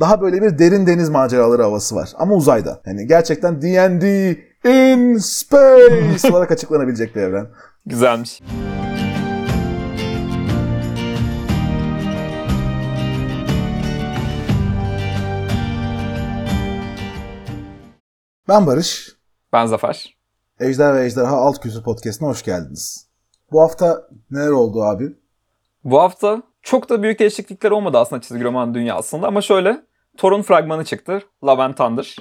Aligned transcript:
Daha 0.00 0.20
böyle 0.20 0.42
bir 0.42 0.58
derin 0.58 0.86
deniz 0.86 1.08
maceraları 1.08 1.62
havası 1.62 1.96
var. 1.96 2.12
Ama 2.16 2.34
uzayda. 2.34 2.80
Yani 2.86 3.06
gerçekten 3.06 3.62
D&D 3.62 4.36
in 4.64 5.18
space 5.18 6.30
olarak 6.30 6.50
açıklanabilecek 6.50 7.16
bir 7.16 7.20
evren. 7.20 7.46
Güzelmiş. 7.86 8.40
Ben 18.48 18.66
Barış. 18.66 19.16
Ben 19.52 19.66
Zafer. 19.66 20.16
Ejder 20.60 20.94
ve 20.94 21.04
Ejderha 21.04 21.36
Alt 21.36 21.60
Küsü 21.60 21.82
Podcast'ına 21.82 22.28
hoş 22.28 22.42
geldiniz. 22.42 23.08
Bu 23.52 23.60
hafta 23.60 24.08
neler 24.30 24.50
oldu 24.50 24.82
abi? 24.82 25.16
Bu 25.84 26.00
hafta 26.00 26.42
çok 26.62 26.88
da 26.88 27.02
büyük 27.02 27.18
değişiklikler 27.18 27.70
olmadı 27.70 27.98
aslında 27.98 28.22
çizgi 28.22 28.44
roman 28.44 28.74
dünyasında 28.74 29.26
ama 29.26 29.40
şöyle 29.40 29.82
Thor'un 30.16 30.42
fragmanı 30.42 30.84
çıktı. 30.84 31.22
Love 31.44 31.62
and 31.62 31.74
Thunder. 31.74 32.16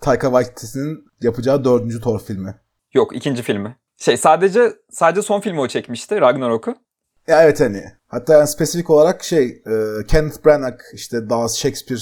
Taika 0.00 0.26
Waititi'nin 0.26 1.04
yapacağı 1.22 1.64
dördüncü 1.64 2.00
Thor 2.00 2.20
filmi. 2.20 2.54
Yok 2.94 3.16
ikinci 3.16 3.42
filmi. 3.42 3.76
Şey 3.96 4.16
sadece 4.16 4.72
sadece 4.90 5.22
son 5.22 5.40
filmi 5.40 5.60
o 5.60 5.68
çekmişti 5.68 6.20
Ragnarok'u. 6.20 6.74
Ya 7.26 7.42
evet 7.42 7.60
hani. 7.60 7.84
Hatta 8.08 8.32
yani 8.32 8.48
spesifik 8.48 8.90
olarak 8.90 9.24
şey 9.24 9.44
e, 9.46 10.06
Kenneth 10.08 10.46
Branagh 10.46 10.78
işte 10.94 11.30
daha 11.30 11.48
Shakespeare 11.48 12.00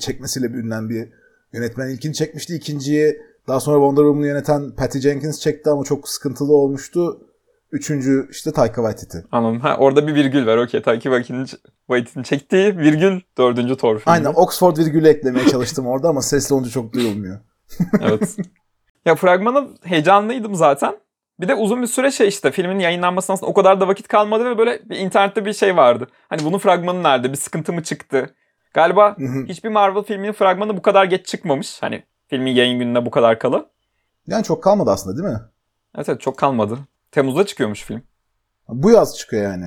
çekmesiyle 0.00 0.46
ünlenen 0.46 0.88
bir 0.88 1.08
yönetmen 1.52 1.88
ilkini 1.88 2.14
çekmişti. 2.14 2.54
İkinciyi 2.54 3.20
daha 3.48 3.60
sonra 3.60 3.76
Wonder 3.76 4.02
Woman'ı 4.02 4.26
yöneten 4.26 4.70
Patty 4.74 4.98
Jenkins 4.98 5.40
çekti 5.40 5.70
ama 5.70 5.84
çok 5.84 6.08
sıkıntılı 6.08 6.52
olmuştu. 6.54 7.20
Üçüncü 7.72 8.28
işte 8.30 8.52
Taika 8.52 8.74
Waititi. 8.74 9.24
Anladım. 9.32 9.60
Ha, 9.60 9.76
orada 9.78 10.06
bir 10.06 10.14
virgül 10.14 10.46
var. 10.46 10.56
Okey. 10.56 10.82
Taika 10.82 11.22
Waititi'nin 11.86 12.22
çektiği 12.22 12.78
virgül 12.78 13.20
dördüncü 13.38 13.76
Thor 13.76 13.98
filmi. 13.98 14.12
Aynen. 14.12 14.32
Oxford 14.34 14.76
virgülü 14.76 15.08
eklemeye 15.08 15.48
çalıştım 15.48 15.86
orada 15.86 16.08
ama 16.08 16.22
sesli 16.22 16.54
olunca 16.54 16.70
çok 16.70 16.92
duyulmuyor. 16.92 17.40
evet. 18.00 18.36
Ya 19.04 19.14
fragmanı 19.14 19.68
heyecanlıydım 19.84 20.54
zaten. 20.54 20.96
Bir 21.40 21.48
de 21.48 21.54
uzun 21.54 21.82
bir 21.82 21.86
süre 21.86 22.10
şey 22.10 22.28
işte 22.28 22.50
filmin 22.50 22.78
yayınlanmasına 22.78 23.34
aslında 23.34 23.50
o 23.50 23.54
kadar 23.54 23.80
da 23.80 23.88
vakit 23.88 24.08
kalmadı 24.08 24.44
ve 24.44 24.58
böyle 24.58 24.80
bir 24.84 24.96
internette 24.96 25.44
bir 25.44 25.52
şey 25.52 25.76
vardı. 25.76 26.06
Hani 26.28 26.44
bunun 26.44 26.58
fragmanı 26.58 27.02
nerede? 27.02 27.32
Bir 27.32 27.36
sıkıntı 27.36 27.72
mı 27.72 27.82
çıktı? 27.82 28.34
Galiba 28.74 29.16
hiçbir 29.48 29.68
Marvel 29.68 30.02
filminin 30.02 30.32
fragmanı 30.32 30.76
bu 30.76 30.82
kadar 30.82 31.04
geç 31.04 31.26
çıkmamış. 31.26 31.82
Hani 31.82 32.02
filmin 32.28 32.52
yayın 32.52 32.78
gününe 32.78 33.06
bu 33.06 33.10
kadar 33.10 33.38
kala. 33.38 33.66
Yani 34.26 34.44
çok 34.44 34.62
kalmadı 34.62 34.90
aslında 34.90 35.16
değil 35.16 35.34
mi? 35.34 35.40
Evet 35.96 36.08
evet 36.08 36.20
çok 36.20 36.36
kalmadı. 36.36 36.78
Temmuz'da 37.16 37.46
çıkıyormuş 37.46 37.84
film. 37.84 38.02
Bu 38.68 38.90
yaz 38.90 39.18
çıkıyor 39.18 39.42
yani. 39.42 39.66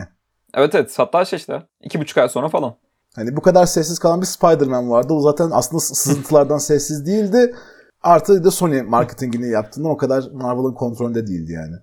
Evet 0.53 0.75
evet 0.75 0.99
hatta 0.99 1.25
şey 1.25 1.37
işte 1.37 1.63
iki 1.81 1.99
buçuk 1.99 2.17
ay 2.17 2.29
sonra 2.29 2.49
falan. 2.49 2.75
Hani 3.15 3.35
bu 3.35 3.41
kadar 3.41 3.65
sessiz 3.65 3.99
kalan 3.99 4.21
bir 4.21 4.25
Spider-Man 4.25 4.89
vardı. 4.89 5.13
O 5.13 5.19
zaten 5.19 5.49
aslında 5.53 5.79
sızıntılardan 5.79 6.57
sessiz 6.57 7.07
değildi. 7.07 7.55
Artı 8.03 8.43
da 8.43 8.51
Sony 8.51 8.81
marketingini 8.81 9.49
yaptığından 9.49 9.91
o 9.91 9.97
kadar 9.97 10.23
Marvel'ın 10.33 10.73
kontrolünde 10.73 11.27
değildi 11.27 11.51
yani. 11.51 11.75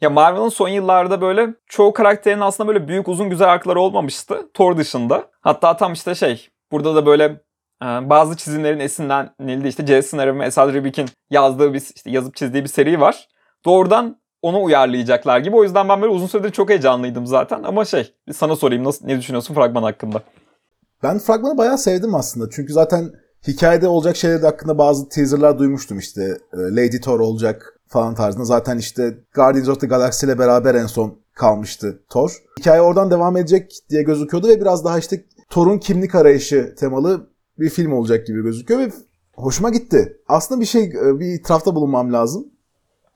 Ya 0.00 0.10
Marvel'ın 0.10 0.48
son 0.48 0.68
yıllarda 0.68 1.20
böyle 1.20 1.54
çoğu 1.66 1.92
karakterin 1.92 2.40
aslında 2.40 2.68
böyle 2.68 2.88
büyük 2.88 3.08
uzun 3.08 3.30
güzel 3.30 3.52
arkaları 3.52 3.80
olmamıştı. 3.80 4.50
Thor 4.54 4.76
dışında. 4.76 5.30
Hatta 5.40 5.76
tam 5.76 5.92
işte 5.92 6.14
şey 6.14 6.48
burada 6.72 6.94
da 6.94 7.06
böyle 7.06 7.24
e, 7.82 7.86
bazı 7.86 8.36
çizimlerin 8.36 8.80
esinlenildiği 8.80 9.68
işte 9.68 9.86
Jason 9.86 10.18
Aaron 10.18 10.40
ve 10.40 10.46
Esad 10.46 10.74
Ribik'in 10.74 11.08
yazdığı 11.30 11.74
bir 11.74 11.82
işte 11.96 12.10
yazıp 12.10 12.36
çizdiği 12.36 12.64
bir 12.64 12.68
seri 12.68 13.00
var. 13.00 13.28
Doğrudan 13.64 14.18
onu 14.42 14.62
uyarlayacaklar 14.64 15.38
gibi. 15.38 15.56
O 15.56 15.64
yüzden 15.64 15.88
ben 15.88 16.02
böyle 16.02 16.12
uzun 16.12 16.26
süredir 16.26 16.50
çok 16.50 16.70
heyecanlıydım 16.70 17.26
zaten. 17.26 17.62
Ama 17.62 17.84
şey 17.84 18.12
sana 18.32 18.56
sorayım 18.56 18.84
nasıl 18.84 19.06
ne 19.06 19.18
düşünüyorsun 19.18 19.54
fragman 19.54 19.82
hakkında? 19.82 20.22
Ben 21.02 21.18
fragmanı 21.18 21.58
bayağı 21.58 21.78
sevdim 21.78 22.14
aslında. 22.14 22.50
Çünkü 22.50 22.72
zaten 22.72 23.10
hikayede 23.48 23.88
olacak 23.88 24.16
şeyler 24.16 24.40
hakkında 24.40 24.78
bazı 24.78 25.08
teaserlar 25.08 25.58
duymuştum 25.58 25.98
işte. 25.98 26.22
E, 26.52 26.56
Lady 26.56 27.00
Thor 27.00 27.20
olacak 27.20 27.80
falan 27.88 28.14
tarzında. 28.14 28.44
Zaten 28.44 28.78
işte 28.78 29.18
Guardians 29.34 29.68
of 29.68 29.80
the 29.80 29.86
Galaxy 29.86 30.26
ile 30.26 30.38
beraber 30.38 30.74
en 30.74 30.86
son 30.86 31.18
kalmıştı 31.34 32.02
Thor. 32.08 32.42
Hikaye 32.60 32.80
oradan 32.80 33.10
devam 33.10 33.36
edecek 33.36 33.72
diye 33.90 34.02
gözüküyordu 34.02 34.48
ve 34.48 34.60
biraz 34.60 34.84
daha 34.84 34.98
işte 34.98 35.24
Thor'un 35.50 35.78
kimlik 35.78 36.14
arayışı 36.14 36.74
temalı 36.78 37.30
bir 37.58 37.70
film 37.70 37.92
olacak 37.92 38.26
gibi 38.26 38.42
gözüküyor 38.42 38.80
ve 38.80 38.90
hoşuma 39.34 39.70
gitti. 39.70 40.16
Aslında 40.28 40.60
bir 40.60 40.66
şey 40.66 40.84
e, 40.84 41.18
bir 41.20 41.26
itirafta 41.26 41.74
bulunmam 41.74 42.12
lazım. 42.12 42.46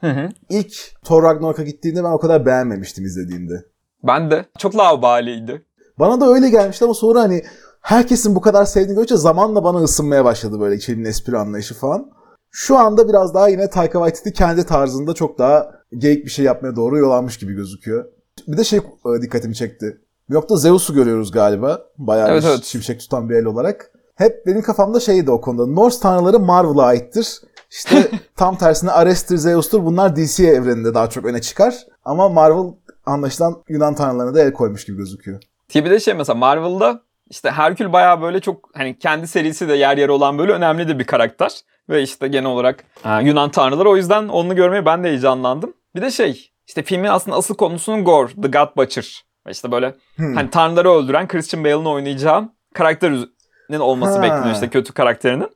Hı 0.03 0.11
hı. 0.11 0.29
İlk 0.49 0.75
Thor 1.05 1.23
Ragnarok'a 1.23 1.63
gittiğimde 1.63 2.05
ben 2.05 2.11
o 2.11 2.19
kadar 2.19 2.47
beğenmemiştim 2.47 3.05
izlediğimde. 3.05 3.65
Ben 4.03 4.31
de. 4.31 4.47
Çok 4.59 4.77
lavabaliydi. 4.77 5.65
Bana 5.99 6.21
da 6.21 6.33
öyle 6.33 6.51
gelmişti 6.51 6.85
ama 6.85 6.95
sonra 6.95 7.21
hani 7.21 7.43
herkesin 7.81 8.35
bu 8.35 8.41
kadar 8.41 8.65
sevdiğini 8.65 8.95
görünce 8.95 9.17
zamanla 9.17 9.65
bana 9.65 9.79
ısınmaya 9.79 10.25
başladı 10.25 10.61
böyle 10.61 10.79
filmin 10.79 11.05
espri 11.05 11.39
anlayışı 11.39 11.75
falan. 11.75 12.11
Şu 12.51 12.79
anda 12.79 13.09
biraz 13.09 13.35
daha 13.35 13.49
yine 13.49 13.71
Taika 13.71 13.99
Waititi 13.99 14.33
kendi 14.33 14.67
tarzında 14.67 15.15
çok 15.15 15.39
daha 15.39 15.71
geyik 15.99 16.25
bir 16.25 16.31
şey 16.31 16.45
yapmaya 16.45 16.77
doğru 16.77 16.99
yol 16.99 17.11
almış 17.11 17.39
gibi 17.39 17.55
gözüküyor. 17.55 18.05
Bir 18.49 18.57
de 18.57 18.65
şey 18.65 18.79
e, 18.79 19.23
dikkatimi 19.23 19.55
çekti. 19.55 20.01
Yok 20.29 20.51
da 20.51 20.57
Zeus'u 20.57 20.95
görüyoruz 20.95 21.33
galiba. 21.33 21.81
Bayağı 21.99 22.29
evet, 22.29 22.43
bir 22.43 22.49
evet. 22.49 22.65
şimşek 22.65 23.01
tutan 23.01 23.29
bir 23.29 23.35
el 23.35 23.45
olarak. 23.45 23.91
Hep 24.15 24.47
benim 24.47 24.63
kafamda 24.63 25.01
şeydi 25.01 25.31
o 25.31 25.41
konuda. 25.41 25.67
Norse 25.67 26.01
tanrıları 26.01 26.39
Marvel'a 26.41 26.83
aittir. 26.83 27.41
İşte 27.73 28.11
tam 28.37 28.57
tersine 28.57 28.91
Ares'tir, 28.91 29.37
Zeus'tur 29.37 29.85
bunlar 29.85 30.17
DC 30.17 30.45
evreninde 30.45 30.95
daha 30.95 31.11
çok 31.11 31.25
öne 31.25 31.41
çıkar. 31.41 31.75
Ama 32.05 32.29
Marvel 32.29 32.73
anlaşılan 33.07 33.63
Yunan 33.69 33.95
tanrılarına 33.95 34.35
da 34.35 34.43
el 34.43 34.53
koymuş 34.53 34.85
gibi 34.85 34.97
gözüküyor. 34.97 35.41
Bir 35.75 35.91
de 35.91 36.01
şey 36.01 36.15
mesela 36.15 36.39
Marvel'da 36.39 37.03
işte 37.31 37.51
Herkül 37.51 37.93
bayağı 37.93 38.23
böyle 38.23 38.41
çok 38.41 38.71
hani 38.75 38.99
kendi 38.99 39.27
serisi 39.27 39.69
de 39.69 39.75
yer 39.75 39.99
yer 39.99 40.09
olan 40.09 40.39
böyle 40.39 40.53
önemli 40.53 40.89
de 40.89 40.99
bir 40.99 41.05
karakter. 41.05 41.61
Ve 41.89 42.03
işte 42.03 42.29
genel 42.29 42.51
olarak 42.51 42.85
Yunan 43.23 43.51
tanrıları 43.51 43.91
o 43.91 43.97
yüzden 43.97 44.29
onu 44.29 44.57
görmeye 44.57 44.87
ben 44.87 45.05
de 45.05 45.09
heyecanlandım. 45.09 45.75
Bir 45.95 46.03
de 46.03 46.11
şey 46.11 46.51
işte 46.67 46.83
filmin 46.83 47.09
aslında 47.09 47.37
asıl 47.37 47.55
konusunun 47.55 48.05
Gore, 48.05 48.33
The 48.43 48.49
God 48.49 48.77
Butcher. 48.77 49.25
İşte 49.51 49.73
böyle 49.73 49.95
hmm. 50.17 50.35
hani 50.35 50.51
tanrıları 50.51 50.91
öldüren 50.91 51.29
Christian 51.29 51.65
Bale'ın 51.65 51.85
oynayacağı 51.85 52.49
karakterin 52.75 53.31
olması 53.79 54.17
ha. 54.17 54.23
bekleniyor 54.23 54.55
işte 54.55 54.71
kötü 54.71 54.93
karakterinin. 54.93 55.49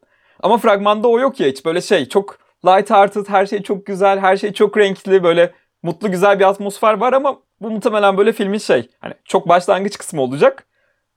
Ama 0.42 0.58
fragmanda 0.58 1.08
o 1.08 1.18
yok 1.18 1.40
ya 1.40 1.48
hiç 1.48 1.64
böyle 1.64 1.80
şey 1.80 2.08
çok 2.08 2.38
light 2.66 2.90
hearted 2.90 3.28
her 3.28 3.46
şey 3.46 3.62
çok 3.62 3.86
güzel 3.86 4.18
her 4.18 4.36
şey 4.36 4.52
çok 4.52 4.78
renkli 4.78 5.22
böyle 5.22 5.52
mutlu 5.82 6.10
güzel 6.10 6.38
bir 6.38 6.44
atmosfer 6.44 6.94
var 6.94 7.12
ama 7.12 7.38
bu 7.60 7.70
muhtemelen 7.70 8.16
böyle 8.16 8.32
filmin 8.32 8.58
şey 8.58 8.90
hani 9.00 9.14
çok 9.24 9.48
başlangıç 9.48 9.98
kısmı 9.98 10.22
olacak 10.22 10.66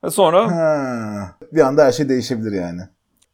ve 0.04 0.10
sonra 0.10 0.56
ha, 0.56 1.36
bir 1.52 1.60
anda 1.60 1.84
her 1.84 1.92
şey 1.92 2.08
değişebilir 2.08 2.52
yani. 2.52 2.80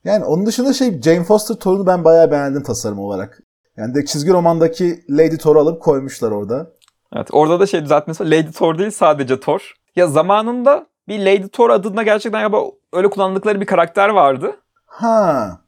Yani 0.05 0.25
onun 0.25 0.47
dışında 0.47 0.73
şey 0.73 1.01
Jane 1.03 1.25
Foster 1.25 1.55
Thor'unu 1.55 1.87
ben 1.87 2.05
bayağı 2.05 2.31
beğendim 2.31 2.63
tasarım 2.63 2.99
olarak. 2.99 3.43
Yani 3.77 3.95
de 3.95 4.05
çizgi 4.05 4.33
romandaki 4.33 5.05
Lady 5.11 5.37
Thor'u 5.37 5.61
alıp 5.61 5.83
koymuşlar 5.83 6.31
orada. 6.31 6.71
Evet 7.17 7.29
orada 7.33 7.61
da 7.61 7.67
şey 7.67 7.83
düzeltmesi 7.85 8.31
Lady 8.31 8.51
Thor 8.51 8.79
değil 8.79 8.91
sadece 8.91 9.41
Thor. 9.41 9.75
Ya 9.97 10.07
zamanında 10.07 10.87
bir 11.09 11.19
Lady 11.19 11.49
Thor 11.49 11.71
adında 11.71 12.03
gerçekten 12.03 12.41
ya 12.41 12.51
öyle 12.93 13.11
kullandıkları 13.11 13.61
bir 13.61 13.67
karakter 13.67 14.09
vardı. 14.09 14.57
Ha. 14.87 15.59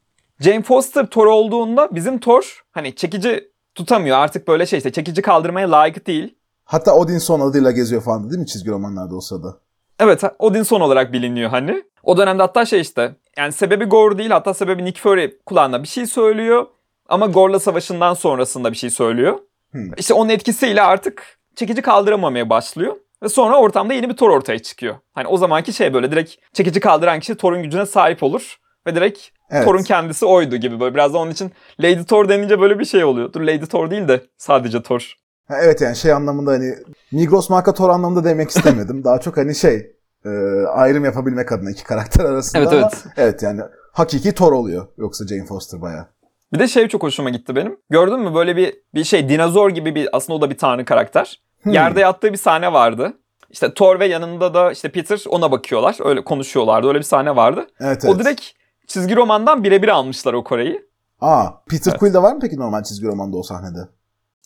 Jane 0.41 0.63
Foster 0.63 1.07
Thor 1.07 1.27
olduğunda 1.27 1.89
bizim 1.95 2.19
Thor 2.19 2.63
hani 2.73 2.95
çekici 2.95 3.51
tutamıyor. 3.75 4.17
Artık 4.19 4.49
böyle 4.49 4.67
şey 4.67 4.77
işte 4.77 4.93
çekici 4.93 5.23
kaldırmaya 5.23 5.71
layık 5.71 6.07
değil. 6.07 6.35
Hatta 6.65 6.95
Odinson 6.95 7.41
adıyla 7.41 7.71
geziyor 7.71 8.03
falan 8.03 8.31
değil 8.31 8.41
mi 8.41 8.47
çizgi 8.47 8.71
romanlarda 8.71 9.17
o 9.17 9.21
sırada? 9.21 9.59
Evet 10.01 10.23
Odinson 10.39 10.81
olarak 10.81 11.13
biliniyor 11.13 11.51
hani. 11.51 11.83
O 12.03 12.17
dönemde 12.17 12.43
hatta 12.43 12.65
şey 12.65 12.81
işte 12.81 13.15
yani 13.37 13.53
sebebi 13.53 13.85
Gore 13.85 14.19
değil 14.19 14.31
hatta 14.31 14.55
sebebi 14.55 14.85
Nick 14.85 15.01
Fury 15.01 15.39
kulağına 15.47 15.83
bir 15.83 15.89
şey 15.89 16.07
söylüyor. 16.07 16.67
Ama 17.09 17.27
Gore'la 17.27 17.61
savaşından 17.61 18.15
sonrasında 18.15 18.73
bir 18.73 18.77
şey 18.77 18.91
söylüyor. 18.91 19.39
Hmm. 19.71 19.91
İşte 19.97 20.15
onun 20.15 20.29
etkisiyle 20.29 20.83
artık 20.83 21.39
çekici 21.57 21.83
kaldıramamaya 21.83 22.51
başlıyor. 22.51 22.97
Ve 23.23 23.29
sonra 23.29 23.61
ortamda 23.61 23.95
yeni 23.95 24.09
bir 24.09 24.17
Thor 24.17 24.31
ortaya 24.31 24.59
çıkıyor. 24.59 24.95
Hani 25.13 25.29
o 25.29 25.37
zamanki 25.37 25.73
şey 25.73 25.95
böyle 25.95 26.11
direkt 26.11 26.35
çekici 26.53 26.81
kaldıran 26.81 27.21
kişi 27.21 27.37
Thor'un 27.37 27.63
gücüne 27.63 27.87
sahip 27.87 28.23
olur. 28.23 28.57
Ve 28.87 28.95
direkt 28.95 29.19
evet. 29.51 29.65
Thor'un 29.65 29.83
kendisi 29.83 30.27
oydu 30.27 30.57
gibi 30.57 30.81
böyle. 30.81 30.95
Biraz 30.95 31.15
da 31.15 31.19
onun 31.19 31.31
için 31.31 31.53
Lady 31.81 32.05
Thor 32.05 32.29
denince 32.29 32.61
böyle 32.61 32.79
bir 32.79 32.85
şey 32.85 33.05
oluyor. 33.05 33.33
Dur 33.33 33.41
Lady 33.41 33.67
Thor 33.67 33.91
değil 33.91 34.09
de 34.09 34.21
sadece 34.37 34.83
Thor. 34.83 35.15
Ha, 35.49 35.57
evet 35.63 35.81
yani 35.81 35.97
şey 35.97 36.13
anlamında 36.13 36.51
hani 36.51 36.75
Migros 37.13 37.51
marka 37.51 37.75
Thor 37.75 37.89
anlamında 37.89 38.25
demek 38.25 38.51
istemedim. 38.51 39.05
Daha 39.05 39.21
çok 39.21 39.37
hani 39.37 39.55
şey 39.55 39.93
e, 40.25 40.31
ayrım 40.67 41.05
yapabilmek 41.05 41.53
adına 41.53 41.71
iki 41.71 41.85
karakter 41.85 42.25
arasında 42.25 42.63
evet, 42.63 42.73
ama 42.73 42.81
evet. 42.81 43.05
evet 43.17 43.43
yani 43.43 43.61
hakiki 43.93 44.35
Thor 44.35 44.53
oluyor. 44.53 44.87
Yoksa 44.99 45.27
Jane 45.27 45.45
Foster 45.45 45.81
baya. 45.81 46.09
Bir 46.53 46.59
de 46.59 46.69
şey 46.69 46.89
çok 46.89 47.03
hoşuma 47.03 47.31
gitti 47.31 47.57
benim. 47.57 47.77
Gördün 47.91 48.21
mü 48.21 48.35
böyle 48.35 48.57
bir 48.57 48.75
bir 48.95 49.05
şey 49.05 49.29
dinozor 49.29 49.71
gibi 49.71 49.95
bir 49.95 50.09
aslında 50.13 50.37
o 50.37 50.41
da 50.41 50.51
bir 50.51 50.59
tanrı 50.59 50.85
karakter. 50.85 51.41
Hmm. 51.63 51.73
Yerde 51.73 52.01
yattığı 52.01 52.33
bir 52.33 52.39
sahne 52.39 52.73
vardı. 52.73 53.13
İşte 53.51 53.75
Thor 53.75 54.01
ve 54.01 54.07
yanında 54.07 54.55
da 54.55 54.73
işte 54.73 54.89
Peter 54.89 55.25
ona 55.29 55.53
bakıyorlar. 55.53 55.97
Öyle 56.05 56.25
konuşuyorlardı. 56.25 56.89
Öyle 56.89 56.99
bir 56.99 57.05
sahne 57.05 57.37
vardı. 57.37 57.67
Evet, 57.81 58.05
o 58.05 58.19
direkt 58.19 58.43
çizgi 58.89 59.17
romandan 59.17 59.65
birebir 59.65 59.89
almışlar 59.89 60.33
o 60.33 60.45
Kore'yi. 60.45 60.89
Aa, 61.21 61.47
Peter 61.71 61.91
evet. 61.91 62.01
Quill 62.01 62.15
de 62.15 62.23
var 62.23 62.33
mı 62.33 62.39
peki 62.43 62.57
normal 62.57 62.83
çizgi 62.83 63.07
romanda 63.07 63.37
o 63.37 63.43
sahnede? 63.43 63.79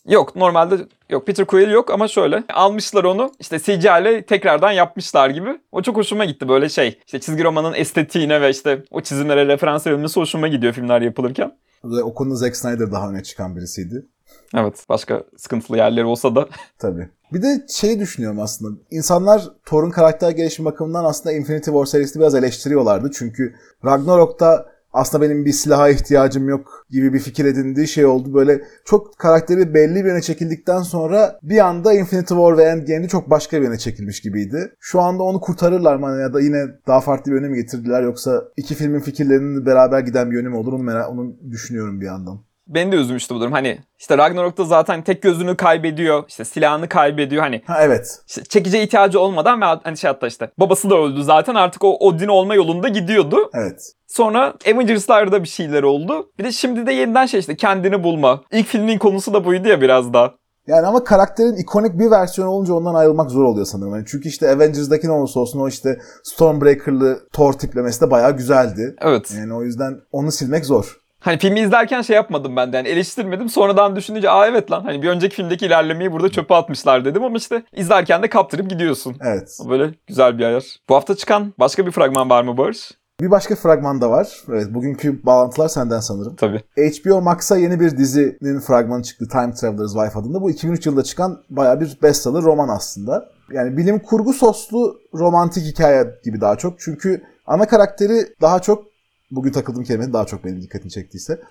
Yok 0.07 0.35
normalde 0.35 0.77
yok 1.09 1.27
Peter 1.27 1.45
Quill 1.45 1.71
yok 1.71 1.91
ama 1.91 2.07
şöyle 2.07 2.43
almışlar 2.53 3.03
onu 3.03 3.31
işte 3.39 3.59
CGI 3.59 3.73
ile 4.01 4.25
tekrardan 4.25 4.71
yapmışlar 4.71 5.29
gibi. 5.29 5.61
O 5.71 5.81
çok 5.81 5.97
hoşuma 5.97 6.25
gitti 6.25 6.49
böyle 6.49 6.69
şey 6.69 6.99
işte 7.05 7.19
çizgi 7.19 7.43
romanın 7.43 7.73
estetiğine 7.73 8.41
ve 8.41 8.49
işte 8.49 8.83
o 8.91 9.01
çizimlere 9.01 9.47
referans 9.47 9.87
verilmesi 9.87 10.19
hoşuma 10.19 10.47
gidiyor 10.47 10.73
filmler 10.73 11.01
yapılırken. 11.01 11.57
O 12.03 12.13
konuda 12.13 12.35
Zack 12.35 12.55
Snyder 12.55 12.91
daha 12.91 13.09
öne 13.09 13.23
çıkan 13.23 13.55
birisiydi. 13.55 14.05
Evet 14.53 14.85
başka 14.89 15.23
sıkıntılı 15.37 15.77
yerleri 15.77 16.05
olsa 16.05 16.35
da. 16.35 16.47
Tabii. 16.79 17.09
Bir 17.33 17.41
de 17.41 17.65
şeyi 17.69 17.99
düşünüyorum 17.99 18.39
aslında. 18.39 18.79
İnsanlar 18.91 19.49
Thor'un 19.65 19.89
karakter 19.89 20.31
gelişimi 20.31 20.65
bakımından 20.65 21.05
aslında 21.05 21.35
Infinity 21.35 21.69
War 21.69 21.85
serisini 21.85 22.21
biraz 22.21 22.35
eleştiriyorlardı. 22.35 23.11
Çünkü 23.13 23.55
Ragnarok'ta 23.85 24.73
aslında 24.93 25.23
benim 25.23 25.45
bir 25.45 25.51
silaha 25.51 25.89
ihtiyacım 25.89 26.49
yok 26.49 26.85
gibi 26.89 27.13
bir 27.13 27.19
fikir 27.19 27.45
edindiği 27.45 27.87
şey 27.87 28.05
oldu. 28.05 28.33
Böyle 28.33 28.61
çok 28.85 29.17
karakteri 29.17 29.73
belli 29.73 29.95
bir 29.95 30.09
yöne 30.09 30.21
çekildikten 30.21 30.81
sonra 30.81 31.39
bir 31.43 31.65
anda 31.65 31.93
Infinity 31.93 32.33
War 32.33 32.57
ve 32.57 32.63
Endgame'de 32.63 33.07
çok 33.07 33.29
başka 33.29 33.57
bir 33.61 33.65
yöne 33.65 33.77
çekilmiş 33.77 34.21
gibiydi. 34.21 34.75
Şu 34.79 35.01
anda 35.01 35.23
onu 35.23 35.41
kurtarırlar 35.41 35.95
mı 35.95 36.21
ya 36.21 36.33
da 36.33 36.41
yine 36.41 36.65
daha 36.87 37.01
farklı 37.01 37.31
bir 37.31 37.37
yöne 37.37 37.49
mi 37.49 37.55
getirdiler 37.55 38.03
yoksa 38.03 38.43
iki 38.57 38.75
filmin 38.75 38.99
fikirlerinin 38.99 39.65
beraber 39.65 39.99
giden 39.99 40.31
bir 40.31 40.35
yönü 40.35 40.49
mü 40.49 40.55
olur 40.55 40.73
onu, 40.73 40.83
merak, 40.83 41.09
onu 41.09 41.35
düşünüyorum 41.51 42.01
bir 42.01 42.05
yandan. 42.05 42.39
Beni 42.67 42.91
de 42.91 42.95
üzmüştü 42.95 43.35
bu 43.35 43.39
durum. 43.39 43.51
Hani 43.51 43.79
işte 43.99 44.17
Ragnarok'ta 44.17 44.65
zaten 44.65 45.01
tek 45.01 45.21
gözünü 45.21 45.57
kaybediyor. 45.57 46.23
işte 46.27 46.45
silahını 46.45 46.89
kaybediyor. 46.89 47.43
Hani 47.43 47.61
Ha 47.67 47.77
evet. 47.81 48.19
işte 48.27 48.43
çekice 48.43 48.83
ihtiyacı 48.83 49.19
olmadan 49.19 49.61
ve 49.61 49.65
hani 49.65 49.97
şey 49.97 50.07
hatta 50.11 50.27
işte 50.27 50.51
babası 50.59 50.89
da 50.89 50.95
öldü 50.95 51.23
zaten 51.23 51.55
artık 51.55 51.83
o 51.83 51.97
Odin 51.97 52.27
olma 52.27 52.55
yolunda 52.55 52.87
gidiyordu. 52.87 53.37
Evet. 53.53 53.93
Sonra 54.07 54.53
Avengers'larda 54.73 55.43
bir 55.43 55.47
şeyler 55.47 55.83
oldu. 55.83 56.31
Bir 56.39 56.43
de 56.43 56.51
şimdi 56.51 56.87
de 56.87 56.93
yeniden 56.93 57.25
şey 57.25 57.39
işte 57.39 57.55
kendini 57.55 58.03
bulma. 58.03 58.41
İlk 58.51 58.67
filmin 58.67 58.97
konusu 58.97 59.33
da 59.33 59.45
buydu 59.45 59.67
ya 59.67 59.81
biraz 59.81 60.13
daha. 60.13 60.33
Yani 60.67 60.87
ama 60.87 61.03
karakterin 61.03 61.55
ikonik 61.55 61.99
bir 61.99 62.11
versiyonu 62.11 62.51
olunca 62.51 62.73
ondan 62.73 62.93
ayrılmak 62.95 63.31
zor 63.31 63.43
oluyor 63.43 63.65
sanırım. 63.65 63.95
Yani 63.95 64.05
çünkü 64.07 64.29
işte 64.29 64.49
Avengers'daki 64.49 65.07
ne 65.07 65.11
olursa 65.11 65.39
olsun 65.39 65.59
o 65.59 65.67
işte 65.67 65.97
Stormbreaker'lı 66.23 67.19
Thor 67.33 67.53
tiplemesi 67.53 68.01
de 68.01 68.11
bayağı 68.11 68.37
güzeldi. 68.37 68.95
Evet. 69.01 69.33
Yani 69.37 69.53
o 69.53 69.63
yüzden 69.63 69.93
onu 70.11 70.31
silmek 70.31 70.65
zor. 70.65 71.02
Hani 71.23 71.37
filmi 71.37 71.59
izlerken 71.59 72.01
şey 72.01 72.15
yapmadım 72.15 72.55
ben 72.55 72.73
de 72.73 72.77
yani 72.77 72.87
eleştirmedim. 72.87 73.49
Sonradan 73.49 73.95
düşününce 73.95 74.29
aa 74.29 74.47
evet 74.47 74.71
lan 74.71 74.83
hani 74.83 75.01
bir 75.01 75.09
önceki 75.09 75.35
filmdeki 75.35 75.65
ilerlemeyi 75.65 76.11
burada 76.11 76.29
çöpe 76.29 76.55
atmışlar 76.55 77.05
dedim 77.05 77.23
ama 77.23 77.37
işte 77.37 77.63
izlerken 77.73 78.23
de 78.23 78.29
kaptırıp 78.29 78.69
gidiyorsun. 78.69 79.15
Evet. 79.21 79.57
Böyle 79.69 79.93
güzel 80.07 80.37
bir 80.37 80.43
ayar. 80.43 80.63
Bu 80.89 80.95
hafta 80.95 81.15
çıkan 81.15 81.53
başka 81.59 81.85
bir 81.85 81.91
fragman 81.91 82.29
var 82.29 82.43
mı 82.43 82.57
Barış? 82.57 82.91
Bir 83.21 83.31
başka 83.31 83.55
fragman 83.55 84.01
da 84.01 84.09
var. 84.09 84.27
Evet 84.49 84.73
bugünkü 84.73 85.25
bağlantılar 85.25 85.67
senden 85.67 85.99
sanırım. 85.99 86.35
Tabii. 86.35 86.61
HBO 86.77 87.21
Max'a 87.21 87.57
yeni 87.57 87.79
bir 87.79 87.97
dizinin 87.97 88.59
fragmanı 88.59 89.03
çıktı. 89.03 89.27
Time 89.31 89.53
Traveler's 89.53 89.93
Wife 89.93 90.19
adında. 90.19 90.41
Bu 90.41 90.51
2003 90.51 90.85
yılında 90.85 91.03
çıkan 91.03 91.39
bayağı 91.49 91.79
bir 91.79 91.97
bestseller 92.03 92.41
roman 92.41 92.69
aslında. 92.69 93.29
Yani 93.51 93.77
bilim 93.77 93.99
kurgu 93.99 94.33
soslu 94.33 94.99
romantik 95.13 95.63
hikaye 95.63 96.05
gibi 96.23 96.41
daha 96.41 96.55
çok. 96.55 96.79
Çünkü 96.79 97.21
ana 97.45 97.67
karakteri 97.67 98.25
daha 98.41 98.59
çok 98.59 98.92
bugün 99.35 99.51
takıldığım 99.51 99.83
kelime 99.83 100.13
daha 100.13 100.25
çok 100.25 100.45
benim 100.45 100.61
dikkatimi 100.61 100.91
çektiyse. 100.91 101.41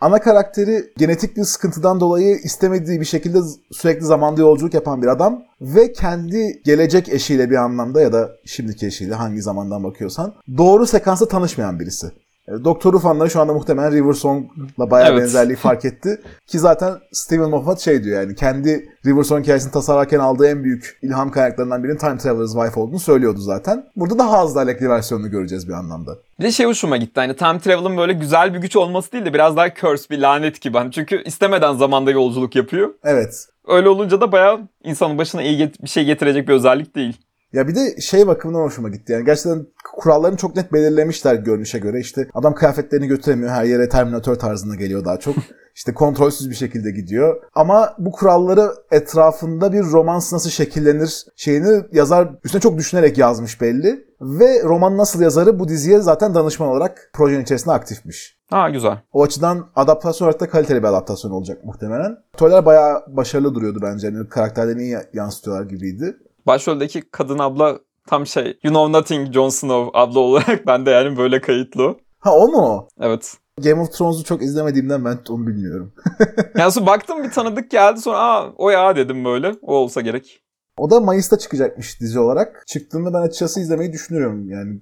ana 0.00 0.20
karakteri 0.20 0.92
genetik 0.96 1.36
bir 1.36 1.44
sıkıntıdan 1.44 2.00
dolayı 2.00 2.36
istemediği 2.36 3.00
bir 3.00 3.04
şekilde 3.04 3.38
sürekli 3.72 4.04
zamanda 4.04 4.40
yolculuk 4.40 4.74
yapan 4.74 5.02
bir 5.02 5.06
adam 5.06 5.42
ve 5.60 5.92
kendi 5.92 6.62
gelecek 6.64 7.08
eşiyle 7.08 7.50
bir 7.50 7.56
anlamda 7.56 8.00
ya 8.00 8.12
da 8.12 8.30
şimdiki 8.44 8.86
eşiyle 8.86 9.14
hangi 9.14 9.42
zamandan 9.42 9.84
bakıyorsan 9.84 10.34
doğru 10.58 10.86
sekansta 10.86 11.28
tanışmayan 11.28 11.80
birisi. 11.80 12.06
E, 12.50 12.64
Doktor 12.64 12.92
Who 12.92 13.08
fanları 13.08 13.30
şu 13.30 13.40
anda 13.40 13.52
muhtemelen 13.52 13.92
River 13.92 14.12
Song'la 14.12 14.90
bayağı 14.90 15.10
Evet. 15.10 15.20
benzerliği 15.20 15.56
fark 15.56 15.84
etti. 15.84 16.20
Ki 16.46 16.58
zaten 16.58 16.94
Steven 17.12 17.50
Moffat 17.50 17.80
şey 17.80 18.04
diyor 18.04 18.20
yani 18.22 18.34
kendi 18.34 18.88
River 19.06 19.22
Song 19.22 19.42
hikayesini 19.42 19.72
tasarlarken 19.72 20.18
aldığı 20.18 20.46
en 20.48 20.64
büyük 20.64 20.98
ilham 21.02 21.30
kaynaklarından 21.30 21.84
birinin 21.84 21.98
Time 21.98 22.18
Traveler's 22.18 22.52
Wife 22.52 22.80
olduğunu 22.80 22.98
söylüyordu 22.98 23.40
zaten. 23.40 23.84
Burada 23.96 24.18
daha 24.18 24.38
az 24.38 24.54
dialekli 24.54 24.88
versiyonunu 24.88 25.30
göreceğiz 25.30 25.68
bir 25.68 25.72
anlamda. 25.72 26.16
Bir 26.40 26.44
de 26.44 26.52
şey 26.52 26.66
hoşuma 26.66 26.96
gitti 26.96 27.20
hani 27.20 27.36
time 27.36 27.58
travel'ın 27.60 27.96
böyle 27.96 28.12
güzel 28.12 28.54
bir 28.54 28.58
güç 28.58 28.76
olması 28.76 29.12
değil 29.12 29.24
de 29.24 29.34
biraz 29.34 29.56
daha 29.56 29.74
curse 29.74 30.10
bir 30.10 30.18
lanet 30.18 30.60
gibi. 30.60 30.78
Hani 30.78 30.92
çünkü 30.92 31.22
istemeden 31.24 31.74
zamanda 31.74 32.10
yolculuk 32.10 32.56
yapıyor. 32.56 32.90
Evet. 33.04 33.46
Öyle 33.68 33.88
olunca 33.88 34.20
da 34.20 34.32
bayağı 34.32 34.60
insanın 34.84 35.18
başına 35.18 35.42
iyi 35.42 35.72
bir 35.82 35.88
şey 35.88 36.04
getirecek 36.04 36.48
bir 36.48 36.52
özellik 36.52 36.96
değil. 36.96 37.16
Ya 37.52 37.68
bir 37.68 37.74
de 37.74 38.00
şey 38.00 38.26
bakımından 38.26 38.60
hoşuma 38.60 38.88
gitti. 38.88 39.12
Yani 39.12 39.24
gerçekten 39.24 39.66
kurallarını 39.96 40.36
çok 40.36 40.56
net 40.56 40.72
belirlemişler 40.72 41.34
görünüşe 41.34 41.78
göre. 41.78 42.00
İşte 42.00 42.28
adam 42.34 42.54
kıyafetlerini 42.54 43.06
götüremiyor. 43.06 43.50
Her 43.50 43.64
yere 43.64 43.88
Terminator 43.88 44.34
tarzında 44.34 44.74
geliyor 44.74 45.04
daha 45.04 45.18
çok. 45.18 45.34
İşte 45.74 45.94
kontrolsüz 45.94 46.50
bir 46.50 46.54
şekilde 46.54 46.90
gidiyor. 46.90 47.42
Ama 47.54 47.94
bu 47.98 48.12
kuralları 48.12 48.70
etrafında 48.90 49.72
bir 49.72 49.82
romans 49.82 50.32
nasıl 50.32 50.50
şekillenir 50.50 51.26
şeyini 51.36 51.82
yazar 51.92 52.28
üstüne 52.44 52.60
çok 52.60 52.78
düşünerek 52.78 53.18
yazmış 53.18 53.60
belli. 53.60 54.04
Ve 54.20 54.62
roman 54.64 54.96
nasıl 54.96 55.22
yazarı 55.22 55.58
bu 55.58 55.68
diziye 55.68 55.98
zaten 55.98 56.34
danışman 56.34 56.68
olarak 56.68 57.10
projenin 57.12 57.42
içerisinde 57.42 57.74
aktifmiş. 57.74 58.38
Ha 58.50 58.70
güzel. 58.70 58.98
O 59.12 59.22
açıdan 59.22 59.66
adaptasyon 59.76 60.28
olarak 60.28 60.40
da 60.40 60.48
kaliteli 60.48 60.82
bir 60.82 60.88
adaptasyon 60.88 61.30
olacak 61.30 61.64
muhtemelen. 61.64 62.16
Aktörler 62.34 62.66
bayağı 62.66 63.02
başarılı 63.16 63.54
duruyordu 63.54 63.78
bence. 63.82 64.06
Yani 64.06 64.28
karakterlerini 64.28 64.82
iyi 64.82 64.98
yansıtıyorlar 65.12 65.64
gibiydi. 65.64 66.16
Başroldeki 66.50 67.02
kadın 67.10 67.38
abla 67.38 67.78
tam 68.06 68.26
şey 68.26 68.58
You 68.62 68.74
Know 68.74 68.98
Nothing 68.98 69.32
Jon 69.32 69.48
Snow 69.48 70.00
abla 70.00 70.18
olarak 70.28 70.66
ben 70.66 70.86
de 70.86 70.90
yani 70.90 71.16
böyle 71.16 71.40
kayıtlı. 71.40 71.96
Ha 72.18 72.36
o 72.36 72.48
mu? 72.48 72.88
Evet. 73.00 73.34
Game 73.60 73.80
of 73.80 73.92
Thrones'u 73.92 74.24
çok 74.24 74.42
izlemediğimden 74.42 75.04
ben 75.04 75.18
onu 75.28 75.46
bilmiyorum. 75.46 75.92
Yani 76.56 76.72
sonra 76.72 76.86
baktım 76.86 77.24
bir 77.24 77.30
tanıdık 77.30 77.70
geldi 77.70 78.00
sonra 78.00 78.18
aa 78.18 78.52
o 78.56 78.70
ya 78.70 78.96
dedim 78.96 79.24
böyle. 79.24 79.54
O 79.62 79.74
olsa 79.74 80.00
gerek. 80.00 80.42
O 80.78 80.90
da 80.90 81.00
Mayıs'ta 81.00 81.38
çıkacakmış 81.38 82.00
dizi 82.00 82.20
olarak. 82.20 82.64
Çıktığında 82.66 83.14
ben 83.14 83.28
açıkçası 83.28 83.60
izlemeyi 83.60 83.92
düşünüyorum 83.92 84.50
yani. 84.50 84.80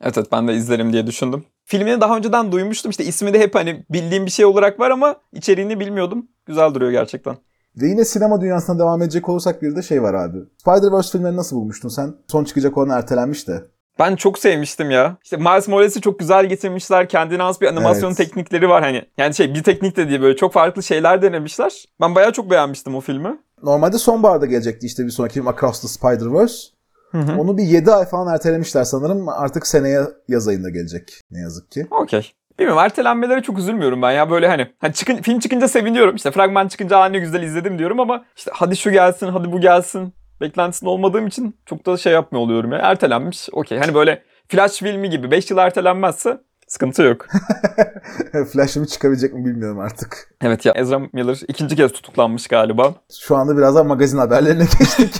Evet 0.00 0.18
evet 0.18 0.32
ben 0.32 0.48
de 0.48 0.54
izlerim 0.54 0.92
diye 0.92 1.06
düşündüm. 1.06 1.44
Filmini 1.64 2.00
daha 2.00 2.16
önceden 2.16 2.52
duymuştum. 2.52 2.90
İşte 2.90 3.04
ismi 3.04 3.34
de 3.34 3.38
hep 3.38 3.54
hani 3.54 3.84
bildiğim 3.90 4.26
bir 4.26 4.30
şey 4.30 4.44
olarak 4.44 4.80
var 4.80 4.90
ama 4.90 5.16
içeriğini 5.32 5.80
bilmiyordum. 5.80 6.28
Güzel 6.46 6.74
duruyor 6.74 6.92
gerçekten. 6.92 7.36
Ve 7.76 7.86
yine 7.86 8.04
sinema 8.04 8.40
dünyasına 8.40 8.78
devam 8.78 9.02
edecek 9.02 9.28
olursak 9.28 9.62
bir 9.62 9.76
de 9.76 9.82
şey 9.82 10.02
var 10.02 10.14
abi. 10.14 10.38
Spider-Verse 10.64 11.12
filmlerini 11.12 11.36
nasıl 11.36 11.56
bulmuştun 11.56 11.88
sen? 11.88 12.14
Son 12.28 12.44
çıkacak 12.44 12.78
olan 12.78 12.98
ertelenmiş 12.98 13.48
de. 13.48 13.64
Ben 13.98 14.16
çok 14.16 14.38
sevmiştim 14.38 14.90
ya. 14.90 15.16
İşte 15.24 15.36
Miles 15.36 15.68
Morales'i 15.68 16.00
çok 16.00 16.18
güzel 16.18 16.46
getirmişler. 16.46 17.08
Kendine 17.08 17.42
has 17.42 17.60
bir 17.60 17.66
animasyon 17.66 18.08
Evet. 18.08 18.16
teknikleri 18.16 18.68
var 18.68 18.82
hani. 18.82 19.02
Yani 19.18 19.34
şey 19.34 19.54
bir 19.54 19.62
teknik 19.62 19.96
de 19.96 20.08
değil 20.08 20.20
böyle 20.22 20.36
çok 20.36 20.52
farklı 20.52 20.82
şeyler 20.82 21.22
denemişler. 21.22 21.84
Ben 22.00 22.14
bayağı 22.14 22.32
çok 22.32 22.50
beğenmiştim 22.50 22.94
o 22.94 23.00
filmi. 23.00 23.38
Normalde 23.62 23.98
sonbaharda 23.98 24.46
gelecekti 24.46 24.86
işte 24.86 25.04
bir 25.04 25.10
sonraki 25.10 25.34
film 25.34 25.48
Across 25.48 25.80
the 25.80 25.88
Spider-Verse. 25.88 26.66
Hı 27.10 27.18
hı. 27.18 27.40
Onu 27.40 27.56
bir 27.56 27.62
7 27.62 27.92
ay 27.92 28.06
falan 28.06 28.34
ertelemişler 28.34 28.84
sanırım. 28.84 29.28
Artık 29.28 29.66
seneye 29.66 30.00
yaz 30.28 30.48
ayında 30.48 30.70
gelecek 30.70 31.20
ne 31.30 31.40
yazık 31.40 31.70
ki. 31.70 31.86
Okey. 31.90 32.32
Bilmiyorum 32.58 32.82
ertelenmelere 32.84 33.42
çok 33.42 33.58
üzülmüyorum 33.58 34.02
ben 34.02 34.10
ya 34.12 34.30
böyle 34.30 34.48
hani, 34.48 34.66
hani 34.78 34.92
çıkın, 34.92 35.16
film 35.16 35.38
çıkınca 35.38 35.68
seviniyorum 35.68 36.16
işte 36.16 36.30
fragman 36.30 36.68
çıkınca 36.68 36.98
"Aa, 36.98 37.06
ne 37.08 37.18
güzel 37.18 37.42
izledim 37.42 37.78
diyorum 37.78 38.00
ama 38.00 38.24
işte 38.36 38.50
hadi 38.54 38.76
şu 38.76 38.90
gelsin 38.90 39.28
hadi 39.28 39.52
bu 39.52 39.60
gelsin 39.60 40.14
beklentisinde 40.40 40.90
olmadığım 40.90 41.26
için 41.26 41.56
çok 41.66 41.86
da 41.86 41.96
şey 41.96 42.12
yapmıyor 42.12 42.44
oluyorum 42.44 42.72
ya 42.72 42.78
ertelenmiş 42.78 43.48
okey 43.52 43.78
hani 43.78 43.94
böyle 43.94 44.22
flash 44.48 44.78
filmi 44.78 45.10
gibi 45.10 45.30
5 45.30 45.50
yıl 45.50 45.58
ertelenmezse 45.58 46.38
sıkıntı 46.66 47.02
yok. 47.02 47.26
Flash 48.52 48.76
mı 48.76 48.86
çıkabilecek 48.86 49.34
mi 49.34 49.44
bilmiyorum 49.44 49.78
artık. 49.80 50.28
evet 50.42 50.64
ya 50.66 50.72
Ezra 50.76 50.98
Miller 51.12 51.40
ikinci 51.48 51.76
kez 51.76 51.92
tutuklanmış 51.92 52.46
galiba 52.48 52.94
Şu 53.20 53.36
anda 53.36 53.56
biraz 53.56 53.74
daha 53.74 53.84
magazin 53.84 54.18
haberlerine 54.18 54.64
geçtik. 54.78 55.14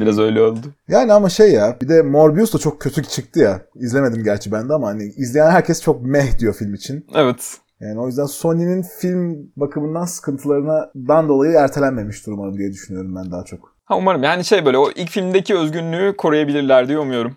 Biraz 0.00 0.18
öyle 0.18 0.42
oldu. 0.42 0.66
yani 0.88 1.12
ama 1.12 1.28
şey 1.28 1.52
ya 1.52 1.76
bir 1.82 1.88
de 1.88 2.02
Morbius 2.02 2.54
da 2.54 2.58
çok 2.58 2.80
kötü 2.80 3.02
çıktı 3.02 3.40
ya. 3.40 3.60
İzlemedim 3.74 4.24
gerçi 4.24 4.52
ben 4.52 4.68
de 4.68 4.72
ama 4.74 4.88
hani 4.88 5.02
izleyen 5.02 5.50
herkes 5.50 5.82
çok 5.82 6.02
meh 6.02 6.38
diyor 6.38 6.54
film 6.54 6.74
için. 6.74 7.06
Evet 7.14 7.56
Yani 7.80 8.00
o 8.00 8.06
yüzden 8.06 8.24
Sony'nin 8.26 8.82
film 9.00 9.52
bakımından 9.56 10.04
sıkıntılarından 10.04 11.28
dolayı 11.28 11.52
ertelenmemiştir 11.52 12.32
umarım 12.32 12.58
diye 12.58 12.72
düşünüyorum 12.72 13.14
ben 13.16 13.30
daha 13.30 13.44
çok. 13.44 13.76
ha, 13.84 13.96
umarım 13.96 14.22
yani 14.22 14.44
şey 14.44 14.66
böyle 14.66 14.78
o 14.78 14.90
ilk 14.90 15.10
filmdeki 15.10 15.54
özgünlüğü 15.58 16.16
koruyabilirler 16.16 16.88
diye 16.88 16.98
umuyorum. 16.98 17.36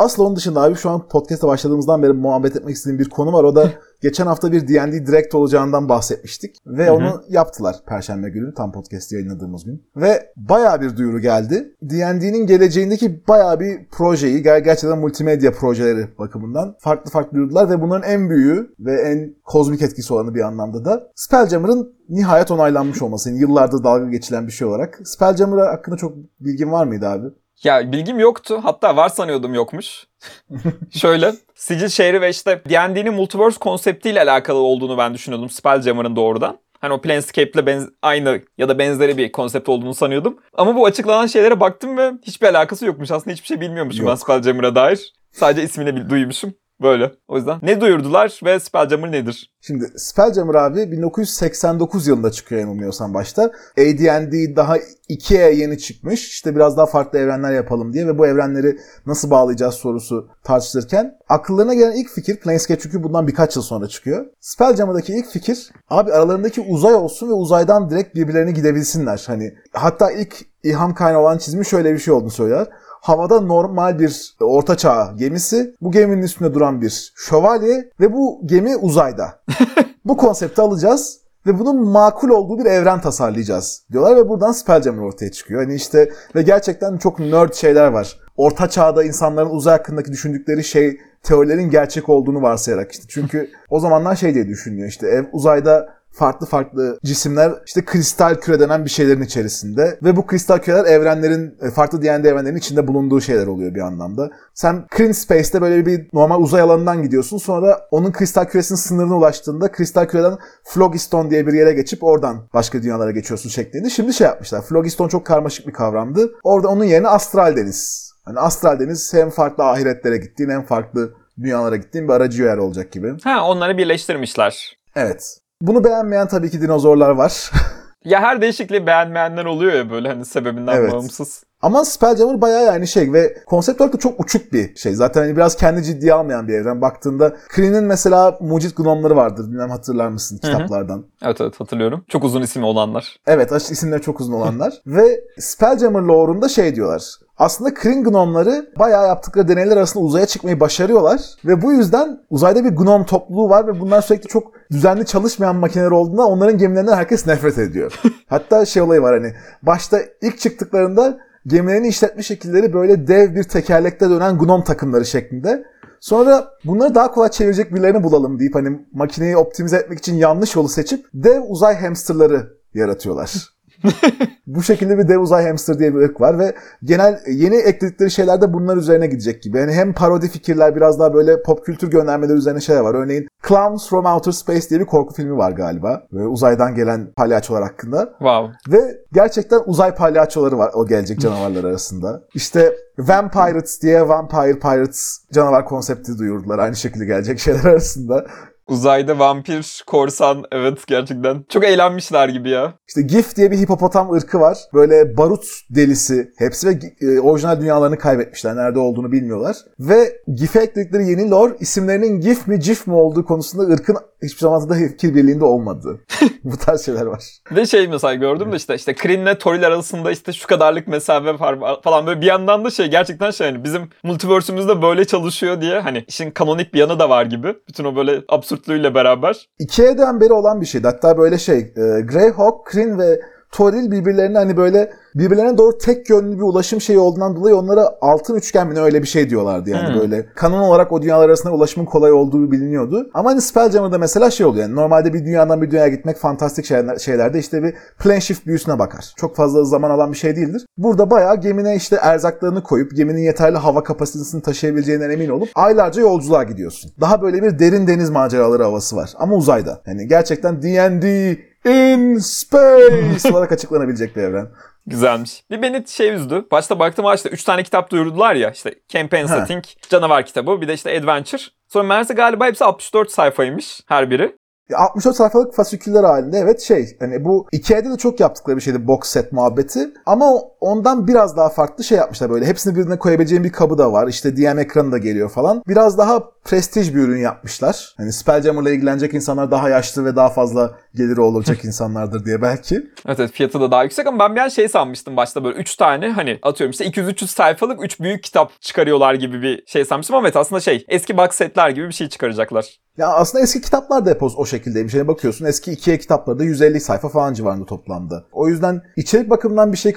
Aslı 0.00 0.24
onun 0.24 0.36
dışında 0.36 0.62
abi 0.62 0.74
şu 0.74 0.90
an 0.90 1.08
podcast'a 1.08 1.48
başladığımızdan 1.48 2.02
beri 2.02 2.12
muhabbet 2.12 2.56
etmek 2.56 2.76
istediğim 2.76 2.98
bir 2.98 3.08
konu 3.08 3.32
var. 3.32 3.44
O 3.44 3.56
da 3.56 3.70
geçen 4.02 4.26
hafta 4.26 4.52
bir 4.52 4.68
D&D 4.68 5.06
Direct 5.06 5.34
olacağından 5.34 5.88
bahsetmiştik. 5.88 6.56
Ve 6.66 6.86
Hı 6.86 6.90
hı. 6.90 6.94
onu 6.94 7.22
yaptılar 7.28 7.76
Perşembe 7.86 8.30
günü 8.30 8.54
tam 8.54 8.72
podcast 8.72 9.12
yayınladığımız 9.12 9.64
gün. 9.64 9.82
Ve 9.96 10.32
bayağı 10.36 10.80
bir 10.80 10.96
duyuru 10.96 11.20
geldi. 11.20 11.76
D&D'nin 11.82 12.46
geleceğindeki 12.46 13.26
bayağı 13.28 13.60
bir 13.60 13.88
projeyi 13.90 14.42
ger- 14.42 14.64
gerçekten 14.64 14.98
multimedya 14.98 15.52
projeleri 15.52 16.18
bakımından 16.18 16.76
farklı 16.78 17.10
farklı 17.10 17.36
duyurdular. 17.36 17.70
Ve 17.70 17.80
bunların 17.80 18.10
en 18.10 18.30
büyüğü 18.30 18.74
ve 18.80 19.02
en 19.02 19.34
kozmik 19.44 19.82
etkisi 19.82 20.14
olanı 20.14 20.34
bir 20.34 20.40
anlamda 20.40 20.84
da 20.84 21.10
Spelljammer'ın 21.14 21.94
nihayet 22.08 22.50
onaylanmış 22.50 23.02
olması. 23.02 23.30
Yani 23.30 23.40
yıllardır 23.40 23.84
dalga 23.84 24.10
geçilen 24.10 24.46
bir 24.46 24.52
şey 24.52 24.68
olarak. 24.68 25.00
Spelljammer 25.04 25.66
hakkında 25.66 25.96
çok 25.96 26.16
bilgin 26.40 26.72
var 26.72 26.86
mıydı 26.86 27.08
abi? 27.08 27.26
Ya 27.64 27.92
bilgim 27.92 28.18
yoktu. 28.18 28.60
Hatta 28.62 28.96
var 28.96 29.08
sanıyordum 29.08 29.54
yokmuş. 29.54 30.06
Şöyle. 30.92 31.32
Sicil 31.54 31.88
şehri 31.88 32.20
ve 32.20 32.30
işte 32.30 32.62
D&D'nin 32.70 33.14
multiverse 33.14 33.58
konseptiyle 33.58 34.22
alakalı 34.22 34.58
olduğunu 34.58 34.98
ben 34.98 35.14
düşünüyordum 35.14 35.50
Spelljammer'ın 35.50 36.16
doğrudan. 36.16 36.58
Hani 36.80 36.92
o 36.92 37.00
Planescape'le 37.00 37.66
benz- 37.66 37.90
aynı 38.02 38.40
ya 38.58 38.68
da 38.68 38.78
benzeri 38.78 39.16
bir 39.16 39.32
konsept 39.32 39.68
olduğunu 39.68 39.94
sanıyordum. 39.94 40.38
Ama 40.54 40.76
bu 40.76 40.86
açıklanan 40.86 41.26
şeylere 41.26 41.60
baktım 41.60 41.96
ve 41.98 42.12
hiçbir 42.22 42.46
alakası 42.46 42.86
yokmuş. 42.86 43.10
Aslında 43.10 43.32
hiçbir 43.34 43.46
şey 43.46 43.60
bilmiyormuşum 43.60 44.06
Yok. 44.06 44.10
ben 44.10 44.14
Spelljammer'a 44.14 44.74
dair. 44.74 45.12
Sadece 45.32 45.62
ismini 45.62 46.10
duymuşum. 46.10 46.54
Böyle. 46.82 47.12
O 47.28 47.36
yüzden 47.36 47.58
ne 47.62 47.80
duyurdular 47.80 48.40
ve 48.44 48.60
Spelljammer 48.60 49.12
nedir? 49.12 49.54
Şimdi 49.60 49.92
Spelljammer 49.96 50.54
abi 50.54 50.92
1989 50.92 52.06
yılında 52.06 52.30
çıkıyor 52.30 52.60
yanılmıyorsam 52.60 53.14
başta. 53.14 53.42
AD&D 53.78 54.56
daha 54.56 54.76
2'ye 55.10 55.54
yeni 55.54 55.78
çıkmış. 55.78 56.28
İşte 56.28 56.56
biraz 56.56 56.76
daha 56.76 56.86
farklı 56.86 57.18
evrenler 57.18 57.52
yapalım 57.52 57.92
diye 57.92 58.06
ve 58.06 58.18
bu 58.18 58.26
evrenleri 58.26 58.78
nasıl 59.06 59.30
bağlayacağız 59.30 59.74
sorusu 59.74 60.28
tartışılırken 60.44 61.18
akıllarına 61.28 61.74
gelen 61.74 61.92
ilk 61.92 62.08
fikir 62.08 62.36
Planescape 62.36 62.80
çünkü 62.80 63.02
bundan 63.02 63.26
birkaç 63.26 63.56
yıl 63.56 63.62
sonra 63.62 63.88
çıkıyor. 63.88 64.26
Spelljammer'daki 64.40 65.12
ilk 65.12 65.26
fikir 65.26 65.70
abi 65.90 66.12
aralarındaki 66.12 66.60
uzay 66.60 66.94
olsun 66.94 67.28
ve 67.28 67.32
uzaydan 67.32 67.90
direkt 67.90 68.14
birbirlerine 68.14 68.52
gidebilsinler. 68.52 69.24
Hani 69.26 69.54
hatta 69.72 70.10
ilk 70.10 70.36
ilham 70.62 70.94
kaynağı 70.94 71.20
olan 71.20 71.38
çizimi 71.38 71.66
şöyle 71.66 71.92
bir 71.92 71.98
şey 71.98 72.14
olduğunu 72.14 72.30
söyler. 72.30 72.66
Havada 73.00 73.40
normal 73.40 73.98
bir 73.98 74.36
ortaçağ 74.40 75.12
gemisi, 75.16 75.74
bu 75.80 75.90
geminin 75.90 76.22
üstünde 76.22 76.54
duran 76.54 76.80
bir 76.80 77.12
şövalye 77.16 77.90
ve 78.00 78.12
bu 78.12 78.40
gemi 78.46 78.76
uzayda. 78.76 79.42
bu 80.04 80.16
konsepti 80.16 80.62
alacağız 80.62 81.20
ve 81.46 81.58
bunun 81.58 81.88
makul 81.88 82.28
olduğu 82.28 82.58
bir 82.58 82.64
evren 82.64 83.00
tasarlayacağız 83.00 83.82
diyorlar 83.92 84.16
ve 84.16 84.28
buradan 84.28 84.52
Spelljammer 84.52 85.02
ortaya 85.02 85.30
çıkıyor. 85.30 85.62
Hani 85.62 85.74
işte 85.74 86.10
ve 86.34 86.42
gerçekten 86.42 86.96
çok 86.96 87.18
nerd 87.18 87.52
şeyler 87.52 87.86
var. 87.86 88.18
Orta 88.36 88.68
çağda 88.70 89.04
insanların 89.04 89.50
uzay 89.50 89.76
hakkındaki 89.76 90.12
düşündükleri 90.12 90.64
şey 90.64 90.98
teorilerin 91.22 91.70
gerçek 91.70 92.08
olduğunu 92.08 92.42
varsayarak 92.42 92.92
işte. 92.92 93.04
Çünkü 93.08 93.50
o 93.70 93.80
zamanlar 93.80 94.16
şey 94.16 94.34
diye 94.34 94.46
düşünüyor 94.46 94.88
işte 94.88 95.08
ev 95.08 95.24
uzayda 95.32 95.88
farklı 96.12 96.46
farklı 96.46 96.98
cisimler 97.04 97.52
işte 97.66 97.84
kristal 97.84 98.34
küre 98.34 98.60
denen 98.60 98.84
bir 98.84 98.90
şeylerin 98.90 99.22
içerisinde 99.22 99.98
ve 100.02 100.16
bu 100.16 100.26
kristal 100.26 100.58
küreler 100.58 100.84
evrenlerin 100.84 101.58
e, 101.62 101.70
farklı 101.70 102.02
D&D 102.02 102.28
evrenlerin 102.28 102.56
içinde 102.56 102.86
bulunduğu 102.86 103.20
şeyler 103.20 103.46
oluyor 103.46 103.74
bir 103.74 103.80
anlamda. 103.80 104.30
Sen 104.54 104.86
Clean 104.96 105.12
Space'te 105.12 105.62
böyle 105.62 105.86
bir 105.86 106.06
normal 106.12 106.40
uzay 106.40 106.60
alanından 106.60 107.02
gidiyorsun 107.02 107.38
sonra 107.38 107.80
onun 107.90 108.12
kristal 108.12 108.44
küresinin 108.44 108.78
sınırına 108.78 109.16
ulaştığında 109.16 109.72
kristal 109.72 110.06
küreden 110.06 110.38
Phlogiston 110.74 111.30
diye 111.30 111.46
bir 111.46 111.52
yere 111.52 111.72
geçip 111.72 112.04
oradan 112.04 112.48
başka 112.54 112.82
dünyalara 112.82 113.10
geçiyorsun 113.10 113.48
şeklinde. 113.48 113.90
Şimdi 113.90 114.14
şey 114.14 114.26
yapmışlar. 114.26 114.62
Phlogiston 114.68 115.08
çok 115.08 115.26
karmaşık 115.26 115.66
bir 115.66 115.72
kavramdı. 115.72 116.30
Orada 116.42 116.68
onun 116.68 116.84
yerine 116.84 117.08
astral 117.08 117.56
deniz. 117.56 118.12
Hani 118.24 118.38
astral 118.40 118.80
deniz 118.80 119.14
hem 119.14 119.30
farklı 119.30 119.64
ahiretlere 119.64 120.16
gittiğin 120.16 120.50
hem 120.50 120.62
farklı 120.62 121.14
dünyalara 121.42 121.76
gittiğin 121.76 122.08
bir 122.08 122.12
aracı 122.12 122.42
yer 122.42 122.56
olacak 122.56 122.92
gibi. 122.92 123.12
Ha 123.24 123.44
onları 123.44 123.78
birleştirmişler. 123.78 124.76
Evet. 124.96 125.38
Bunu 125.62 125.84
beğenmeyen 125.84 126.28
tabii 126.28 126.50
ki 126.50 126.60
dinozorlar 126.60 127.10
var. 127.10 127.50
Ya 128.04 128.20
her 128.20 128.40
değişikliği 128.40 128.86
beğenmeyenler 128.86 129.44
oluyor 129.44 129.72
ya 129.72 129.90
böyle 129.90 130.08
hani 130.08 130.24
sebebinden 130.24 130.76
Evet. 130.76 130.92
bağımsız. 130.92 131.44
Ama 131.62 131.84
Spelljammer 131.84 132.40
bayağı 132.40 132.64
yani 132.64 132.88
şey 132.88 133.12
ve 133.12 133.34
konsept 133.46 133.80
olarak 133.80 133.94
da 133.94 133.98
çok 133.98 134.20
uçuk 134.20 134.52
bir 134.52 134.76
şey. 134.76 134.94
Zaten 134.94 135.20
hani 135.20 135.36
biraz 135.36 135.56
kendi 135.56 135.82
ciddiye 135.82 136.12
almayan 136.14 136.48
bir 136.48 136.54
evren. 136.54 136.80
Baktığında 136.80 137.36
Kreen'in 137.48 137.84
mesela 137.84 138.38
mucit 138.40 138.76
gnomları 138.76 139.16
vardır. 139.16 139.50
Bilmem 139.50 139.70
hatırlar 139.70 140.08
mısın 140.08 140.40
Hı 140.42 140.48
hı. 140.48 140.52
kitaplardan. 140.52 141.04
Evet 141.22 141.40
evet 141.40 141.60
hatırlıyorum. 141.60 142.04
Çok 142.08 142.24
uzun 142.24 142.42
ismi 142.42 142.64
olanlar. 142.64 143.16
Evet 143.26 143.52
isimleri 143.52 144.02
çok 144.02 144.20
uzun 144.20 144.32
olanlar. 144.32 144.72
ve 144.86 145.20
Spelljammer 145.38 146.00
lore'unda 146.02 146.48
şey 146.48 146.74
diyorlar. 146.74 147.02
Aslında 147.40 147.74
Kreen 147.74 148.04
gnomları 148.04 148.66
bayağı 148.78 149.06
yaptıkları 149.06 149.48
deneyler 149.48 149.76
arasında 149.76 150.04
uzaya 150.04 150.26
çıkmayı 150.26 150.60
başarıyorlar. 150.60 151.20
Ve 151.44 151.62
bu 151.62 151.72
yüzden 151.72 152.20
uzayda 152.30 152.64
bir 152.64 152.70
gnom 152.70 153.04
topluluğu 153.04 153.48
var 153.48 153.66
ve 153.66 153.80
bunlar 153.80 154.02
sürekli 154.02 154.28
çok 154.28 154.52
düzenli 154.70 155.06
çalışmayan 155.06 155.56
makineler 155.56 155.90
olduğunda 155.90 156.26
onların 156.26 156.58
gemilerinden 156.58 156.96
herkes 156.96 157.26
nefret 157.26 157.58
ediyor. 157.58 158.00
Hatta 158.26 158.64
şey 158.64 158.82
olayı 158.82 159.02
var 159.02 159.18
hani 159.20 159.34
başta 159.62 159.98
ilk 160.22 160.38
çıktıklarında 160.38 161.18
gemilerini 161.46 161.88
işletme 161.88 162.22
şekilleri 162.22 162.72
böyle 162.72 163.08
dev 163.08 163.34
bir 163.34 163.44
tekerlekte 163.44 164.10
dönen 164.10 164.38
gnom 164.38 164.64
takımları 164.64 165.04
şeklinde. 165.04 165.64
Sonra 166.00 166.48
bunları 166.64 166.94
daha 166.94 167.10
kolay 167.10 167.30
çevirecek 167.30 167.74
birilerini 167.74 168.02
bulalım 168.02 168.38
deyip 168.38 168.54
hani 168.54 168.80
makineyi 168.92 169.36
optimize 169.36 169.76
etmek 169.76 169.98
için 169.98 170.14
yanlış 170.14 170.56
yolu 170.56 170.68
seçip 170.68 171.06
dev 171.14 171.40
uzay 171.40 171.80
hamsterları 171.80 172.46
yaratıyorlar. 172.74 173.50
Bu 174.46 174.62
şekilde 174.62 174.98
bir 174.98 175.08
dev 175.08 175.18
uzay 175.18 175.46
hamster 175.46 175.78
diye 175.78 175.94
bir 175.94 176.00
ırk 176.00 176.20
var 176.20 176.38
ve 176.38 176.54
genel 176.84 177.20
yeni 177.28 177.56
ekledikleri 177.56 178.10
şeyler 178.10 178.40
de 178.40 178.52
bunlar 178.52 178.76
üzerine 178.76 179.06
gidecek 179.06 179.42
gibi. 179.42 179.58
Yani 179.58 179.72
hem 179.72 179.92
parodi 179.92 180.28
fikirler 180.28 180.76
biraz 180.76 181.00
daha 181.00 181.14
böyle 181.14 181.42
pop 181.42 181.64
kültür 181.66 181.90
göndermeleri 181.90 182.36
üzerine 182.36 182.60
şeyler 182.60 182.80
var. 182.80 182.94
Örneğin 182.94 183.28
Clowns 183.48 183.88
from 183.88 184.04
Outer 184.04 184.32
Space 184.32 184.70
diye 184.70 184.80
bir 184.80 184.86
korku 184.86 185.14
filmi 185.14 185.36
var 185.36 185.50
galiba. 185.50 186.02
Böyle 186.12 186.26
uzaydan 186.26 186.74
gelen 186.74 187.12
palyaçolar 187.16 187.62
hakkında. 187.62 188.14
Wow. 188.18 188.52
Ve 188.68 188.98
gerçekten 189.12 189.60
uzay 189.66 189.94
palyaçoları 189.94 190.58
var 190.58 190.70
o 190.74 190.86
gelecek 190.86 191.20
canavarlar 191.20 191.64
arasında. 191.64 192.22
İşte 192.34 192.72
Vampirates 192.98 193.82
diye 193.82 194.08
Vampire 194.08 194.58
Pirates 194.58 195.18
canavar 195.32 195.64
konsepti 195.64 196.18
duyurdular. 196.18 196.58
Aynı 196.58 196.76
şekilde 196.76 197.04
gelecek 197.04 197.38
şeyler 197.38 197.64
arasında. 197.64 198.26
Uzayda 198.70 199.18
vampir, 199.18 199.82
korsan 199.86 200.44
evet 200.52 200.86
gerçekten. 200.86 201.44
Çok 201.48 201.64
eğlenmişler 201.64 202.28
gibi 202.28 202.50
ya. 202.50 202.74
İşte 202.88 203.02
Gif 203.02 203.36
diye 203.36 203.50
bir 203.50 203.58
hipopotam 203.58 204.12
ırkı 204.12 204.40
var. 204.40 204.58
Böyle 204.74 205.16
barut 205.16 205.44
delisi 205.70 206.30
hepsi 206.38 206.68
ve 206.68 206.78
e, 207.00 207.20
orijinal 207.20 207.60
dünyalarını 207.60 207.98
kaybetmişler. 207.98 208.56
Nerede 208.56 208.78
olduğunu 208.78 209.12
bilmiyorlar. 209.12 209.56
Ve 209.78 210.12
Gif'e 210.34 210.60
ekledikleri 210.60 211.08
yeni 211.08 211.30
lore 211.30 211.56
isimlerinin 211.60 212.20
Gif 212.20 212.46
mi 212.46 212.60
Cif 212.60 212.86
mi 212.86 212.94
olduğu 212.94 213.24
konusunda 213.24 213.74
ırkın 213.74 213.96
hiçbir 214.22 214.40
zaman 214.40 214.68
da 214.68 214.74
fikir 214.74 215.14
birliğinde 215.14 215.44
olmadığı. 215.44 216.00
Bu 216.44 216.56
tarz 216.56 216.84
şeyler 216.84 217.06
var. 217.06 217.24
De 217.56 217.66
şey 217.66 217.88
mesela 217.88 218.14
gördüm 218.14 218.52
de 218.52 218.56
işte 218.56 218.74
işte 218.74 218.94
Kreen'le 218.94 219.34
Toril 219.38 219.66
arasında 219.66 220.10
işte 220.10 220.32
şu 220.32 220.46
kadarlık 220.46 220.88
mesafe 220.88 221.40
var 221.40 221.82
falan 221.82 222.06
böyle 222.06 222.20
bir 222.20 222.26
yandan 222.26 222.64
da 222.64 222.70
şey 222.70 222.86
gerçekten 222.86 223.30
şey 223.30 223.46
hani 223.46 223.64
bizim 223.64 223.90
multiverse'ümüzde 224.04 224.82
böyle 224.82 225.04
çalışıyor 225.04 225.60
diye 225.60 225.80
hani 225.80 226.04
işin 226.08 226.30
kanonik 226.30 226.74
bir 226.74 226.78
yanı 226.78 226.98
da 226.98 227.10
var 227.10 227.26
gibi. 227.26 227.54
Bütün 227.68 227.84
o 227.84 227.96
böyle 227.96 228.22
absürtlüğüyle 228.60 228.94
beraber. 228.94 229.48
İkiye'den 229.58 230.20
beri 230.20 230.32
olan 230.32 230.60
bir 230.60 230.66
şeydi. 230.66 230.86
Hatta 230.86 231.18
böyle 231.18 231.38
şey 231.38 231.58
e, 231.58 232.00
Greyhawk, 232.00 232.66
Kryn 232.66 232.98
ve 232.98 233.20
Toril 233.52 233.90
birbirlerine 233.90 234.38
hani 234.38 234.56
böyle 234.56 234.92
birbirlerine 235.14 235.58
doğru 235.58 235.78
tek 235.78 236.10
yönlü 236.10 236.36
bir 236.36 236.42
ulaşım 236.42 236.80
şeyi 236.80 236.98
olduğundan 236.98 237.36
dolayı 237.36 237.56
onlara 237.56 237.88
altın 238.00 238.34
üçgen 238.34 238.68
mi 238.68 238.80
öyle 238.80 239.02
bir 239.02 239.06
şey 239.08 239.30
diyorlardı 239.30 239.70
yani 239.70 239.88
Hmm. 239.94 240.00
böyle. 240.00 240.26
Kanon 240.34 240.60
olarak 240.60 240.92
o 240.92 241.02
dünyalar 241.02 241.28
arasında 241.28 241.52
ulaşımın 241.52 241.86
kolay 241.86 242.12
olduğu 242.12 242.50
biliniyordu. 242.52 243.10
Ama 243.14 243.30
hani 243.30 243.40
Spelljammer'da 243.40 243.98
mesela 243.98 244.30
şey 244.30 244.46
oluyor 244.46 244.62
yani 244.64 244.74
normalde 244.74 245.14
bir 245.14 245.24
dünyadan 245.24 245.62
bir 245.62 245.70
dünyaya 245.70 245.88
gitmek 245.88 246.16
fantastik 246.16 246.64
şeyler, 246.64 246.96
şeylerde 246.96 247.38
işte 247.38 247.62
bir 247.62 247.74
plane 247.98 248.20
shift 248.20 248.46
büyüsüne 248.46 248.78
bakar. 248.78 249.12
Çok 249.16 249.36
fazla 249.36 249.64
zaman 249.64 249.90
alan 249.90 250.12
bir 250.12 250.16
şey 250.18 250.36
değildir. 250.36 250.66
Burada 250.78 251.10
bayağı 251.10 251.40
gemine 251.40 251.76
işte 251.76 251.96
erzaklarını 251.96 252.62
koyup 252.62 252.96
geminin 252.96 253.22
yeterli 253.22 253.56
hava 253.58 253.82
kapasitesini 253.82 254.42
taşıyabileceğinden 254.42 255.10
emin 255.10 255.28
olup 255.28 255.48
aylarca 255.54 256.02
yolculuğa 256.02 256.42
gidiyorsun. 256.44 256.92
Daha 257.00 257.22
böyle 257.22 257.42
bir 257.42 257.58
derin 257.58 257.86
deniz 257.86 258.10
maceraları 258.10 258.62
havası 258.62 258.96
var 258.96 259.12
ama 259.18 259.36
uzayda. 259.36 259.80
Yani 259.86 260.08
gerçekten 260.08 260.62
D&D 260.62 261.36
in 261.64 262.18
space 262.18 263.30
olarak 263.32 263.52
açıklanabilecek 263.52 264.16
bir 264.16 264.22
evren. 264.22 264.48
Güzelmiş. 264.86 265.44
Bir 265.50 265.62
beni 265.62 265.88
şey 265.88 266.14
üzdü. 266.14 266.44
Başta 266.50 266.78
baktım 266.78 267.06
işte 267.14 267.28
3 267.28 267.44
tane 267.44 267.62
kitap 267.62 267.90
duyurdular 267.90 268.34
ya. 268.34 268.50
işte 268.50 268.74
Campaign. 268.88 269.26
Setting, 269.26 269.64
Canavar 269.88 270.26
kitabı 270.26 270.60
bir 270.60 270.68
de 270.68 270.74
işte 270.74 270.98
Adventure. 270.98 271.42
Sonra 271.68 271.84
meğerse 271.84 272.14
galiba 272.14 272.46
hepsi 272.46 272.64
64 272.64 273.10
sayfaymış 273.10 273.80
her 273.86 274.10
biri. 274.10 274.36
Ya 274.70 274.78
64 274.78 275.16
sayfalık 275.16 275.54
fasiküller 275.54 276.04
halinde 276.04 276.38
evet 276.38 276.60
şey 276.60 276.96
hani 277.00 277.24
bu 277.24 277.46
Ikea'da 277.52 277.90
da 277.90 277.96
çok 277.96 278.20
yaptıkları 278.20 278.56
bir 278.56 278.62
şeydi 278.62 278.86
box 278.86 279.00
set 279.02 279.32
muhabbeti 279.32 279.90
ama 280.06 280.32
ondan 280.60 281.06
biraz 281.06 281.36
daha 281.36 281.48
farklı 281.48 281.84
şey 281.84 281.98
yapmışlar 281.98 282.30
böyle 282.30 282.46
hepsini 282.46 282.76
birbirine 282.76 282.98
koyabileceğin 282.98 283.44
bir 283.44 283.52
kabı 283.52 283.78
da 283.78 283.92
var 283.92 284.08
işte 284.08 284.36
DM 284.36 284.58
ekranı 284.58 284.92
da 284.92 284.98
geliyor 284.98 285.30
falan 285.30 285.62
biraz 285.68 285.98
daha 285.98 286.22
prestij 286.44 286.94
bir 286.94 287.00
ürün 287.00 287.20
yapmışlar. 287.20 287.94
Hani 287.96 288.12
Spelljammer'la 288.12 288.70
ilgilenecek 288.70 289.14
insanlar 289.14 289.50
daha 289.50 289.68
yaşlı 289.68 290.04
ve 290.04 290.16
daha 290.16 290.28
fazla 290.28 290.78
geliri 290.94 291.20
olacak 291.20 291.64
insanlardır 291.64 292.24
diye 292.24 292.42
belki. 292.42 292.74
Evet 293.06 293.20
evet 293.20 293.32
fiyatı 293.32 293.60
da 293.60 293.70
daha 293.70 293.82
yüksek 293.82 294.06
ama 294.06 294.18
ben 294.18 294.36
bir 294.36 294.40
an 294.40 294.48
şey 294.48 294.68
sanmıştım 294.68 295.16
başta 295.16 295.44
böyle 295.44 295.58
3 295.58 295.76
tane 295.76 296.10
hani 296.10 296.38
atıyorum 296.42 296.70
işte 296.70 296.84
200-300 296.84 297.26
sayfalık 297.26 297.84
3 297.84 298.00
büyük 298.00 298.22
kitap 298.22 298.60
çıkarıyorlar 298.60 299.14
gibi 299.14 299.42
bir 299.42 299.62
şey 299.66 299.84
sanmıştım 299.84 300.16
ama 300.16 300.26
evet 300.26 300.36
aslında 300.36 300.60
şey 300.60 300.84
eski 300.88 301.16
box 301.16 301.30
setler 301.30 301.70
gibi 301.70 301.88
bir 301.88 301.94
şey 301.94 302.08
çıkaracaklar. 302.08 302.80
Ya 303.00 303.08
aslında 303.08 303.44
eski 303.44 303.60
kitaplar 303.60 304.06
da 304.06 304.10
hep 304.10 304.22
o, 304.22 304.46
şekildeymiş. 304.46 304.94
Yani 304.94 305.08
bakıyorsun 305.08 305.44
eski 305.44 305.72
ikiye 305.72 305.98
kitapları 305.98 306.38
da 306.38 306.44
150 306.44 306.80
sayfa 306.80 307.08
falan 307.08 307.34
civarında 307.34 307.66
toplamda. 307.66 308.24
O 308.32 308.48
yüzden 308.48 308.82
içerik 308.96 309.30
bakımından 309.30 309.72
bir 309.72 309.78
şey 309.78 309.92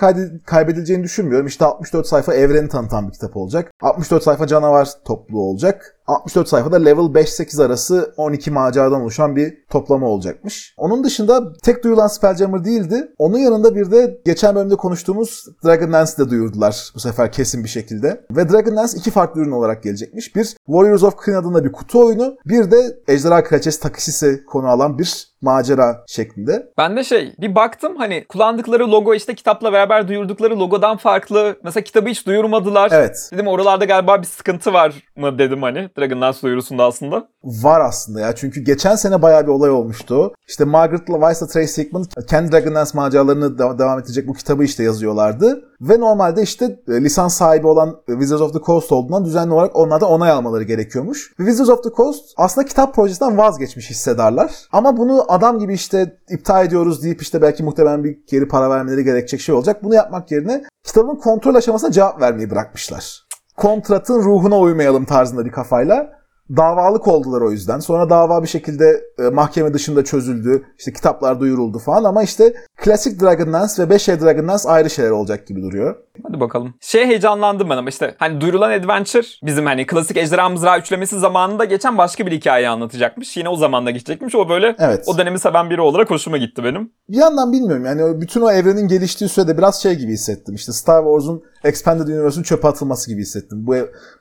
kaybedileceğini 0.45 1.03
düşünmüyorum. 1.03 1.47
İşte 1.47 1.65
64 1.65 2.07
sayfa 2.07 2.33
evreni 2.33 2.69
tanıtan 2.69 3.07
bir 3.07 3.13
kitap 3.13 3.37
olacak. 3.37 3.71
64 3.81 4.23
sayfa 4.23 4.47
canavar 4.47 4.89
topluluğu 5.05 5.41
olacak. 5.41 5.95
64 6.13 6.47
sayfada 6.47 6.75
level 6.75 7.03
5-8 7.03 7.63
arası 7.63 8.13
12 8.17 8.51
maceradan 8.51 9.01
oluşan 9.01 9.35
bir 9.35 9.65
toplama 9.69 10.07
olacakmış. 10.07 10.73
Onun 10.77 11.03
dışında 11.03 11.53
tek 11.63 11.83
duyulan 11.83 12.07
Spelljammer 12.07 12.65
değildi. 12.65 13.07
Onun 13.17 13.37
yanında 13.37 13.75
bir 13.75 13.91
de 13.91 14.21
geçen 14.25 14.55
bölümde 14.55 14.75
konuştuğumuz 14.75 15.45
Dragonlance'i 15.65 16.25
de 16.25 16.29
duyurdular 16.29 16.91
bu 16.95 16.99
sefer 16.99 17.31
kesin 17.31 17.63
bir 17.63 17.69
şekilde. 17.69 18.25
Ve 18.31 18.49
Dragonlance 18.49 18.97
iki 18.97 19.11
farklı 19.11 19.41
ürün 19.41 19.51
olarak 19.51 19.83
gelecekmiş. 19.83 20.35
Bir 20.35 20.45
Warriors 20.65 21.03
of 21.03 21.17
Kryn 21.17 21.35
adında 21.35 21.63
bir 21.63 21.71
kutu 21.71 22.05
oyunu. 22.05 22.35
Bir 22.45 22.71
de 22.71 22.97
Ejderha 23.07 23.43
Kraliçesi 23.43 23.79
Takisis'i 23.79 24.43
konu 24.45 24.67
alan 24.67 24.99
bir 24.99 25.32
macera 25.43 26.03
şeklinde. 26.07 26.67
Ben 26.77 26.97
de 26.97 27.03
şey 27.03 27.33
bir 27.41 27.55
baktım 27.55 27.95
hani 27.97 28.25
kullandıkları 28.29 28.91
logo 28.91 29.13
işte 29.13 29.35
kitapla 29.35 29.73
beraber 29.73 30.07
duyurdukları 30.07 30.59
logodan 30.59 30.97
farklı. 30.97 31.55
Mesela 31.63 31.83
kitabı 31.83 32.09
hiç 32.09 32.25
duyurmadılar. 32.27 32.89
Evet. 32.93 33.29
Dedim 33.33 33.47
oralarda 33.47 33.85
galiba 33.85 34.21
bir 34.21 34.27
sıkıntı 34.27 34.73
var 34.73 34.93
mı 35.15 35.37
dedim 35.39 35.63
hani 35.63 35.89
Dragon 35.97 36.21
Dance 36.21 36.37
duyurusunda 36.43 36.83
aslında. 36.83 37.27
Var 37.43 37.81
aslında 37.81 38.19
ya. 38.19 38.35
Çünkü 38.35 38.61
geçen 38.61 38.95
sene 38.95 39.21
bayağı 39.21 39.43
bir 39.43 39.51
olay 39.51 39.69
olmuştu. 39.69 40.33
İşte 40.47 40.65
Margaret 40.65 41.07
Weiss'la 41.07 41.47
Tracy 41.47 41.81
Hickman 41.81 42.05
kendi 42.29 42.51
Dragon 42.51 42.75
Dance 42.75 42.91
maceralarını 42.93 43.57
de- 43.59 43.79
devam 43.79 43.99
edecek 43.99 44.27
bu 44.27 44.33
kitabı 44.33 44.63
işte 44.63 44.83
yazıyorlardı. 44.83 45.63
Ve 45.81 45.99
normalde 45.99 46.41
işte 46.41 46.65
e, 46.87 46.91
lisans 47.03 47.37
sahibi 47.37 47.67
olan 47.67 47.89
e, 48.07 48.11
Wizards 48.11 48.41
of 48.41 48.53
the 48.53 48.59
Coast 48.59 48.91
olduğundan 48.91 49.25
düzenli 49.25 49.53
olarak 49.53 49.75
onlardan 49.75 50.09
onay 50.09 50.31
almaları 50.31 50.63
gerekiyormuş. 50.63 51.33
Ve 51.39 51.43
Wizards 51.45 51.69
of 51.69 51.83
the 51.83 51.89
Coast 51.89 52.23
aslında 52.37 52.67
kitap 52.67 52.95
projesinden 52.95 53.37
vazgeçmiş 53.37 53.89
hissedarlar. 53.89 54.51
Ama 54.71 54.97
bunu 54.97 55.25
adam 55.33 55.59
gibi 55.59 55.73
işte 55.73 56.17
iptal 56.29 56.65
ediyoruz 56.65 57.03
deyip 57.03 57.21
işte 57.21 57.41
belki 57.41 57.63
muhtemelen 57.63 58.03
bir 58.03 58.17
geri 58.27 58.47
para 58.47 58.69
vermeleri 58.69 59.03
gerekecek 59.03 59.41
şey 59.41 59.55
olacak. 59.55 59.83
Bunu 59.83 59.95
yapmak 59.95 60.31
yerine 60.31 60.63
kitabın 60.83 61.15
kontrol 61.15 61.55
aşamasına 61.55 61.91
cevap 61.91 62.21
vermeyi 62.21 62.49
bırakmışlar. 62.49 63.23
Kontratın 63.57 64.23
ruhuna 64.23 64.59
uymayalım 64.59 65.05
tarzında 65.05 65.45
bir 65.45 65.51
kafayla 65.51 66.23
davalık 66.49 67.07
oldular 67.07 67.41
o 67.41 67.51
yüzden. 67.51 67.79
Sonra 67.79 68.09
dava 68.09 68.43
bir 68.43 68.47
şekilde 68.47 69.01
e, 69.19 69.29
mahkeme 69.29 69.73
dışında 69.73 70.03
çözüldü. 70.03 70.63
İşte 70.77 70.93
kitaplar 70.93 71.39
duyuruldu 71.39 71.79
falan 71.79 72.03
ama 72.03 72.23
işte 72.23 72.53
klasik 72.77 73.21
Dragon 73.21 73.53
Dance 73.53 73.73
ve 73.83 73.89
5 73.89 74.07
Dragon 74.07 74.47
Dance 74.47 74.69
ayrı 74.69 74.89
şeyler 74.89 75.11
olacak 75.11 75.47
gibi 75.47 75.61
duruyor. 75.61 75.95
Hadi 76.23 76.39
bakalım. 76.39 76.73
Şey 76.79 77.05
heyecanlandım 77.05 77.69
ben 77.69 77.77
ama 77.77 77.89
işte 77.89 78.15
hani 78.19 78.41
duyurulan 78.41 78.71
Adventure 78.71 79.27
bizim 79.43 79.65
hani 79.65 79.85
klasik 79.87 80.17
Ejderha 80.17 80.49
Mızrağı 80.49 80.79
üçlemesi 80.79 81.19
zamanında 81.19 81.65
geçen 81.65 81.97
başka 81.97 82.25
bir 82.25 82.31
hikaye 82.31 82.69
anlatacakmış. 82.69 83.37
Yine 83.37 83.49
o 83.49 83.55
zamanda 83.55 83.91
geçecekmiş. 83.91 84.35
O 84.35 84.49
böyle 84.49 84.75
Evet. 84.79 85.03
o 85.07 85.17
dönemi 85.17 85.39
seven 85.39 85.69
biri 85.69 85.81
olarak 85.81 86.09
hoşuma 86.09 86.37
gitti 86.37 86.63
benim. 86.63 86.91
Bir 87.09 87.17
yandan 87.17 87.51
bilmiyorum 87.51 87.85
yani 87.85 88.21
bütün 88.21 88.41
o 88.41 88.51
evrenin 88.51 88.87
geliştiği 88.87 89.29
sürede 89.29 89.57
biraz 89.57 89.81
şey 89.81 89.95
gibi 89.95 90.11
hissettim. 90.11 90.55
İşte 90.55 90.71
Star 90.71 91.03
Wars'un 91.03 91.43
Expanded 91.63 92.07
Universe'un 92.07 92.43
çöpe 92.43 92.67
atılması 92.67 93.11
gibi 93.11 93.21
hissettim. 93.21 93.67
Bu 93.67 93.75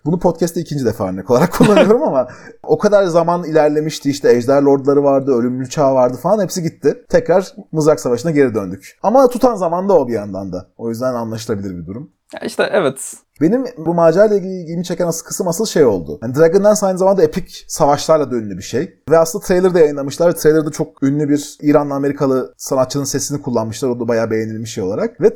bunu 0.05 0.19
podcast'te 0.19 0.61
ikinci 0.61 0.85
defa 0.85 1.09
örnek 1.09 1.31
olarak 1.31 1.53
kullanıyorum 1.59 2.03
ama 2.03 2.29
o 2.63 2.79
kadar 2.79 3.05
zaman 3.05 3.45
ilerlemişti 3.45 4.11
işte 4.11 4.33
Ejder 4.33 4.63
Lordları 4.63 5.05
vardı, 5.05 5.33
Ölümlü 5.33 5.69
Çağ 5.69 5.95
vardı 5.95 6.19
falan 6.23 6.43
hepsi 6.43 6.63
gitti. 6.63 7.05
Tekrar 7.09 7.53
Mızrak 7.73 8.01
Savaşı'na 8.01 8.31
geri 8.31 8.55
döndük. 8.55 8.99
Ama 9.03 9.29
tutan 9.29 9.55
zaman 9.55 9.89
da 9.89 9.99
o 9.99 10.09
bir 10.09 10.13
yandan 10.13 10.53
da. 10.53 10.67
O 10.77 10.89
yüzden 10.89 11.15
anlaşılabilir 11.15 11.77
bir 11.79 11.82
durum. 11.87 12.11
Ya 12.35 12.41
işte 12.47 12.69
evet. 12.73 13.15
Benim 13.41 13.65
bu 13.79 13.95
macerayla 13.95 14.37
ilgili 14.37 14.63
ilgimi 14.63 14.85
çeken 14.85 15.07
asıl 15.07 15.27
kısım 15.27 15.49
asıl 15.49 15.67
şey 15.67 15.85
oldu. 15.85 16.19
Yani 16.23 16.35
Dragon 16.35 16.65
Dance 16.65 16.87
aynı 16.87 16.99
zamanda 16.99 17.23
epik 17.23 17.65
savaşlarla 17.69 18.31
da 18.31 18.37
ünlü 18.37 18.57
bir 18.57 18.63
şey. 18.63 18.99
Ve 19.11 19.19
aslında 19.19 19.45
trailer'da 19.45 19.81
yayınlamışlar. 19.81 20.33
Trailer'da 20.33 20.71
çok 20.71 21.03
ünlü 21.03 21.29
bir 21.29 21.59
İranlı 21.63 21.95
Amerikalı 21.95 22.55
sanatçının 22.57 23.05
sesini 23.05 23.43
kullanmışlar. 23.43 23.89
O 23.89 24.01
da 24.01 24.09
bayağı 24.09 24.31
beğenilmiş 24.31 24.75
şey 24.75 24.85
olarak. 24.85 25.21
Ve 25.21 25.35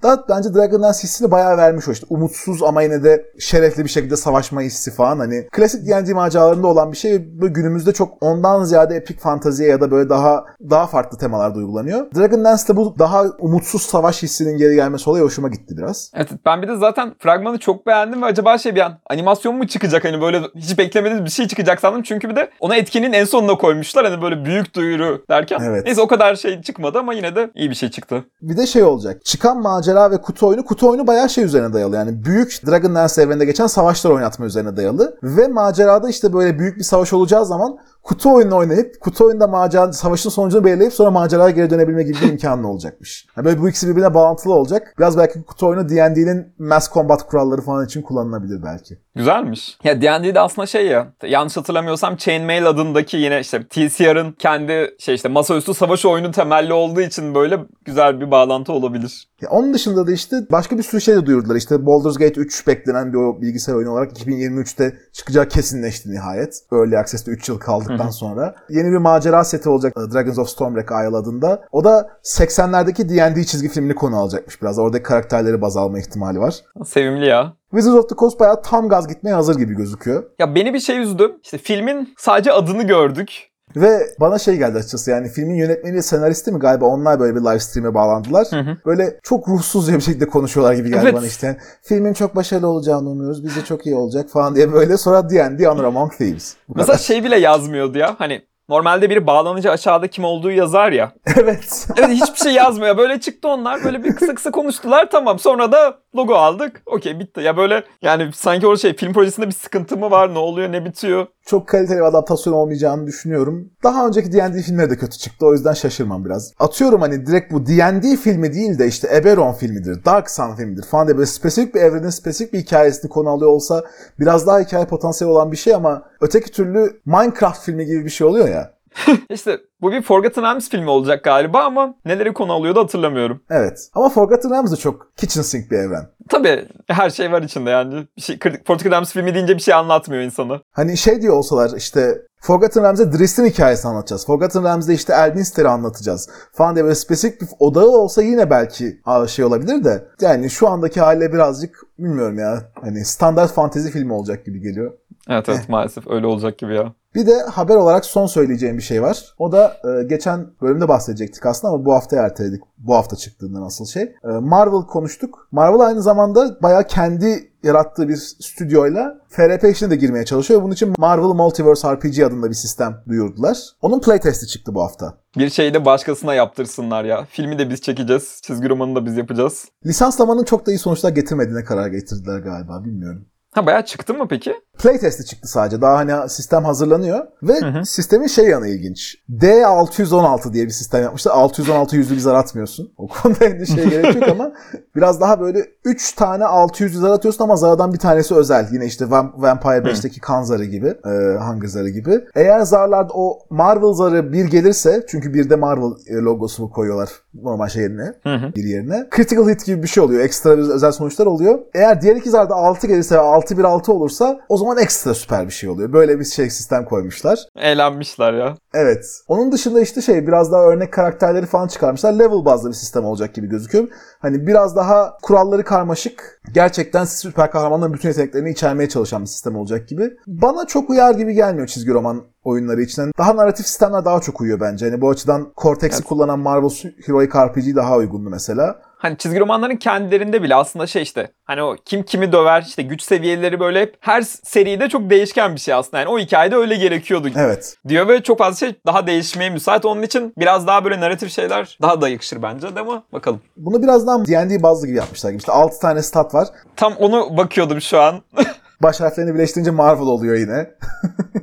trailer'da 0.00 0.24
bence 0.28 0.54
Dragon 0.54 0.82
Dance 0.82 0.98
hissini 0.98 1.30
bayağı 1.30 1.56
vermiş 1.56 1.88
o 1.88 1.92
işte. 1.92 2.06
Umutsuz 2.10 2.62
ama 2.62 2.82
yine 2.82 3.04
de 3.04 3.26
şerefli 3.38 3.84
bir 3.84 3.88
şekilde 3.88 4.16
savaşma 4.16 4.60
hissi 4.60 4.90
falan. 4.90 5.18
Hani 5.18 5.48
klasik 5.52 5.88
D&D 5.88 6.14
maceralarında 6.14 6.66
olan 6.66 6.92
bir 6.92 6.96
şey. 6.96 7.40
Böyle 7.40 7.52
günümüzde 7.52 7.92
çok 7.92 8.22
ondan 8.22 8.64
ziyade 8.64 8.96
epik 8.96 9.20
fantaziye 9.20 9.68
ya 9.68 9.80
da 9.80 9.90
böyle 9.90 10.08
daha 10.08 10.44
daha 10.70 10.86
farklı 10.86 11.18
temalarda 11.18 11.58
uygulanıyor. 11.58 12.06
Dragon 12.14 12.44
Dance'de 12.44 12.76
bu 12.76 12.94
daha 12.98 13.24
umutsuz 13.38 13.82
savaş 13.82 14.22
hissinin 14.22 14.58
geri 14.58 14.74
gelmesi 14.74 15.10
olayı 15.10 15.24
hoşuma 15.24 15.48
gitti 15.48 15.74
biraz. 15.78 16.10
Evet 16.14 16.28
ben 16.46 16.62
bir 16.62 16.68
de 16.68 16.76
zaten 16.76 17.14
fragmanı 17.18 17.58
çok 17.58 17.86
beğendim 17.86 18.22
ve 18.22 18.26
acaba 18.26 18.58
şey 18.58 18.74
bir 18.74 18.80
an 18.80 18.98
animasyon 19.10 19.56
mu 19.56 19.66
çıkacak 19.66 20.04
hani 20.04 20.20
böyle 20.20 20.40
hiç 20.56 20.78
beklemediğimiz 20.78 21.24
bir 21.24 21.30
şey 21.30 21.48
çıkacak 21.48 21.80
sandım. 21.80 22.02
Çünkü 22.02 22.28
bir 22.28 22.36
de 22.36 22.50
ona 22.60 22.76
etkinin 22.76 23.12
en 23.12 23.24
sonuna 23.24 23.58
koymuşlar 23.58 24.06
hani 24.06 24.22
böyle 24.22 24.44
büyük 24.44 24.74
duyuru 24.74 25.24
derken. 25.30 25.60
Evet. 25.64 25.86
Neyse 25.86 26.00
o 26.00 26.06
kadar 26.06 26.34
şey 26.34 26.62
çıkmadı 26.62 26.98
ama 26.98 27.14
yine 27.14 27.36
de 27.36 27.50
iyi 27.54 27.70
bir 27.70 27.74
şey 27.74 27.90
çıktı. 27.90 28.24
Bir 28.42 28.56
de 28.56 28.66
şey 28.66 28.82
olacak. 28.82 29.24
Çıkan 29.24 29.62
macera 29.62 29.89
ve 30.10 30.20
kutu 30.20 30.46
oyunu, 30.46 30.64
kutu 30.64 30.88
oyunu 30.88 31.06
bayağı 31.06 31.30
şey 31.30 31.44
üzerine 31.44 31.72
dayalı. 31.72 31.96
Yani 31.96 32.24
büyük 32.24 32.66
Dragon 32.66 32.94
Dance 32.94 33.22
evreninde 33.22 33.44
geçen 33.44 33.66
savaşlar 33.66 34.10
oynatma 34.10 34.46
üzerine 34.46 34.76
dayalı. 34.76 35.16
Ve 35.22 35.48
macerada 35.48 36.08
işte 36.08 36.32
böyle 36.32 36.58
büyük 36.58 36.78
bir 36.78 36.82
savaş 36.82 37.12
olacağı 37.12 37.46
zaman 37.46 37.78
kutu 38.02 38.34
oyununu 38.34 38.56
oynayıp, 38.56 39.00
kutu 39.00 39.24
oyunda 39.24 39.46
macera, 39.46 39.92
savaşın 39.92 40.30
sonucunu 40.30 40.64
belirleyip 40.64 40.92
sonra 40.92 41.10
maceraya 41.10 41.50
geri 41.50 41.70
dönebilme 41.70 42.02
gibi 42.02 42.16
bir 42.22 42.28
imkanı 42.32 42.70
olacakmış. 42.70 43.26
Yani 43.36 43.44
böyle 43.44 43.60
bu 43.60 43.68
ikisi 43.68 43.88
birbirine 43.88 44.14
bağlantılı 44.14 44.54
olacak. 44.54 44.94
Biraz 44.98 45.18
belki 45.18 45.42
kutu 45.42 45.66
oyunu 45.66 45.88
D&D'nin 45.88 46.54
mass 46.58 46.92
combat 46.92 47.26
kuralları 47.26 47.60
falan 47.60 47.86
için 47.86 48.02
kullanılabilir 48.02 48.62
belki. 48.62 48.98
Güzelmiş. 49.14 49.78
Ya 49.84 50.02
D&D'de 50.02 50.40
aslında 50.40 50.66
şey 50.66 50.86
ya 50.86 51.12
yanlış 51.22 51.56
hatırlamıyorsam 51.56 52.16
Chainmail 52.16 52.66
adındaki 52.66 53.16
yine 53.16 53.40
işte 53.40 53.68
TCR'ın 53.68 54.32
kendi 54.32 54.96
şey 54.98 55.14
işte 55.14 55.28
masaüstü 55.28 55.74
savaş 55.74 56.06
oyunu 56.06 56.30
temelli 56.30 56.72
olduğu 56.72 57.00
için 57.00 57.34
böyle 57.34 57.58
güzel 57.84 58.20
bir 58.20 58.30
bağlantı 58.30 58.72
olabilir. 58.72 59.28
Ya 59.40 59.50
onun 59.50 59.74
dışında 59.74 60.06
da 60.06 60.12
işte 60.12 60.36
başka 60.52 60.78
bir 60.78 60.82
sürü 60.82 61.00
şey 61.00 61.14
de 61.16 61.26
duyurdular. 61.26 61.56
İşte 61.56 61.86
Baldur's 61.86 62.18
Gate 62.18 62.40
3 62.40 62.66
beklenen 62.66 63.12
bir 63.12 63.18
o 63.18 63.42
bilgisayar 63.42 63.74
oyunu 63.74 63.90
olarak 63.92 64.12
2023'te 64.12 64.94
çıkacağı 65.12 65.48
kesinleşti 65.48 66.10
nihayet. 66.10 66.54
Early 66.72 66.98
Access'te 66.98 67.30
3 67.30 67.48
yıl 67.48 67.58
kaldıktan 67.90 68.10
sonra. 68.10 68.54
Yeni 68.68 68.92
bir 68.92 68.96
macera 68.96 69.44
seti 69.44 69.68
olacak 69.68 69.96
Dragons 69.96 70.38
of 70.38 70.48
Stormwreck 70.48 70.90
Isle 70.90 71.16
adında. 71.16 71.62
O 71.72 71.84
da 71.84 72.08
80'lerdeki 72.24 73.08
D&D 73.08 73.44
çizgi 73.44 73.68
filmini 73.68 73.94
konu 73.94 74.16
alacakmış 74.16 74.62
biraz. 74.62 74.78
Oradaki 74.78 75.02
karakterleri 75.02 75.60
baz 75.60 75.76
alma 75.76 75.98
ihtimali 75.98 76.38
var. 76.40 76.54
Sevimli 76.84 77.26
ya. 77.26 77.52
Wizards 77.70 77.96
of 77.96 78.08
the 78.08 78.14
Coast 78.16 78.40
bayağı 78.40 78.62
tam 78.62 78.88
gaz 78.88 79.08
gitmeye 79.08 79.34
hazır 79.34 79.56
gibi 79.58 79.74
gözüküyor. 79.74 80.24
Ya 80.38 80.54
beni 80.54 80.74
bir 80.74 80.80
şey 80.80 80.98
üzdü. 80.98 81.36
İşte 81.42 81.58
filmin 81.58 82.14
sadece 82.18 82.52
adını 82.52 82.82
gördük. 82.82 83.49
Ve 83.76 84.00
bana 84.20 84.38
şey 84.38 84.56
geldi 84.56 84.78
açıkçası 84.78 85.10
yani 85.10 85.28
filmin 85.28 85.54
yönetmeni 85.54 86.02
senaristi 86.02 86.52
mi 86.52 86.58
galiba 86.58 86.84
onlar 86.84 87.20
böyle 87.20 87.36
bir 87.36 87.40
live 87.40 87.60
stream'e 87.60 87.94
bağlandılar. 87.94 88.46
Hı 88.50 88.60
hı. 88.60 88.76
Böyle 88.86 89.18
çok 89.22 89.48
ruhsuzca 89.48 89.94
bir 89.94 90.00
şekilde 90.00 90.26
konuşuyorlar 90.26 90.74
gibi 90.74 90.88
geldi 90.90 91.00
Evet. 91.02 91.14
bana 91.14 91.26
işte. 91.26 91.46
Yani, 91.46 91.56
filmin 91.82 92.12
çok 92.12 92.36
başarılı 92.36 92.66
olacağını 92.66 93.10
umuyoruz. 93.10 93.44
Bize 93.44 93.64
çok 93.64 93.86
iyi 93.86 93.94
olacak 93.94 94.30
falan 94.30 94.54
diye 94.54 94.72
böyle 94.72 94.96
sonra 94.96 95.30
D&D 95.30 95.66
Honor 95.66 95.84
Among 95.84 96.12
Thieves. 96.12 96.56
Mesela 96.68 96.86
kadar. 96.86 96.98
şey 96.98 97.24
bile 97.24 97.36
yazmıyordu 97.38 97.98
ya. 97.98 98.14
Hani 98.18 98.42
normalde 98.68 99.10
biri 99.10 99.26
bağlanınca 99.26 99.70
aşağıda 99.70 100.06
kim 100.08 100.24
olduğu 100.24 100.50
yazar 100.50 100.92
ya. 100.92 101.12
evet. 101.36 101.88
Evet 101.96 102.10
hiçbir 102.10 102.38
şey 102.38 102.52
yazmıyor. 102.52 102.96
Böyle 102.98 103.20
çıktı 103.20 103.48
onlar. 103.48 103.84
Böyle 103.84 104.04
bir 104.04 104.16
kısa 104.16 104.34
kısa 104.34 104.50
konuştular. 104.50 105.10
Tamam. 105.10 105.38
Sonra 105.38 105.72
da 105.72 105.98
logo 106.16 106.34
aldık. 106.34 106.82
Okey 106.86 107.18
bitti. 107.18 107.40
Ya 107.40 107.56
böyle 107.56 107.84
yani 108.02 108.30
sanki 108.34 108.66
o 108.66 108.76
şey 108.76 108.96
film 108.96 109.12
projesinde 109.12 109.46
bir 109.46 109.52
sıkıntı 109.52 109.96
mı 109.96 110.10
var? 110.10 110.34
Ne 110.34 110.38
oluyor? 110.38 110.72
Ne 110.72 110.84
bitiyor? 110.84 111.26
Çok 111.46 111.68
kaliteli 111.68 111.96
bir 111.98 112.04
adaptasyon 112.04 112.52
olmayacağını 112.52 113.06
düşünüyorum. 113.06 113.70
Daha 113.82 114.06
önceki 114.06 114.32
D&D 114.32 114.62
filmleri 114.62 114.90
de 114.90 114.96
kötü 114.96 115.18
çıktı. 115.18 115.46
O 115.46 115.52
yüzden 115.52 115.72
şaşırmam 115.72 116.24
biraz. 116.24 116.52
Atıyorum 116.58 117.00
hani 117.00 117.26
direkt 117.26 117.52
bu 117.52 117.66
D&D 117.66 118.16
filmi 118.16 118.52
değil 118.54 118.78
de 118.78 118.86
işte 118.86 119.16
Eberron 119.16 119.52
filmidir, 119.52 120.04
Dark 120.04 120.30
Sun 120.30 120.54
filmidir 120.54 120.82
falan 120.82 121.06
diye 121.06 121.16
böyle 121.16 121.26
spesifik 121.26 121.74
bir 121.74 121.80
evrenin 121.80 122.10
spesifik 122.10 122.52
bir 122.52 122.58
hikayesini 122.58 123.08
konu 123.08 123.28
alıyor 123.28 123.50
olsa 123.50 123.84
biraz 124.20 124.46
daha 124.46 124.60
hikaye 124.60 124.84
potansiyeli 124.84 125.32
olan 125.32 125.52
bir 125.52 125.56
şey 125.56 125.74
ama 125.74 126.02
öteki 126.20 126.50
türlü 126.52 127.00
Minecraft 127.06 127.62
filmi 127.62 127.86
gibi 127.86 128.04
bir 128.04 128.10
şey 128.10 128.26
oluyor 128.26 128.48
ya. 128.48 128.70
İşte 129.30 129.60
bu 129.80 129.92
bir 129.92 130.02
Forgotten 130.02 130.44
Realms 130.44 130.68
filmi 130.68 130.90
olacak 130.90 131.24
galiba 131.24 131.64
ama 131.64 131.94
neleri 132.04 132.32
konu 132.32 132.52
alıyordu 132.52 132.80
hatırlamıyorum. 132.80 133.42
Evet. 133.50 133.88
Ama 133.94 134.08
Forgotten 134.08 134.50
Realms 134.50 134.72
de 134.72 134.76
çok 134.76 135.16
kitchen 135.16 135.42
sink 135.42 135.70
bir 135.70 135.76
evren. 135.76 136.08
Tabii 136.28 136.68
her 136.86 137.10
şey 137.10 137.32
var 137.32 137.42
içinde 137.42 137.70
yani. 137.70 138.06
Bir 138.16 138.22
şey, 138.22 138.38
Forgotten 138.66 138.92
Realms 138.92 139.12
filmi 139.12 139.34
deyince 139.34 139.54
bir 139.54 139.62
şey 139.62 139.74
anlatmıyor 139.74 140.22
insana. 140.22 140.60
Hani 140.72 140.96
şey 140.96 141.22
diyor 141.22 141.36
olsalar 141.36 141.70
işte 141.76 142.22
Forgotten 142.40 142.82
Realms'de 142.82 143.18
Drist'in 143.18 143.46
hikayesini 143.46 143.90
anlatacağız. 143.90 144.26
Forgotten 144.26 144.64
Realms'de 144.64 144.94
işte 144.94 145.12
Elminster'i 145.12 145.68
anlatacağız 145.68 146.28
falan 146.52 146.74
diye 146.74 146.84
böyle 146.84 146.94
spesifik 146.94 147.40
bir 147.40 147.48
odağı 147.58 147.88
olsa 147.88 148.22
yine 148.22 148.50
belki 148.50 149.00
şey 149.28 149.44
olabilir 149.44 149.84
de. 149.84 150.04
Yani 150.20 150.50
şu 150.50 150.68
andaki 150.68 151.00
haliyle 151.00 151.32
birazcık 151.32 151.82
bilmiyorum 151.98 152.38
ya. 152.38 152.62
Hani 152.82 153.04
standart 153.04 153.52
fantezi 153.52 153.90
filmi 153.90 154.12
olacak 154.12 154.46
gibi 154.46 154.60
geliyor. 154.60 154.92
Evet 155.30 155.48
evet 155.48 155.68
maalesef 155.68 156.10
öyle 156.10 156.26
olacak 156.26 156.58
gibi 156.58 156.74
ya. 156.74 156.92
Bir 157.14 157.26
de 157.26 157.42
haber 157.42 157.76
olarak 157.76 158.04
son 158.04 158.26
söyleyeceğim 158.26 158.76
bir 158.76 158.82
şey 158.82 159.02
var. 159.02 159.34
O 159.38 159.52
da 159.52 159.76
e, 159.84 160.02
geçen 160.06 160.46
bölümde 160.62 160.88
bahsedecektik 160.88 161.46
aslında 161.46 161.74
ama 161.74 161.84
bu 161.84 161.94
hafta 161.94 162.16
erteledik. 162.16 162.60
Bu 162.78 162.94
hafta 162.94 163.16
çıktığında 163.16 163.60
nasıl 163.60 163.86
şey. 163.86 164.02
E, 164.02 164.28
Marvel 164.40 164.86
konuştuk. 164.86 165.48
Marvel 165.52 165.80
aynı 165.80 166.02
zamanda 166.02 166.62
bayağı 166.62 166.86
kendi 166.86 167.50
yarattığı 167.62 168.08
bir 168.08 168.16
stüdyoyla 168.16 169.18
FRP 169.28 169.64
işine 169.64 169.90
de 169.90 169.96
girmeye 169.96 170.24
çalışıyor. 170.24 170.62
Bunun 170.62 170.72
için 170.72 170.94
Marvel 170.98 171.24
Multiverse 171.24 171.88
RPG 171.92 172.22
adında 172.22 172.48
bir 172.48 172.54
sistem 172.54 173.02
duyurdular. 173.08 173.58
Onun 173.82 174.00
playtesti 174.00 174.46
çıktı 174.46 174.74
bu 174.74 174.82
hafta. 174.82 175.14
Bir 175.38 175.50
şeyi 175.50 175.74
de 175.74 175.84
başkasına 175.84 176.34
yaptırsınlar 176.34 177.04
ya. 177.04 177.24
Filmi 177.30 177.58
de 177.58 177.70
biz 177.70 177.80
çekeceğiz. 177.80 178.40
Çizgi 178.42 178.68
romanını 178.68 178.96
da 178.96 179.06
biz 179.06 179.16
yapacağız. 179.16 179.68
Lisanslamanın 179.86 180.44
çok 180.44 180.66
da 180.66 180.72
iyi 180.72 180.78
sonuçlar 180.78 181.10
getirmediğine 181.10 181.64
karar 181.64 181.88
getirdiler 181.88 182.38
galiba 182.38 182.84
bilmiyorum. 182.84 183.26
Ha 183.54 183.66
bayağı 183.66 183.84
çıktı 183.84 184.14
mı 184.14 184.26
peki? 184.30 184.54
Playtest'i 184.78 185.26
çıktı 185.26 185.48
sadece. 185.48 185.80
Daha 185.80 185.96
hani 185.96 186.28
sistem 186.30 186.64
hazırlanıyor. 186.64 187.26
Ve 187.42 187.60
Hı 187.60 187.66
hı. 187.66 187.84
sistemin 187.86 188.26
şey 188.26 188.44
yanı 188.46 188.68
ilginç. 188.68 189.16
D616 189.30 190.52
diye 190.52 190.64
bir 190.66 190.70
sistem 190.70 191.02
yapmışlar. 191.02 191.32
616 191.32 191.96
yüzlü 191.96 192.14
bir 192.14 192.20
zar 192.20 192.34
atmıyorsun. 192.34 192.92
O 192.96 193.08
konuda 193.08 193.44
endişeye 193.44 193.86
gerek 193.88 194.14
yok 194.14 194.28
ama 194.28 194.52
biraz 194.96 195.20
daha 195.20 195.40
böyle 195.40 195.66
3 195.84 196.12
tane 196.12 196.44
600 196.44 197.00
zar 197.00 197.10
atıyorsun 197.10 197.44
ama 197.44 197.56
zardan 197.56 197.92
bir 197.92 197.98
tanesi 197.98 198.34
özel. 198.34 198.68
Yine 198.72 198.86
işte 198.86 199.04
Vam- 199.04 199.32
Vampire 199.42 199.90
5'teki 199.90 200.20
kan 200.20 200.42
zarı 200.42 200.64
gibi. 200.64 200.88
E, 200.88 201.10
Hunger 201.40 201.68
zarı 201.68 201.88
gibi. 201.88 202.20
Eğer 202.34 202.60
zarlarda 202.60 203.12
o 203.14 203.38
Marvel 203.50 203.92
zarı 203.94 204.32
bir 204.32 204.44
gelirse 204.44 205.04
çünkü 205.08 205.34
bir 205.34 205.50
de 205.50 205.56
Marvel 205.56 205.92
e, 206.08 206.14
logosunu 206.14 206.70
koyuyorlar 206.70 207.08
normal 207.42 207.68
şey 207.68 207.82
yerine 207.82 208.12
Hı 208.22 208.34
hı. 208.34 208.54
bir 208.56 208.64
yerine. 208.64 209.08
Critical 209.16 209.48
hit 209.48 209.66
gibi 209.66 209.82
bir 209.82 209.88
şey 209.88 210.02
oluyor. 210.02 210.20
Ekstra 210.24 210.50
özel 210.50 210.92
sonuçlar 210.92 211.26
oluyor. 211.26 211.58
Eğer 211.74 212.02
diğer 212.02 212.16
iki 212.16 212.30
zarda 212.30 212.54
6 212.54 212.86
gelirse 212.86 213.14
ve 213.14 213.20
6-1-6 213.40 213.90
olursa 213.90 214.40
o 214.48 214.56
zaman 214.56 214.78
ekstra 214.78 215.14
süper 215.14 215.46
bir 215.46 215.52
şey 215.52 215.70
oluyor. 215.70 215.92
Böyle 215.92 216.18
bir 216.20 216.24
şey 216.24 216.50
sistem 216.50 216.84
koymuşlar. 216.84 217.38
Eğlenmişler 217.56 218.32
ya. 218.32 218.56
Evet. 218.74 219.04
Onun 219.28 219.52
dışında 219.52 219.80
işte 219.80 220.02
şey 220.02 220.26
biraz 220.26 220.52
daha 220.52 220.62
örnek 220.62 220.92
karakterleri 220.92 221.46
falan 221.46 221.68
çıkarmışlar. 221.68 222.12
Level 222.12 222.44
bazlı 222.44 222.68
bir 222.68 222.74
sistem 222.74 223.04
olacak 223.04 223.34
gibi 223.34 223.46
gözüküyor. 223.46 223.88
Hani 224.18 224.46
biraz 224.46 224.76
daha 224.76 225.18
kuralları 225.22 225.64
karmaşık. 225.64 226.40
Gerçekten 226.54 227.04
süper 227.04 227.50
kahramanların 227.50 227.92
bütün 227.92 228.08
yeteneklerini 228.08 228.50
içermeye 228.50 228.88
çalışan 228.88 229.22
bir 229.22 229.26
sistem 229.26 229.56
olacak 229.56 229.88
gibi. 229.88 230.10
Bana 230.26 230.66
çok 230.66 230.90
uyar 230.90 231.14
gibi 231.14 231.34
gelmiyor 231.34 231.66
çizgi 231.66 231.90
roman 231.92 232.22
oyunları 232.44 232.82
içinden. 232.82 233.12
Daha 233.18 233.36
narratif 233.36 233.66
sistemler 233.66 234.04
daha 234.04 234.20
çok 234.20 234.40
uyuyor 234.40 234.60
bence. 234.60 234.90
Hani 234.90 235.00
bu 235.00 235.10
açıdan 235.10 235.52
Cortex'i 235.56 235.96
Evet. 235.96 236.08
kullanan 236.08 236.38
Marvel 236.38 236.70
Heroic 237.06 237.30
RPG 237.38 237.76
daha 237.76 237.96
uygundu 237.96 238.30
mesela. 238.30 238.76
Hani 238.98 239.18
çizgi 239.18 239.40
romanların 239.40 239.76
kendilerinde 239.76 240.42
bile 240.42 240.54
aslında 240.54 240.86
şey 240.86 241.02
işte 241.02 241.30
hani 241.44 241.62
o 241.62 241.76
kim 241.84 242.02
kimi 242.02 242.32
döver 242.32 242.64
işte 242.68 242.82
güç 242.82 243.02
seviyeleri 243.02 243.60
böyle 243.60 243.80
hep 243.80 243.96
her 244.00 244.22
seride 244.22 244.88
çok 244.88 245.10
değişken 245.10 245.54
bir 245.54 245.60
şey 245.60 245.74
aslında. 245.74 245.98
Yani 245.98 246.08
o 246.08 246.18
hikayede 246.18 246.56
öyle 246.56 246.76
gerekiyordu 246.76 247.28
Evet. 247.36 247.76
diyor 247.88 248.08
ve 248.08 248.22
çok 248.22 248.38
fazla 248.38 248.56
şey 248.66 248.74
daha 248.86 249.06
değişmeye 249.06 249.50
müsait. 249.50 249.84
Onun 249.84 250.02
için 250.02 250.32
biraz 250.38 250.66
daha 250.66 250.84
böyle 250.84 251.00
narratif 251.00 251.30
şeyler 251.32 251.78
daha 251.82 252.00
da 252.00 252.08
yakışır 252.08 252.42
bence 252.42 252.76
de 252.76 252.80
ama 252.80 253.02
bakalım. 253.12 253.40
Bunu 253.56 253.82
biraz 253.82 254.06
daha 254.06 254.26
D&D 254.26 254.62
bazlı 254.62 254.86
gibi 254.86 254.96
yapmışlar 254.96 255.30
gibi. 255.30 255.38
İşte 255.38 255.52
6 255.52 255.80
tane 255.80 256.02
stat 256.02 256.34
var. 256.34 256.48
Tam 256.76 256.92
onu 256.98 257.36
bakıyordum 257.36 257.80
şu 257.80 258.00
an. 258.00 258.20
Baş 258.82 259.00
harflerini 259.00 259.34
birleştirince 259.34 259.70
Marvel 259.70 260.06
oluyor 260.06 260.34
yine. 260.36 260.70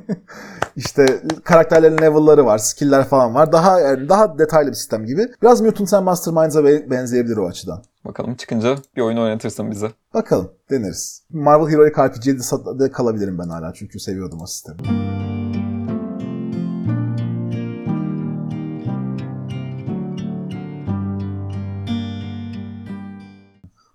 işte 0.76 1.06
karakterlerin 1.44 1.98
level'ları 1.98 2.46
var, 2.46 2.58
skill'ler 2.58 3.04
falan 3.04 3.34
var. 3.34 3.52
Daha 3.52 3.80
yani 3.80 4.08
daha 4.08 4.38
detaylı 4.38 4.70
bir 4.70 4.74
sistem 4.76 5.06
gibi. 5.06 5.28
Biraz 5.42 5.60
Mutant 5.60 5.94
and 5.94 6.04
Masterminds'a 6.04 6.64
be- 6.64 6.90
benzeyebilir 6.90 7.36
o 7.36 7.46
açıdan. 7.46 7.82
bakalım 8.04 8.34
çıkınca 8.34 8.76
bir 8.96 9.00
oyun 9.02 9.16
oynatırsın 9.16 9.70
bize. 9.70 9.90
Bakalım 10.14 10.50
deneriz. 10.70 11.22
Marvel 11.30 11.72
Heroic 11.72 12.02
RPG'de 12.02 12.90
kalabilirim 12.90 13.38
ben 13.38 13.48
hala 13.48 13.72
çünkü 13.74 14.00
seviyordum 14.00 14.40
o 14.42 14.46
sistemi. 14.46 14.78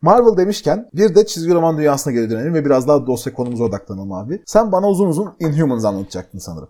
Marvel 0.03 0.37
demişken 0.37 0.89
bir 0.93 1.15
de 1.15 1.25
çizgi 1.25 1.53
roman 1.53 1.77
dünyasına 1.77 2.13
geri 2.13 2.29
dönelim 2.29 2.53
ve 2.53 2.65
biraz 2.65 2.87
daha 2.87 3.07
dosya 3.07 3.33
konumuza 3.33 3.63
odaklanalım 3.63 4.11
abi. 4.11 4.41
Sen 4.45 4.71
bana 4.71 4.89
uzun 4.89 5.07
uzun 5.07 5.35
Inhumans 5.39 5.85
anlatacaktın 5.85 6.39
sanırım. 6.39 6.69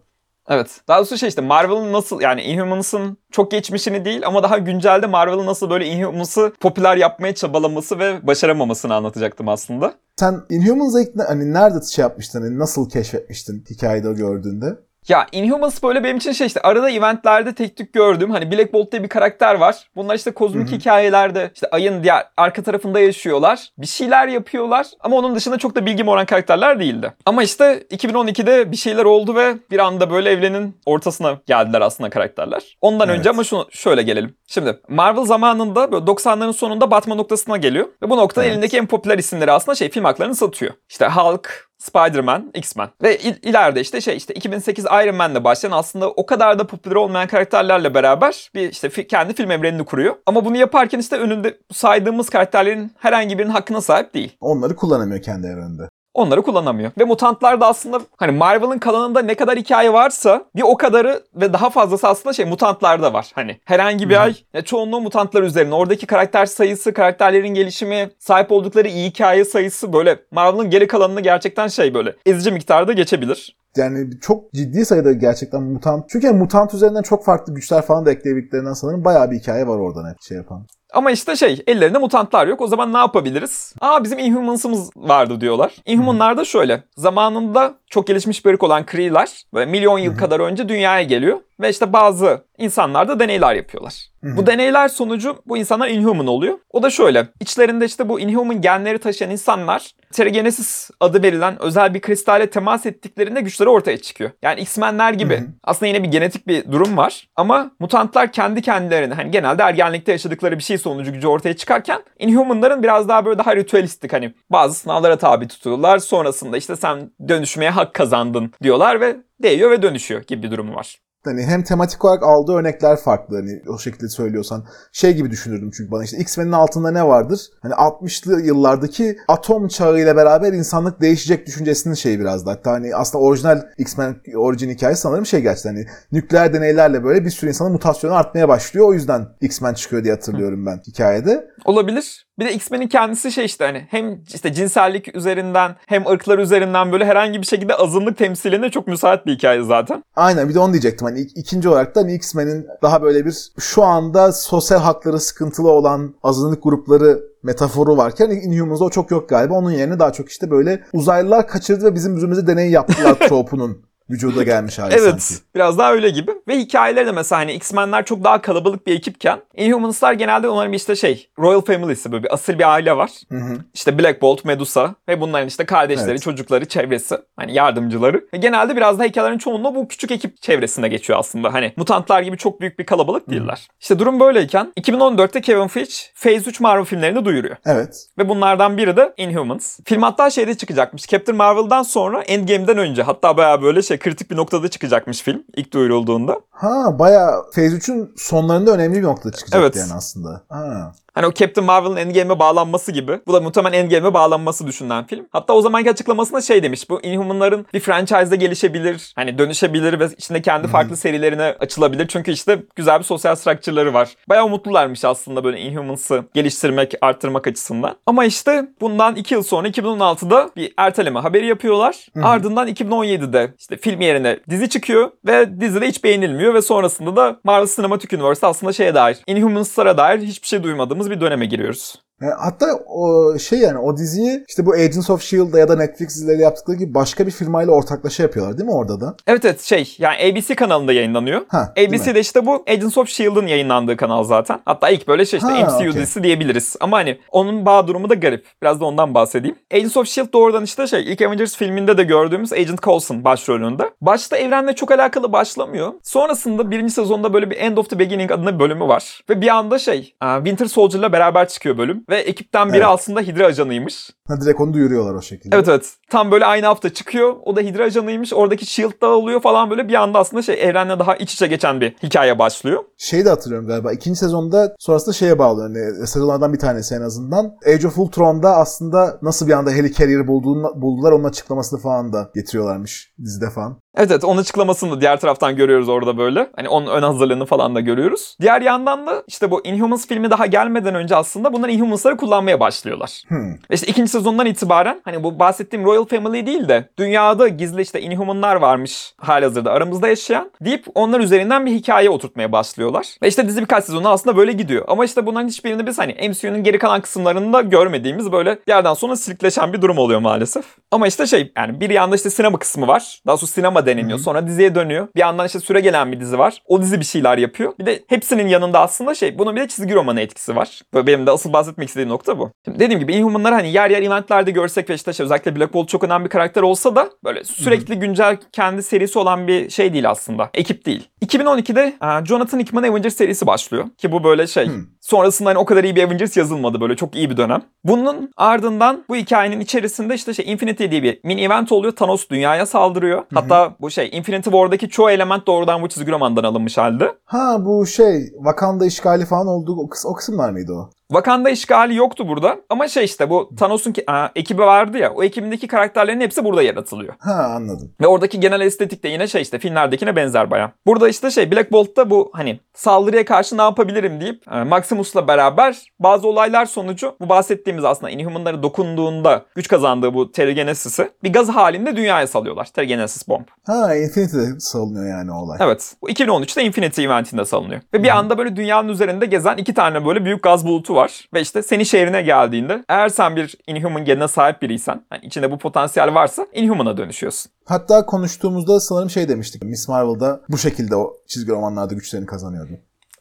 Evet. 0.50 0.82
Daha 0.88 0.98
doğrusu 0.98 1.18
şey 1.18 1.30
işte 1.30 1.42
Marvel'ın 1.42 1.94
nasıl 1.94 2.22
yani 2.22 2.42
Inhumans'ın 2.42 3.18
çok 3.32 3.52
geçmişini 3.52 4.06
değil 4.06 4.28
ama 4.28 4.44
daha 4.44 4.58
güncelde 4.58 5.08
Marvel'ın 5.08 5.46
nasıl 5.46 5.70
böyle 5.70 5.86
Inhumans'ı 5.86 6.54
popüler 6.60 6.98
yapmaya 6.98 7.36
çabalaması 7.36 8.00
ve 8.00 8.28
başaramamasını 8.28 8.96
anlatacaktım 8.96 9.48
aslında. 9.50 9.94
Sen 10.20 10.42
Inhumans'a 10.50 11.00
hani 11.28 11.54
nerede 11.54 11.86
şey 11.86 12.04
yapmıştın, 12.04 12.42
hani 12.42 12.60
nasıl 12.60 12.90
keşfetmiştin 12.90 13.66
hikayede 13.70 14.14
gördüğünde? 14.14 14.78
Ya 15.10 15.28
Inhumans 15.32 15.84
böyle 15.84 16.04
benim 16.04 16.18
için 16.18 16.32
şey 16.32 16.48
işte 16.48 16.62
arada 16.62 16.90
eventlerde 16.90 17.54
tek 17.56 17.78
tük 17.78 17.94
gördüğüm 17.94 18.32
hani 18.32 18.52
Black 18.52 18.74
Bolt 18.74 18.92
diye 18.92 19.04
bir 19.04 19.10
karakter 19.10 19.56
var. 19.56 19.76
Bunlar 19.96 20.16
işte 20.16 20.32
kozmik 20.32 20.68
Hı 20.70 20.72
hı. 20.72 20.76
hikayelerde 20.80 21.52
işte 21.56 21.68
ayın 21.72 22.04
diğer 22.04 22.26
arka 22.38 22.64
tarafında 22.64 23.00
yaşıyorlar. 23.00 23.70
Bir 23.78 23.88
şeyler 23.88 24.28
yapıyorlar 24.28 24.88
ama 25.00 25.16
onun 25.16 25.36
dışında 25.36 25.58
çok 25.58 25.76
da 25.76 25.86
bilgim 25.86 26.08
olan 26.08 26.26
karakterler 26.26 26.80
değildi. 26.80 27.14
Ama 27.26 27.44
işte 27.44 27.84
2012'de 27.92 28.72
bir 28.72 28.78
şeyler 28.78 29.06
oldu 29.06 29.36
ve 29.36 29.56
bir 29.72 29.80
anda 29.80 30.10
böyle 30.12 30.30
evrenin 30.32 30.78
ortasına 30.86 31.38
geldiler 31.46 31.82
aslında 31.82 32.10
karakterler. 32.10 32.78
Ondan 32.82 33.10
Evet. 33.10 33.20
önce 33.20 33.30
ama 33.30 33.44
şunu 33.44 33.68
şöyle 33.72 34.04
gelelim. 34.04 34.36
Şimdi 34.48 34.80
Marvel 34.90 35.26
zamanında 35.26 35.92
böyle 35.92 36.06
90'ların 36.06 36.54
sonunda 36.54 36.92
Batman 36.92 37.18
noktasına 37.18 37.58
geliyor 37.58 37.88
ve 38.04 38.10
bu 38.10 38.18
noktada 38.18 38.46
Evet. 38.46 38.54
elindeki 38.54 38.78
en 38.78 38.86
popüler 38.88 39.18
isimleri 39.18 39.52
aslında 39.52 39.76
şey 39.76 39.90
film 39.90 40.04
haklarını 40.06 40.36
satıyor. 40.36 40.74
İşte 40.90 41.08
Hulk, 41.08 41.68
Spider-Man, 41.84 42.52
X-Men. 42.54 42.90
Ve 43.04 43.18
il- 43.18 43.50
ileride 43.50 43.82
işte 43.82 44.02
şey 44.02 44.18
işte 44.18 44.34
2008 44.34 44.86
Iron 44.86 45.16
Man'le 45.16 45.44
başlayan 45.44 45.72
aslında 45.72 46.10
o 46.12 46.26
kadar 46.26 46.60
da 46.60 46.68
popüler 46.68 46.96
olmayan 46.96 47.28
karakterlerle 47.28 47.94
beraber 47.94 48.50
bir 48.56 48.70
işte 48.72 48.88
fi- 48.88 49.08
kendi 49.08 49.34
film 49.34 49.52
evrenini 49.52 49.86
kuruyor. 49.86 50.16
Ama 50.26 50.46
bunu 50.46 50.58
yaparken 50.58 51.00
işte 51.00 51.18
önünde 51.18 51.58
saydığımız 51.74 52.30
karakterlerin 52.30 52.92
herhangi 53.00 53.38
birinin 53.38 53.52
hakkına 53.52 53.82
sahip 53.82 54.14
değil. 54.14 54.36
Onları 54.42 54.76
kullanamıyor 54.76 55.22
kendi 55.22 55.48
evreninde. 55.48 55.90
Onları 56.14 56.42
kullanamıyor. 56.42 56.92
Ve 57.00 57.04
mutantlar 57.04 57.62
da 57.62 57.68
aslında 57.68 58.02
hani 58.18 58.32
Marvel'ın 58.32 58.80
kalanında 58.80 59.22
ne 59.22 59.36
kadar 59.36 59.58
hikaye 59.58 59.94
varsa 59.94 60.46
bir 60.56 60.62
o 60.62 60.78
kadarı 60.78 61.24
ve 61.36 61.54
daha 61.54 61.70
fazlası 61.70 62.08
aslında 62.08 62.34
şey 62.34 62.46
mutantlarda 62.46 63.14
var. 63.14 63.32
Hani 63.36 63.60
herhangi 63.66 64.10
bir 64.10 64.16
Hı 64.16 64.20
hı. 64.20 64.24
ay 64.24 64.36
ya 64.54 64.62
çoğunluğu 64.62 65.02
mutantlar 65.02 65.44
üzerine. 65.44 65.76
Oradaki 65.76 66.06
karakter 66.06 66.46
sayısı, 66.46 66.94
karakterlerin 66.94 67.54
gelişimi, 67.54 68.10
sahip 68.20 68.52
oldukları 68.52 68.88
iyi 68.88 69.10
hikaye 69.10 69.46
sayısı 69.46 69.94
böyle 69.94 70.20
Marvel'ın 70.32 70.70
geri 70.70 70.88
kalanını 70.88 71.22
gerçekten 71.22 71.68
şey 71.68 71.94
böyle 71.94 72.16
ezici 72.26 72.52
miktarda 72.52 72.94
geçebilir. 72.94 73.56
Yani 73.78 74.20
çok 74.22 74.54
ciddi 74.54 74.86
sayıda 74.86 75.12
gerçekten 75.12 75.64
mutant. 75.64 76.06
Çünkü 76.10 76.28
yani 76.28 76.38
mutant 76.38 76.74
üzerinden 76.74 77.02
çok 77.02 77.26
farklı 77.26 77.54
güçler 77.54 77.82
falan 77.82 78.06
da 78.06 78.12
ekleyebildiklerinden 78.12 78.74
sanırım 78.74 79.06
bayağı 79.06 79.32
bir 79.32 79.40
hikaye 79.40 79.68
var 79.68 79.78
oradan 79.78 80.10
hep 80.10 80.18
şey 80.22 80.38
yapan. 80.38 80.66
Ama 80.94 81.12
işte 81.12 81.36
şey 81.36 81.64
ellerinde 81.68 81.98
mutantlar 81.98 82.48
yok. 82.48 82.62
O 82.62 82.68
zaman 82.68 82.94
ne 82.94 82.98
yapabiliriz? 82.98 83.74
Aa 83.82 84.04
bizim 84.04 84.20
Inhumans'ımız 84.20 84.90
vardı 84.96 85.42
diyorlar. 85.42 85.76
Inhumanlar 85.86 86.38
da 86.38 86.46
şöyle. 86.46 86.84
Zamanında 86.98 87.74
çok 87.90 88.08
gelişmiş 88.08 88.46
bir 88.46 88.54
ırk 88.54 88.64
olan 88.64 88.86
Kree'ler 88.86 89.46
böyle 89.54 89.72
milyon 89.72 90.00
yıl 90.00 90.18
kadar 90.18 90.40
önce 90.40 90.70
dünyaya 90.70 91.04
geliyor. 91.04 91.40
Ve 91.62 91.70
işte 91.70 91.94
bazı 91.94 92.46
insanlar 92.58 93.08
da 93.08 93.20
deneyler 93.20 93.56
yapıyorlar. 93.56 94.14
Hı 94.24 94.30
hı. 94.30 94.38
Bu 94.38 94.48
deneyler 94.48 94.88
sonucu 94.88 95.38
bu 95.46 95.58
insanlar 95.58 95.88
Inhuman 95.88 96.28
oluyor. 96.28 96.58
O 96.70 96.84
da 96.84 96.90
şöyle. 96.90 97.28
İçlerinde 97.40 97.86
işte 97.86 98.10
bu 98.10 98.20
Inhuman 98.20 98.62
genleri 98.62 98.98
taşıyan 98.98 99.32
insanlar 99.32 99.92
Terrigenesis 100.14 100.90
adı 101.00 101.24
verilen 101.24 101.62
özel 101.62 101.94
bir 101.94 102.02
kristale 102.02 102.50
temas 102.50 102.86
ettiklerinde 102.86 103.42
güçleri 103.42 103.70
ortaya 103.70 103.98
çıkıyor. 103.98 104.32
Yani 104.42 104.62
X-Men'ler 104.62 105.14
gibi. 105.14 105.38
Hı 105.38 105.42
hı. 105.42 105.48
Aslında 105.64 105.88
yine 105.88 106.04
bir 106.04 106.08
genetik 106.08 106.48
bir 106.48 106.72
durum 106.72 106.98
var. 106.98 107.28
Ama 107.36 107.72
mutantlar 107.80 108.32
kendi 108.32 108.62
kendilerine 108.62 109.14
hani 109.14 109.32
genelde 109.32 109.64
ergenlikte 109.64 110.12
yaşadıkları 110.12 110.58
bir 110.58 110.64
şey 110.64 110.78
sonucu 110.78 111.14
gücü 111.14 111.28
ortaya 111.28 111.56
çıkarken 111.56 112.02
Inhuman'ların 112.20 112.84
biraz 112.84 113.10
daha 113.10 113.26
böyle 113.26 113.40
daha 113.40 113.56
ritüelistik 113.56 114.14
hani 114.14 114.34
bazı 114.50 114.76
sınavlara 114.76 115.18
tabi 115.18 115.48
tutuyorlar. 115.48 115.98
Sonrasında 116.00 116.58
işte 116.58 116.76
sen 116.76 117.12
dönüşmeye 117.28 117.70
hak 117.72 117.94
kazandın 117.94 118.54
diyorlar 118.64 119.02
ve 119.02 119.16
değiyor 119.44 119.72
ve 119.72 119.82
dönüşüyor 119.82 120.24
gibi 120.24 120.44
bir 120.44 120.52
durumu 120.52 120.76
var. 120.76 121.03
Hani 121.26 121.44
hem 121.44 121.64
tematik 121.64 122.06
olarak 122.06 122.24
aldığı 122.24 122.54
örnekler 122.54 122.96
farklı 122.96 123.36
hani 123.36 123.62
o 123.68 123.78
şekilde 123.78 124.10
söylüyorsan. 124.10 124.66
Şey 124.92 125.14
gibi 125.14 125.32
düşünürdüm 125.32 125.72
çünkü 125.78 125.92
bana 125.92 126.04
işte 126.04 126.18
X-Men'in 126.18 126.52
altında 126.52 126.92
ne 126.92 127.08
vardır? 127.08 127.42
Hani 127.62 127.74
60'lı 127.74 128.42
yıllardaki 128.42 129.18
atom 129.28 129.68
çağı 129.68 130.00
ile 130.00 130.16
beraber 130.16 130.54
insanlık 130.54 131.02
değişecek 131.02 131.48
düşüncesinin 131.48 131.94
şeyi 131.94 132.20
biraz 132.20 132.46
da. 132.46 132.52
Hatta 132.52 132.72
hani 132.72 132.96
aslında 132.96 133.24
orijinal 133.24 133.62
X-Men 133.78 134.16
orijin 134.36 134.70
hikayesi 134.70 135.02
sanırım 135.02 135.26
şey 135.26 135.42
gerçekten 135.42 135.76
hani 135.76 135.86
nükleer 136.12 136.54
deneylerle 136.54 137.04
böyle 137.04 137.26
bir 137.26 137.30
sürü 137.30 137.50
insanın 137.50 137.72
mutasyonu 137.72 138.16
artmaya 138.16 138.50
başlıyor. 138.50 138.88
O 138.88 138.94
yüzden 138.94 139.28
X-Men 139.42 139.74
çıkıyor 139.74 140.04
diye 140.04 140.14
hatırlıyorum 140.14 140.66
ben 140.66 140.82
hikayede. 140.88 141.48
Olabilir. 141.66 142.26
Bir 142.40 142.46
de 142.46 142.54
X-Men'in 142.54 142.88
kendisi 142.88 143.32
şey 143.32 143.46
işte 143.46 143.66
hani 143.66 143.88
hem 143.90 144.20
işte 144.34 144.54
cinsellik 144.54 145.16
üzerinden 145.16 145.76
hem 145.88 146.08
ırklar 146.08 146.40
üzerinden 146.40 146.92
böyle 146.92 147.06
herhangi 147.06 147.42
bir 147.42 147.48
şekilde 147.48 147.76
azınlık 147.76 148.18
temsiline 148.18 148.70
çok 148.72 148.88
müsait 148.88 149.26
bir 149.26 149.34
hikaye 149.36 149.64
zaten. 149.64 150.04
Aynen 150.16 150.50
bir 150.50 150.54
de 150.54 150.60
onu 150.60 150.72
diyecektim. 150.74 151.08
Hani 151.08 151.20
ik- 151.20 151.32
ikinci 151.36 151.70
olarak 151.70 151.96
da 151.96 152.02
hani 152.02 152.14
X-Men'in 152.14 152.68
daha 152.82 153.02
böyle 153.02 153.26
bir 153.26 153.48
şu 153.60 153.84
anda 153.84 154.32
sosyal 154.32 154.80
hakları 154.80 155.20
sıkıntılı 155.20 155.72
olan 155.72 156.16
azınlık 156.24 156.64
grupları 156.64 157.20
metaforu 157.44 157.98
varken 157.98 158.30
Inhumans'da 158.30 158.86
o 158.86 158.90
çok 158.90 159.12
yok 159.12 159.30
galiba. 159.30 159.54
Onun 159.54 159.72
yerine 159.72 160.00
daha 160.00 160.12
çok 160.14 160.30
işte 160.30 160.52
böyle 160.52 160.84
uzaylılar 160.94 161.48
kaçırdı 161.48 161.86
ve 161.86 161.96
bizim 161.96 162.18
üzerimize 162.18 162.48
deney 162.48 162.70
yaptılar 162.70 163.16
tropunun 163.30 163.82
vücuda 164.14 164.44
gelmiş 164.44 164.80
hali 164.80 164.94
Evet. 164.94 165.22
sanki. 165.22 165.44
Biraz 165.56 165.78
daha 165.78 165.94
öyle 165.94 166.10
gibi. 166.10 166.32
Ve 166.48 166.58
hikayeleri 166.58 167.08
de 167.08 167.12
mesela 167.12 167.42
hani 167.42 167.54
X-Men'ler 167.54 168.06
çok 168.06 168.24
daha 168.24 168.42
kalabalık 168.42 168.88
bir 168.88 168.96
ekipken 168.96 169.40
Inhumans'lar 169.56 170.14
genelde 170.14 170.48
onların 170.50 170.74
işte 170.74 170.96
şey 170.96 171.28
Royal 171.40 171.62
Family'si 171.62 172.12
böyle 172.12 172.24
bir 172.24 172.34
asil 172.34 172.60
bir 172.60 172.74
aile 172.74 172.98
var. 172.98 173.12
Hı 173.30 173.38
hı. 173.38 173.58
İşte 173.74 174.00
Black 174.00 174.22
Bolt, 174.22 174.46
Medusa 174.46 174.96
ve 175.10 175.22
bunların 175.22 175.48
işte 175.48 175.66
kardeşleri, 175.66 176.10
Evet. 176.12 176.22
çocukları, 176.22 176.66
çevresi, 176.66 177.18
hani 177.36 177.54
yardımcıları. 177.54 178.26
Ve 178.34 178.38
genelde 178.38 178.76
biraz 178.76 179.00
da 179.00 179.04
hikayelerin 179.04 179.38
çoğunluğu 179.38 179.76
bu 179.76 179.88
küçük 179.88 180.12
ekip 180.12 180.42
çevresinde 180.42 180.88
geçiyor 180.88 181.20
aslında. 181.20 181.54
Hani 181.54 181.74
mutantlar 181.78 182.22
gibi 182.22 182.38
çok 182.38 182.62
büyük 182.62 182.80
bir 182.80 182.86
kalabalık 182.86 183.30
değiller. 183.30 183.68
İşte 183.82 184.00
durum 184.00 184.20
böyleyken 184.20 184.74
2014'te 184.80 185.42
Kevin 185.42 185.68
Feige 185.68 185.92
Phase 186.16 186.50
3 186.50 186.60
Marvel 186.60 186.86
filmlerini 186.86 187.26
duyuruyor. 187.26 187.56
Evet. 187.66 188.06
Ve 188.18 188.30
bunlardan 188.30 188.78
biri 188.78 188.98
de 188.98 189.14
Inhumans. 189.18 189.80
Film 189.86 190.02
hatta 190.02 190.30
şeyde 190.30 190.54
çıkacakmış. 190.58 191.08
Captain 191.08 191.38
Marvel'dan 191.38 191.84
sonra 191.84 192.22
Endgame'den 192.22 192.78
önce 192.78 193.04
hatta 193.04 193.38
bayağı 193.38 193.62
böyle 193.62 193.82
şey 193.82 193.98
kritik 194.04 194.32
bir 194.32 194.36
noktada 194.36 194.68
çıkacakmış 194.68 195.22
film 195.22 195.44
ilk 195.56 195.74
duyurulduğunda. 195.74 196.42
Ha 196.52 197.00
bayağı 197.00 197.44
Phase 197.44 197.68
3'ün 197.68 198.14
sonlarında 198.18 198.72
önemli 198.72 198.98
bir 198.98 199.04
noktada 199.04 199.34
çıkacaktı 199.34 199.66
Evet. 199.66 199.76
yani 199.76 199.94
aslında. 199.94 200.42
Ha. 200.50 200.96
Hani 201.14 201.26
o 201.28 201.34
Captain 201.34 201.66
Marvel'ın 201.66 201.96
Endgame'e 201.96 202.40
bağlanması 202.40 202.92
gibi. 202.92 203.20
Bu 203.28 203.34
da 203.34 203.42
muhtemelen 203.42 203.78
Endgame'e 203.78 204.14
bağlanması 204.14 204.68
düşünülen 204.68 205.08
film. 205.08 205.26
Hatta 205.32 205.54
o 205.54 205.62
zamanki 205.62 205.92
açıklamasında 205.92 206.42
şey 206.42 206.64
demiş. 206.64 206.90
Bu 206.90 207.02
Inhuman'ların 207.02 207.66
bir 207.74 207.80
franchise'da 207.80 208.36
gelişebilir. 208.36 209.14
Hani 209.16 209.38
dönüşebilir 209.38 210.00
ve 210.00 210.08
içinde 210.18 210.42
kendi 210.42 210.68
farklı 210.68 210.98
serilerine 210.98 211.56
açılabilir. 211.60 212.08
Çünkü 212.08 212.32
işte 212.32 212.64
güzel 212.76 213.00
bir 213.00 213.04
sosyal 213.04 213.36
structure'ları 213.36 213.94
var. 213.94 214.10
Bayağı 214.30 214.46
umutlularmış 214.46 215.06
aslında 215.06 215.44
böyle 215.44 215.60
Inhumans'ı 215.60 216.24
geliştirmek, 216.34 216.94
arttırmak 217.02 217.48
açısından. 217.48 217.96
Ama 218.06 218.26
işte 218.26 218.66
bundan 218.82 219.16
2 219.16 219.34
yıl 219.34 219.44
sonra 219.44 219.68
2016'da 219.68 220.50
bir 220.56 220.74
erteleme 220.78 221.20
haberi 221.20 221.48
yapıyorlar. 221.48 222.08
Ardından 222.24 222.68
2017'de 222.68 223.54
işte 223.60 223.78
film 223.78 224.02
yerine 224.02 224.40
dizi 224.50 224.70
çıkıyor 224.70 225.12
ve 225.26 225.62
dizide 225.62 225.88
hiç 225.88 226.04
beğenilmiyor 226.04 226.54
ve 226.54 226.62
sonrasında 226.62 227.16
da 227.16 227.40
Marvel 227.44 227.68
Cinematic 227.76 228.18
Universe 228.18 228.48
aslında 228.48 228.74
şeye 228.74 228.96
dair, 228.96 229.18
Inhumans'lara 229.28 229.98
dair 229.98 230.20
hiçbir 230.20 230.48
şey 230.48 230.64
duymadığımız 230.64 231.03
bir 231.10 231.22
döneme 231.22 231.46
giriyoruz. 231.46 231.96
E, 232.22 232.26
Hatta 232.26 232.66
o 232.88 233.34
şey 233.40 233.60
yani 233.60 233.78
o 233.78 233.98
diziyi 233.98 234.44
işte 234.50 234.66
bu 234.66 234.74
Agents 234.74 235.10
of 235.10 235.22
S.H.I.E.L.D.'da 235.24 235.60
ya 235.60 235.68
da 235.68 235.76
Netflix 235.76 236.10
dizileri 236.10 236.42
yaptıkları 236.42 236.78
gibi 236.78 236.94
başka 236.94 237.28
bir 237.28 237.32
firmayla 237.32 237.74
ortaklaşa 237.74 238.24
yapıyorlar 238.24 238.58
değil 238.58 238.70
mi 238.70 238.76
orada 238.76 239.02
da? 239.02 239.16
Evet 239.28 239.46
evet 239.46 239.62
şey 239.62 239.96
yani 240.00 240.16
ABC 240.32 240.56
kanalında 240.56 240.94
yayınlanıyor. 240.94 241.42
Ha? 241.48 241.74
ABC'de 241.78 242.20
işte 242.20 242.46
bu 242.46 242.64
Agents 242.70 242.98
of 242.98 243.10
S.H.I.E.L.D'ın 243.10 243.48
yayınlandığı 243.48 243.98
kanal 243.98 244.24
zaten. 244.24 244.60
Hatta 244.66 244.90
ilk 244.90 245.08
böyle 245.08 245.26
şey 245.26 245.38
işte 245.38 245.52
Ha, 245.52 245.66
MCU 245.66 245.76
okey. 245.76 245.94
dizisi 245.94 246.24
diyebiliriz. 246.24 246.76
Ama 246.80 246.98
hani 246.98 247.20
onun 247.32 247.66
bağ 247.66 247.88
durumu 247.88 248.10
da 248.10 248.14
garip. 248.14 248.46
Biraz 248.62 248.82
da 248.82 248.86
ondan 248.86 249.14
bahsedeyim. 249.14 249.56
Agents 249.74 249.98
of 249.98 250.08
S.H.I.E.L.D. 250.08 250.34
doğrudan 250.34 250.64
işte 250.64 250.88
şey 250.88 251.12
ilk 251.14 251.22
Avengers 251.22 251.56
filminde 251.58 251.98
de 251.98 252.04
gördüğümüz 252.04 252.54
Agent 252.54 252.82
Coulson 252.82 253.24
başrolünde. 253.24 253.84
Başta 254.02 254.38
evrenle 254.38 254.76
çok 254.76 254.92
alakalı 254.92 255.34
başlamıyor. 255.34 255.94
Sonrasında 256.04 256.72
birinci 256.72 256.94
sezonda 256.94 257.34
böyle 257.34 257.50
bir 257.52 257.58
End 257.58 257.78
of 257.78 257.90
the 257.90 258.00
Beginning 258.00 258.32
adında 258.32 258.54
bir 258.56 258.60
bölümü 258.60 258.88
var. 258.88 259.22
Ve 259.30 259.42
bir 259.42 259.48
anda 259.48 259.80
şey 259.80 260.14
e, 260.24 260.28
Winter 260.38 260.66
Soldier'la 260.66 261.12
beraber 261.12 261.48
çıkıyor 261.48 261.78
bölüm. 261.78 262.04
Ve 262.14 262.20
ekipten 262.20 262.70
biri 262.70 262.78
Evet. 262.78 262.88
aslında 262.88 263.22
Hydra 263.22 263.46
ajanıymış. 263.46 264.10
Ha, 264.28 264.42
direkt 264.42 264.62
onu 264.62 264.74
duyuruyorlar 264.74 265.14
o 265.14 265.22
şekilde. 265.22 265.56
Evet 265.56 265.68
evet. 265.70 265.94
Tam 266.10 266.32
böyle 266.32 266.46
aynı 266.46 266.66
hafta 266.66 266.94
çıkıyor. 266.94 267.36
O 267.46 267.56
da 267.56 267.62
Hydra 267.62 267.84
ajanıymış. 267.84 268.34
Oradaki 268.34 268.66
Shield 268.66 269.02
dağılıyor 269.02 269.42
falan 269.42 269.70
böyle 269.70 269.88
bir 269.88 269.94
anda 269.94 270.20
aslında 270.20 270.42
şey 270.42 270.64
evrenle 270.64 271.00
daha 271.00 271.16
iç 271.16 271.34
içe 271.34 271.48
geçen 271.48 271.82
bir 271.82 271.96
hikaye 272.04 272.40
başlıyor. 272.40 272.84
Şeyi 272.98 273.26
de 273.26 273.30
hatırlıyorum 273.30 273.68
galiba. 273.68 273.92
İkinci 273.94 274.20
sezonda 274.20 274.76
sonrasında 274.80 275.14
şeye 275.14 275.40
bağlı. 275.40 275.62
Hani 275.62 276.08
sezonlardan 276.08 276.54
bir 276.54 276.60
tanesi 276.60 276.96
en 276.96 277.02
azından. 277.02 277.52
Age 277.68 277.88
of 277.88 277.98
Ultron'da 277.98 278.56
aslında 278.56 279.20
nasıl 279.22 279.48
bir 279.48 279.54
anda 279.54 279.72
Heli 279.72 279.94
Carrier'ı 279.94 280.28
bulduğunu, 280.28 280.82
buldular 280.82 281.12
onun 281.12 281.24
açıklamasını 281.24 281.80
falan 281.80 282.14
da 282.14 282.30
getiriyorlarmış 282.36 283.14
dizide 283.24 283.50
falan. 283.50 283.78
Evet 283.98 284.12
evet 284.12 284.24
onun 284.24 284.42
açıklamasını 284.42 284.92
da 284.92 285.02
diğer 285.02 285.20
taraftan 285.20 285.56
görüyoruz 285.56 285.90
orada 285.90 286.18
böyle. 286.18 286.50
Hani 286.56 286.70
onun 286.70 286.88
ön 286.88 287.04
hazırlığını 287.04 287.46
falan 287.46 287.76
da 287.76 287.80
görüyoruz. 287.80 288.38
Diğer 288.42 288.62
yandan 288.62 289.08
da 289.08 289.24
işte 289.28 289.52
bu 289.52 289.62
Inhumans 289.66 290.08
filmi 290.08 290.32
daha 290.32 290.46
gelmeden 290.46 290.96
önce 290.96 291.16
aslında 291.16 291.54
bunlar 291.54 291.70
Inhumans'ları 291.70 292.18
kullanmaya 292.18 292.60
başlıyorlar. 292.60 293.24
Hmm. 293.28 293.54
Ve 293.54 293.76
işte 293.76 293.88
ikinci 293.88 294.12
sezondan 294.12 294.46
itibaren 294.46 295.02
hani 295.06 295.24
bu 295.24 295.40
bahsettiğim 295.40 295.86
Royal 295.86 296.06
Family 296.06 296.46
değil 296.46 296.68
de 296.68 296.90
dünyada 297.00 297.48
gizli 297.48 297.82
işte 297.82 298.02
Inhumanlar 298.02 298.56
varmış 298.56 299.14
halihazırda 299.18 299.72
aramızda 299.72 300.08
yaşayan 300.08 300.52
deyip 300.62 300.86
onlar 300.96 301.20
üzerinden 301.20 301.66
bir 301.66 301.72
hikaye 301.72 302.10
oturtmaya 302.10 302.52
başlıyorlar. 302.52 303.08
Ve 303.24 303.28
işte 303.28 303.48
dizi 303.48 303.62
birkaç 303.62 303.84
sezonu 303.86 304.10
aslında 304.10 304.38
böyle 304.38 304.52
gidiyor. 304.52 304.86
Ama 304.88 305.06
işte 305.06 305.26
bunların 305.26 305.48
hiçbirini 305.48 305.88
biz 305.88 306.00
hani 306.00 306.30
MCU'nun 306.30 306.64
geri 306.64 306.80
kalan 306.80 307.02
kısımlarında 307.02 307.62
görmediğimiz 307.62 308.32
böyle 308.32 308.60
yerden 308.68 308.94
sonra 308.94 309.16
silikleşen 309.16 309.74
bir 309.74 309.82
durum 309.82 309.98
oluyor 309.98 310.20
maalesef. 310.20 310.66
Ama 310.92 311.08
işte 311.08 311.28
şey 311.28 311.52
yani 311.58 311.80
bir 311.80 311.90
yanda 311.90 312.16
işte 312.16 312.30
sinema 312.30 312.60
kısmı 312.60 312.88
var. 312.88 313.22
Daha 313.28 313.38
sonra 313.38 313.52
sinema 313.52 313.83
deneniyor. 313.86 314.20
Sonra 314.20 314.48
diziye 314.48 314.76
dönüyor. 314.76 315.08
Bir 315.16 315.20
yandan 315.20 315.46
işte 315.46 315.60
süre 315.60 315.80
gelen 315.80 316.12
bir 316.12 316.20
dizi 316.20 316.38
var. 316.40 316.62
O 316.68 316.82
dizi 316.82 317.00
bir 317.00 317.06
şeyler 317.06 317.38
yapıyor. 317.38 317.74
Bir 317.80 317.86
de 317.86 318.04
hepsinin 318.08 318.48
yanında 318.48 318.80
aslında 318.80 319.16
şey 319.16 319.40
bunun 319.40 319.56
bir 319.56 319.62
de 319.62 319.68
çizgi 319.68 319.94
romanı 319.94 320.22
etkisi 320.22 320.56
var. 320.56 320.82
Böyle 320.94 321.08
benim 321.08 321.28
de 321.28 321.32
asıl 321.32 321.54
bahsetmek 321.54 321.88
istediğim 321.88 322.10
nokta 322.10 322.40
bu. 322.40 322.52
Şimdi 322.66 322.80
dediğim 322.80 323.00
gibi 323.00 323.14
Inhuman'ları 323.14 323.56
hani 323.56 323.72
yer 323.72 323.90
yer 323.90 324.02
eventlerde 324.02 324.52
görsek 324.52 324.90
ve 324.90 324.94
işte 324.94 325.14
şey, 325.14 325.24
özellikle 325.24 325.56
Black 325.56 325.74
Bolt 325.74 325.90
çok 325.90 326.04
önemli 326.04 326.26
bir 326.26 326.30
karakter 326.30 326.62
olsa 326.62 326.96
da 326.96 327.10
böyle 327.24 327.44
sürekli 327.44 328.00
güncel 328.00 328.38
kendi 328.52 328.84
serisi 328.84 329.20
olan 329.20 329.48
bir 329.48 329.70
şey 329.70 329.94
değil 329.94 330.10
aslında. 330.10 330.50
Ekip 330.54 330.86
değil. 330.86 331.10
2012'de 331.26 331.82
e, 331.82 332.26
Jonathan 332.26 332.60
Hickman 332.60 332.84
Avengers 332.84 333.16
serisi 333.16 333.48
başlıyor. 333.48 333.86
Ki 333.98 334.12
bu 334.12 334.24
böyle 334.24 334.48
şey 334.48 334.70
sonrasında 335.04 335.50
hani 335.50 335.58
o 335.58 335.66
kadar 335.66 335.84
iyi 335.84 335.96
bir 335.96 336.04
Avengers 336.04 336.38
yazılmadı 336.38 336.82
böyle 336.82 336.96
çok 336.96 337.16
iyi 337.16 337.30
bir 337.30 337.38
dönem. 337.38 337.62
Bunun 337.84 338.32
ardından 338.38 339.04
bu 339.10 339.16
hikayenin 339.16 339.60
içerisinde 339.60 340.16
işte 340.16 340.34
şey 340.34 340.52
Infinity 340.52 340.90
diye 340.90 341.04
bir 341.04 341.20
mini 341.24 341.42
event 341.42 341.72
oluyor. 341.72 341.96
Thanos 341.96 342.30
dünyaya 342.30 342.66
saldırıyor. 342.66 343.24
Hatta 343.34 343.76
bu 343.82 343.92
şey 343.92 344.10
Infinity 344.14 344.50
War'daki 344.50 344.90
çoğu 344.90 345.10
element 345.10 345.48
doğrudan 345.48 345.82
bu 345.82 345.90
çizgi 345.90 346.12
romandan 346.12 346.44
alınmış 346.44 346.78
halde. 346.78 347.16
Ha 347.26 347.58
bu 347.66 347.86
şey 347.86 348.26
Wakanda 348.38 348.86
işgali 348.86 349.26
falan 349.26 349.48
olduğu 349.48 349.76
o, 349.76 349.88
kıs- 349.90 350.08
o 350.08 350.14
kısımlar 350.14 350.50
mıydı 350.50 350.74
o? 350.74 350.90
Wakanda 351.14 351.50
işgali 351.50 351.96
yoktu 351.96 352.28
burada. 352.28 352.58
Ama 352.70 352.88
şey 352.88 353.04
işte 353.06 353.30
bu 353.30 353.50
Thanos'un 353.60 353.92
ki- 353.92 354.04
aa, 354.12 354.28
ekibi 354.36 354.62
vardı 354.62 354.98
ya. 354.98 355.14
O 355.14 355.24
ekibindeki 355.24 355.68
karakterlerin 355.68 356.22
hepsi 356.22 356.46
burada 356.46 356.62
yaratılıyor. 356.62 357.14
Ha 357.20 357.54
anladım. 357.56 357.92
Ve 358.02 358.08
oradaki 358.08 358.40
genel 358.40 358.62
estetik 358.62 359.04
de 359.04 359.08
yine 359.10 359.28
şey 359.28 359.42
işte 359.42 359.60
filmlerdekine 359.60 360.16
benzer 360.16 360.52
baya. 360.52 360.72
Burada 360.86 361.10
işte 361.10 361.32
şey 361.32 361.52
Black 361.52 361.72
Bolt'ta 361.72 362.10
bu 362.10 362.30
hani 362.34 362.60
saldırıya 362.74 363.26
karşı 363.26 363.58
ne 363.58 363.62
yapabilirim 363.62 364.22
deyip 364.22 364.44
e, 364.52 364.64
Maximus'la 364.64 365.28
beraber 365.28 365.78
bazı 366.00 366.28
olaylar 366.28 366.66
sonucu 366.66 367.16
bu 367.22 367.30
bahsettiğimiz 367.30 367.86
aslında 367.86 368.10
Inhuman'lara 368.12 368.64
dokunduğunda 368.64 369.46
güç 369.56 369.68
kazandığı 369.68 370.14
bu 370.14 370.32
Terrigenesis'i 370.32 371.10
bir 371.24 371.34
gaz 371.34 371.50
halinde 371.50 371.96
dünyaya 371.96 372.28
salıyorlar. 372.28 372.66
Terrigenesis 372.66 373.28
bomb. 373.28 373.46
Ha 373.66 373.96
Infinity'de 373.96 374.60
salınıyor 374.60 375.08
yani 375.18 375.32
olay. 375.32 375.58
Evet. 375.62 375.94
Bu 376.02 376.10
2013'te 376.10 376.64
Infinity 376.64 377.04
eventinde 377.06 377.46
salınıyor. 377.46 377.82
Ve 377.94 378.04
bir 378.04 378.10
anda 378.18 378.38
böyle 378.38 378.56
dünyanın 378.56 378.90
üzerinde 378.90 379.26
gezen 379.26 379.58
iki 379.58 379.74
tane 379.74 380.06
böyle 380.06 380.26
büyük 380.26 380.44
gaz 380.44 380.68
bulutu 380.68 380.96
var. 380.96 381.03
Ve 381.34 381.42
işte 381.42 381.64
seni 381.64 381.86
şehrine 381.86 382.22
geldiğinde 382.22 382.84
eğer 382.90 383.10
sen 383.10 383.36
bir 383.36 383.56
Inhuman 383.68 384.06
genine 384.06 384.28
sahip 384.28 384.62
biriysen, 384.62 385.06
yani 385.12 385.26
içinde 385.26 385.52
bu 385.52 385.58
potansiyel 385.58 386.14
varsa 386.14 386.48
Inhuman'a 386.54 386.98
dönüşüyorsun. 386.98 387.52
Hatta 387.66 388.06
konuştuğumuzda 388.06 388.80
sanırım 388.80 389.10
şey 389.10 389.30
demiştik. 389.30 389.64
Miss 389.64 389.90
Marvel'da 389.90 390.42
bu 390.50 390.58
şekilde 390.58 390.96
o 390.96 391.14
çizgi 391.28 391.52
romanlarda 391.52 391.94
güçlerini 391.94 392.26
kazanıyordu. 392.26 392.72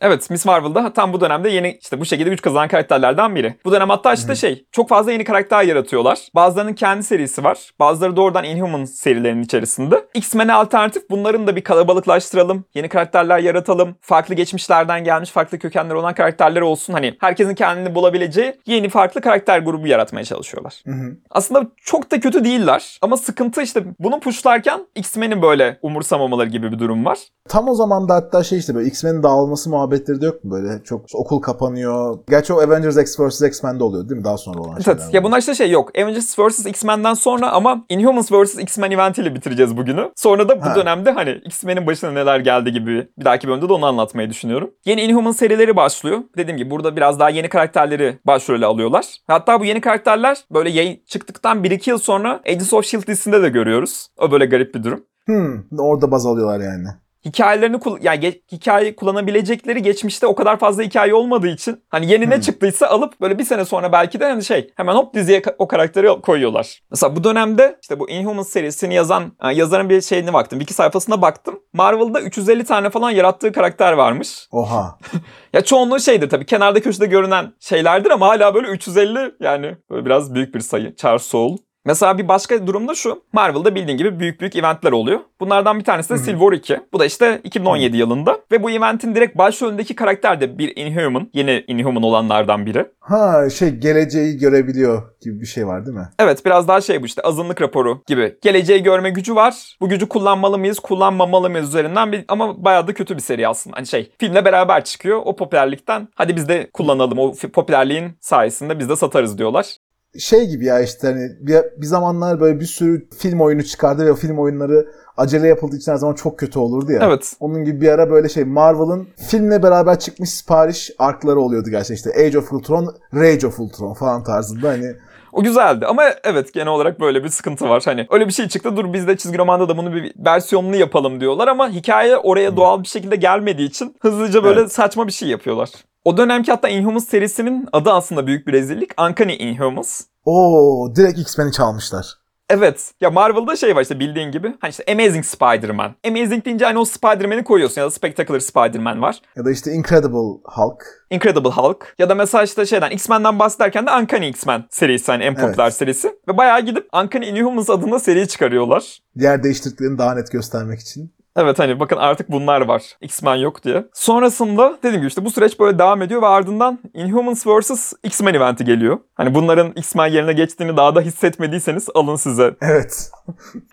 Evet 0.03 0.31
Miss 0.31 0.47
Marvel'da 0.47 0.93
tam 0.93 1.13
bu 1.13 1.21
dönemde 1.21 1.51
yeni 1.51 1.79
işte 1.81 2.01
bu 2.01 2.05
şekilde 2.05 2.31
güç 2.31 2.43
kazanan 2.43 2.69
karakterlerden 2.69 3.35
biri. 3.35 3.55
Bu 3.65 3.73
dönem 3.73 3.91
hatta 3.91 4.13
işte 4.13 4.35
şey 4.35 4.65
çok 4.73 4.89
fazla 4.89 5.13
yeni 5.13 5.25
karakter 5.25 5.63
yaratıyorlar. 5.63 6.19
Bazılarının 6.35 6.73
kendi 6.73 7.03
serisi 7.03 7.45
var. 7.45 7.71
Bazıları 7.81 8.17
doğrudan 8.17 8.45
Inhuman 8.45 8.85
serilerinin 8.85 9.43
içerisinde. 9.43 10.05
X-Men'e 10.15 10.53
alternatif 10.53 11.11
bunların 11.11 11.47
da 11.47 11.57
bir 11.57 11.65
kalabalıklaştıralım. 11.65 12.65
Yeni 12.75 12.89
karakterler 12.89 13.39
yaratalım. 13.39 13.97
Farklı 14.01 14.35
geçmişlerden 14.35 15.05
gelmiş 15.05 15.31
farklı 15.31 15.59
kökenler 15.59 15.95
olan 15.95 16.15
karakterler 16.15 16.61
olsun. 16.61 16.93
Hani 16.93 17.17
herkesin 17.21 17.55
kendini 17.55 17.95
bulabileceği 17.95 18.55
yeni 18.67 18.89
farklı 18.89 19.21
karakter 19.21 19.59
grubu 19.59 19.87
yaratmaya 19.87 20.25
çalışıyorlar. 20.25 20.83
Hı 20.87 20.93
hı. 20.93 21.17
Aslında 21.31 21.67
çok 21.85 22.11
da 22.11 22.21
kötü 22.21 22.45
değiller. 22.45 22.99
Ama 23.03 23.17
sıkıntı 23.17 23.63
işte 23.63 23.85
bunu 23.99 24.21
pushlarken 24.21 24.87
X-Men'in 24.95 25.43
böyle 25.43 25.79
umursamamaları 25.83 26.49
gibi 26.49 26.73
bir 26.73 26.79
durum 26.79 27.05
var. 27.05 27.19
Tam 27.49 27.69
o 27.69 27.75
zaman 27.75 28.09
da 28.09 28.15
hatta 28.15 28.45
şey 28.45 28.59
işte 28.59 28.75
böyle 28.75 28.89
X-Men'in 28.89 29.23
dağılması 29.23 29.71
muhabbetleri 29.93 30.21
de 30.21 30.27
yok 30.27 30.45
mu 30.45 30.51
böyle? 30.51 30.83
Çok 30.85 31.05
okul 31.15 31.41
kapanıyor. 31.41 32.19
Gerçi 32.31 32.53
o 32.53 32.61
Avengers 32.61 32.97
X 32.97 33.21
vs. 33.21 33.43
X-Men'de 33.43 33.85
oluyor 33.85 34.09
değil 34.09 34.19
mi? 34.19 34.25
Daha 34.25 34.39
sonra 34.39 34.59
olan 34.61 34.79
şeyler. 34.81 35.01
Evet. 35.01 35.15
Ya 35.15 35.25
bunlar 35.25 35.39
işte 35.39 35.55
şey 35.55 35.71
yok. 35.71 35.99
Avengers 35.99 36.39
vs. 36.39 36.67
X-Men'den 36.67 37.15
sonra 37.15 37.51
ama 37.53 37.85
Inhumans 37.89 38.33
vs. 38.33 38.59
X-Men 38.59 38.91
eventiyle 38.91 39.35
bitireceğiz 39.35 39.77
bugünü. 39.77 40.11
Sonra 40.17 40.49
da 40.49 40.61
bu 40.61 40.65
Ha. 40.67 40.75
dönemde 40.77 41.11
hani 41.11 41.31
X-Men'in 41.31 41.87
başına 41.87 42.11
neler 42.11 42.41
geldi 42.41 42.73
gibi 42.73 43.09
bir 43.19 43.25
dahaki 43.25 43.49
bölümde 43.49 43.69
de 43.69 43.73
onu 43.73 43.87
anlatmayı 43.87 44.31
düşünüyorum. 44.31 44.71
Yeni 44.85 45.03
Inhuman 45.03 45.33
serileri 45.33 45.77
başlıyor. 45.77 46.19
Dediğim 46.37 46.59
gibi 46.59 46.71
burada 46.71 46.97
biraz 46.97 47.21
daha 47.21 47.31
yeni 47.31 47.49
karakterleri 47.49 48.19
başrole 48.27 48.67
alıyorlar. 48.67 49.07
Hatta 49.27 49.61
bu 49.61 49.65
yeni 49.65 49.81
karakterler 49.81 50.39
böyle 50.51 50.71
yayın 50.71 50.99
çıktıktan 51.07 51.65
1-2 51.65 51.91
yıl 51.91 51.99
sonra 51.99 52.41
Agents 52.49 52.73
of 52.73 52.85
S.H.I.E.L.D. 52.87 53.07
dizisinde 53.07 53.43
de 53.43 53.49
görüyoruz. 53.49 54.09
O 54.19 54.31
böyle 54.31 54.47
garip 54.47 54.75
bir 54.75 54.83
durum. 54.85 55.05
Hmm, 55.27 55.79
orada 55.79 56.11
baz 56.11 56.27
alıyorlar 56.27 56.61
yani. 56.61 56.87
Hikayelerini 57.25 57.79
yani 58.01 58.19
ge- 58.25 58.41
hikaye 58.53 58.97
kullanabilecekleri 58.97 59.83
geçmişte 59.83 60.27
o 60.27 60.35
kadar 60.35 60.59
fazla 60.59 60.83
hikaye 60.83 61.15
olmadığı 61.15 61.49
için 61.49 61.83
hani 61.89 62.11
yeni 62.13 62.31
ne 62.31 62.35
Hmm. 62.35 62.41
çıktıysa 62.41 62.87
alıp 62.87 63.21
böyle 63.21 63.39
bir 63.39 63.45
sene 63.45 63.65
sonra 63.65 63.93
belki 63.93 64.21
de 64.21 64.25
hani 64.25 64.45
şey 64.45 64.71
hemen 64.77 64.95
hop 64.95 65.15
diziye 65.15 65.39
ka- 65.41 65.55
o 65.59 65.69
karakteri 65.69 66.21
koyuyorlar. 66.21 66.81
Mesela 66.91 67.17
bu 67.17 67.25
dönemde 67.25 67.79
işte 67.83 67.99
bu 68.01 68.11
Inhumans 68.11 68.49
serisini 68.49 68.95
yazan 68.95 69.33
e, 69.45 69.53
yazarın 69.55 69.89
bir 69.91 70.01
şeyine 70.01 70.33
baktım. 70.33 70.59
Wiki 70.59 70.75
sayfasına 70.75 71.23
baktım. 71.23 71.61
Marvel'da 71.73 72.21
350 72.21 72.65
tane 72.65 72.91
falan 72.91 73.11
yarattığı 73.11 73.53
karakter 73.53 73.93
varmış. 73.93 74.49
Oha. 74.53 74.99
Ya 75.53 75.65
çoğunluğu 75.65 76.01
şeydir 76.01 76.31
tabii 76.31 76.47
kenarda 76.47 76.81
köşede 76.83 77.07
görünen 77.07 77.53
şeylerdir 77.61 78.11
ama 78.11 78.29
hala 78.29 78.55
böyle 78.55 78.69
350 78.69 79.35
yani 79.41 79.77
böyle 79.91 80.05
biraz 80.05 80.35
büyük 80.35 80.55
bir 80.55 80.61
sayı. 80.61 80.97
Charles 80.97 81.23
Soule. 81.23 81.57
Mesela 81.85 82.19
bir 82.19 82.29
başka 82.29 82.67
durumda 82.67 82.95
şu. 82.95 83.23
Marvel'da 83.33 83.75
bildiğin 83.75 83.99
gibi 83.99 84.21
büyük 84.21 84.41
büyük 84.41 84.57
eventler 84.57 84.93
oluyor. 84.93 85.21
Bunlardan 85.41 85.79
bir 85.79 85.85
tanesi 85.85 86.11
de. 86.11 86.19
Civil 86.19 86.39
War 86.39 86.53
2. 86.53 86.81
Bu 86.93 86.99
da 86.99 87.05
işte 87.07 87.41
2017 87.45 87.97
yılında. 87.97 88.39
Ve 88.53 88.63
bu 88.63 88.71
eventin 88.71 89.15
direkt 89.15 89.39
başrolündeki 89.39 89.95
karakter 89.95 90.41
de 90.41 90.59
bir 90.59 90.77
Inhuman. 90.77 91.31
Yeni 91.35 91.65
Inhuman 91.67 92.03
olanlardan 92.03 92.67
biri. 92.67 92.87
Ha 93.01 93.51
şey 93.51 93.71
geleceği 93.71 94.39
görebiliyor 94.39 95.03
gibi 95.21 95.41
bir 95.41 95.47
şey 95.47 95.67
var 95.67 95.87
değil 95.87 95.97
mi? 95.97 96.09
Evet 96.19 96.45
biraz 96.45 96.69
daha 96.69 96.81
şey 96.81 97.03
bu 97.03 97.07
işte 97.07 97.23
azınlık 97.23 97.63
raporu 97.63 98.03
gibi. 98.07 98.37
Geleceği 98.43 98.83
görme 98.83 99.11
gücü 99.11 99.35
var. 99.35 99.77
Bu 99.81 99.89
gücü 99.89 100.09
kullanmalı 100.09 100.59
mıyız, 100.59 100.79
kullanmamalı 100.79 101.51
mıyız 101.51 101.69
üzerinden 101.69 102.13
bir 102.13 102.25
ama 102.29 102.65
bayağı 102.65 102.87
da 102.87 102.95
kötü 102.95 103.17
bir 103.17 103.23
seri 103.23 103.49
aslında. 103.49 103.77
Hani 103.77 103.87
şey 103.87 104.13
filmle 104.19 104.45
beraber 104.45 104.85
çıkıyor. 104.85 105.23
O 105.25 105.37
popülerlikten 105.37 106.09
hadi 106.15 106.37
biz 106.37 106.49
de 106.49 106.71
kullanalım. 106.73 107.19
O 107.19 107.33
popülerliğin 107.53 108.13
sayesinde 108.21 108.79
biz 108.79 108.89
de 108.89 108.97
satarız 108.97 109.39
diyorlar. 109.39 109.77
Şey 110.19 110.47
gibi 110.47 110.65
ya 110.65 110.81
işte 110.81 111.07
hani 111.09 111.31
bir, 111.41 111.57
bir 111.77 111.87
zamanlar 111.87 112.41
böyle 112.41 112.61
bir 112.61 112.65
sürü 112.65 113.09
film 113.19 113.41
oyunu 113.41 113.63
çıkardı 113.63 114.07
ve 114.07 114.13
o 114.13 114.15
film 114.15 114.39
oyunları 114.39 114.87
acele 115.17 115.49
yapıldığı 115.49 115.77
için 115.77 115.93
her 115.93 115.97
zaman 115.97 116.15
çok 116.15 116.39
kötü 116.39 116.59
olurdu 116.59 116.93
ya. 116.93 117.01
Evet. 117.03 117.33
Onun 117.41 117.65
gibi 117.65 117.81
bir 117.81 117.89
ara 117.89 118.11
böyle 118.11 118.29
şey 118.29 118.45
Marvel'ın 118.45 119.09
filmle 119.29 119.63
beraber 119.63 119.99
çıkmış 119.99 120.31
sipariş 120.31 120.91
arkları 120.99 121.41
oluyordu 121.41 121.71
gerçekten 121.71 121.95
işte 121.95 122.27
Age 122.27 122.39
of 122.39 122.53
Ultron, 122.53 122.95
Rage 123.15 123.47
of 123.47 123.61
Ultron 123.61 123.95
falan 123.95 124.25
tarzında 124.25 124.69
hani 124.69 124.87
O 125.33 125.43
güzeldi 125.43 125.87
ama 125.87 126.03
evet 126.25 126.55
genel 126.55 126.69
olarak 126.69 127.01
böyle 127.01 127.25
bir 127.25 127.29
sıkıntı 127.29 127.69
var. 127.69 127.83
Hani 127.85 128.07
öyle 128.11 128.29
bir 128.29 128.33
şey 128.33 128.49
çıktı 128.49 128.77
dur 128.77 128.93
biz 128.93 129.09
de 129.09 129.17
çizgi 129.17 129.39
romanda 129.39 129.69
da 129.69 129.77
bunu 129.77 129.95
bir 129.95 130.13
versiyonunu 130.27 130.77
yapalım 130.77 131.21
diyorlar 131.21 131.49
ama 131.49 131.69
hikaye 131.71 132.17
oraya 132.17 132.57
doğal 132.57 132.83
bir 132.83 132.89
şekilde 132.89 133.17
gelmediği 133.17 133.69
için 133.69 133.97
hızlıca 134.01 134.45
böyle 134.45 134.61
Evet. 134.61 134.73
saçma 134.73 135.07
bir 135.07 135.13
şey 135.13 135.29
yapıyorlar. 135.29 135.71
O 136.05 136.17
dönemki 136.17 136.51
hatta 136.53 136.69
Inhumans 136.69 137.09
serisinin 137.09 137.69
adı 137.73 137.91
aslında 137.91 138.27
büyük 138.27 138.47
bir 138.47 138.53
rezillik. 138.53 139.01
Uncanny 139.01 139.37
Inhumans. 139.39 140.01
o 140.25 140.93
direkt 140.97 141.19
X-Men'i 141.19 141.53
çalmışlar. 141.53 142.07
Evet. 142.51 142.93
Ya 143.01 143.11
Marvel'da 143.11 143.57
şey 143.57 143.77
var 143.77 143.83
işte 143.83 144.01
bildiğin 144.01 144.31
gibi. 144.31 144.55
Hani 144.61 144.71
işte 144.71 144.85
Amazing 144.93 145.25
Spider-Man. 145.25 145.95
Amazing 146.09 146.45
deyince 146.45 146.65
hani 146.65 146.79
o 146.79 146.85
Spider-Man'i 146.85 147.45
koyuyorsun 147.45 147.81
ya 147.81 147.87
da 147.87 147.91
Spectacular 147.91 148.41
Spider-Man 148.41 149.03
var. 149.03 149.23
Ya 149.37 149.45
da 149.45 149.51
işte 149.51 149.73
Incredible 149.73 150.41
Hulk. 150.45 150.83
Incredible 151.11 151.49
Hulk. 151.51 151.95
Ya 151.99 152.09
da 152.09 152.15
mesela 152.15 152.45
işte 152.45 152.67
şeyden 152.67 152.91
X-Men'den 152.91 153.39
bahsederken 153.39 153.87
de 153.87 153.91
Uncanny 153.91 154.29
X-Men 154.29 154.65
serisi 154.71 155.13
hani 155.13 155.25
en 155.25 155.35
popüler 155.35 155.65
Evet. 155.65 155.75
serisi. 155.75 156.09
Ve 156.29 156.37
bayağı 156.37 156.61
gidip 156.61 156.89
Uncanny 156.95 157.29
Inhumans 157.29 157.71
adında 157.71 157.99
seri 157.99 158.29
çıkarıyorlar. 158.29 158.99
Yer 159.17 159.43
değiştirdiklerini 159.43 159.99
daha 159.99 160.15
net 160.15 160.33
göstermek 160.33 160.81
için. 160.81 161.15
Evet 161.37 161.59
hani 161.59 161.81
bakın 161.81 161.97
artık 161.97 162.31
bunlar 162.31 162.61
var. 162.61 162.83
X-Men 163.01 163.35
yok 163.35 163.65
diye. 163.65 163.85
Sonrasında 163.95 164.79
dediğim 164.79 164.97
gibi 164.97 165.09
işte 165.09 165.25
bu 165.25 165.31
süreç 165.31 165.61
böyle 165.61 165.79
devam 165.79 166.03
ediyor 166.03 166.23
ve 166.23 166.27
ardından 166.27 166.79
Inhumans 166.95 167.47
vs. 167.47 167.93
X-Men 168.05 168.35
eventi 168.35 168.65
geliyor. 168.65 168.99
Hani 169.15 169.35
bunların 169.35 169.73
X-Men 169.77 170.07
yerine 170.07 170.33
geçtiğini 170.33 170.77
daha 170.77 170.95
da 170.95 171.01
hissetmediyseniz 171.01 171.87
alın 171.95 172.17
size. 172.17 172.55
Evet. 172.61 173.11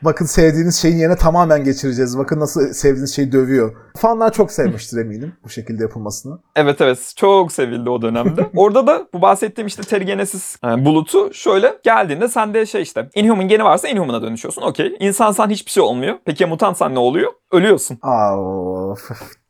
Bakın 0.02 0.26
sevdiğiniz 0.26 0.82
şeyin 0.82 0.98
yerine 0.98 1.16
tamamen 1.16 1.64
geçireceğiz. 1.64 2.18
Bakın 2.18 2.40
nasıl 2.40 2.74
sevdiğiniz 2.74 3.16
şeyi 3.16 3.32
dövüyor. 3.32 3.76
Fanlar 3.98 4.34
çok 4.34 4.52
sevmiştir 4.52 4.98
eminim 4.98 5.34
bu 5.44 5.50
şekilde 5.50 5.84
yapılmasını. 5.84 6.40
Evet 6.56 6.82
evet 6.82 7.14
çok 7.16 7.52
sevildi 7.52 7.90
o 7.90 8.02
dönemde. 8.02 8.50
Orada 8.56 8.88
da 8.88 9.08
bu 9.14 9.22
bahsettiğim 9.22 9.68
işte 9.68 9.82
Terrigenesis 9.84 10.56
e, 10.66 10.86
bulutu 10.86 11.34
şöyle 11.34 11.78
geldiğinde 11.84 12.28
sende 12.28 12.66
şey 12.66 12.82
işte 12.82 13.10
Inhuman 13.16 13.48
geni 13.48 13.64
varsa 13.64 13.88
Inhuman'a 13.88 14.22
dönüşüyorsun 14.22 14.62
okey. 14.62 14.96
İnsansan 15.00 15.50
hiçbir 15.50 15.72
şey 15.72 15.84
olmuyor. 15.84 16.16
Peki 16.26 16.44
ya 16.44 16.50
mutantsan 16.50 16.96
ne 16.96 17.00
oluyor? 17.00 17.32
Ölüyorsun. 17.52 17.98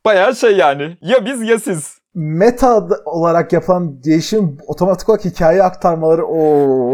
Bayağı 0.05 0.35
şey 0.35 0.57
yani 0.57 0.97
ya 1.01 1.25
biz 1.25 1.41
ya 1.41 1.59
siz. 1.59 1.99
Meta 2.13 2.87
olarak 3.05 3.53
yapılan 3.53 4.03
değişim 4.03 4.57
otomatik 4.67 5.09
olarak 5.09 5.25
hikaye 5.25 5.63
aktarmaları 5.63 6.25
o 6.25 6.39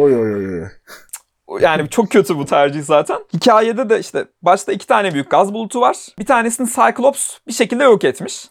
oy 0.02 0.16
oy 0.16 0.36
oy. 0.36 0.68
Yani 1.62 1.90
çok 1.90 2.10
kötü 2.10 2.38
bu 2.38 2.46
tercih 2.46 2.84
zaten. 2.84 3.18
Hikayede 3.34 3.90
de 3.90 4.00
işte 4.00 4.26
başta 4.42 4.72
iki 4.72 4.88
tane 4.88 5.14
büyük 5.14 5.32
gaz 5.32 5.54
bulutu 5.54 5.82
var. 5.82 5.98
Bir 6.20 6.26
tanesini 6.26 6.68
Cyclops 6.68 7.38
bir 7.48 7.54
şekilde 7.54 7.84
yok 7.84 8.04
etmiş. 8.04 8.46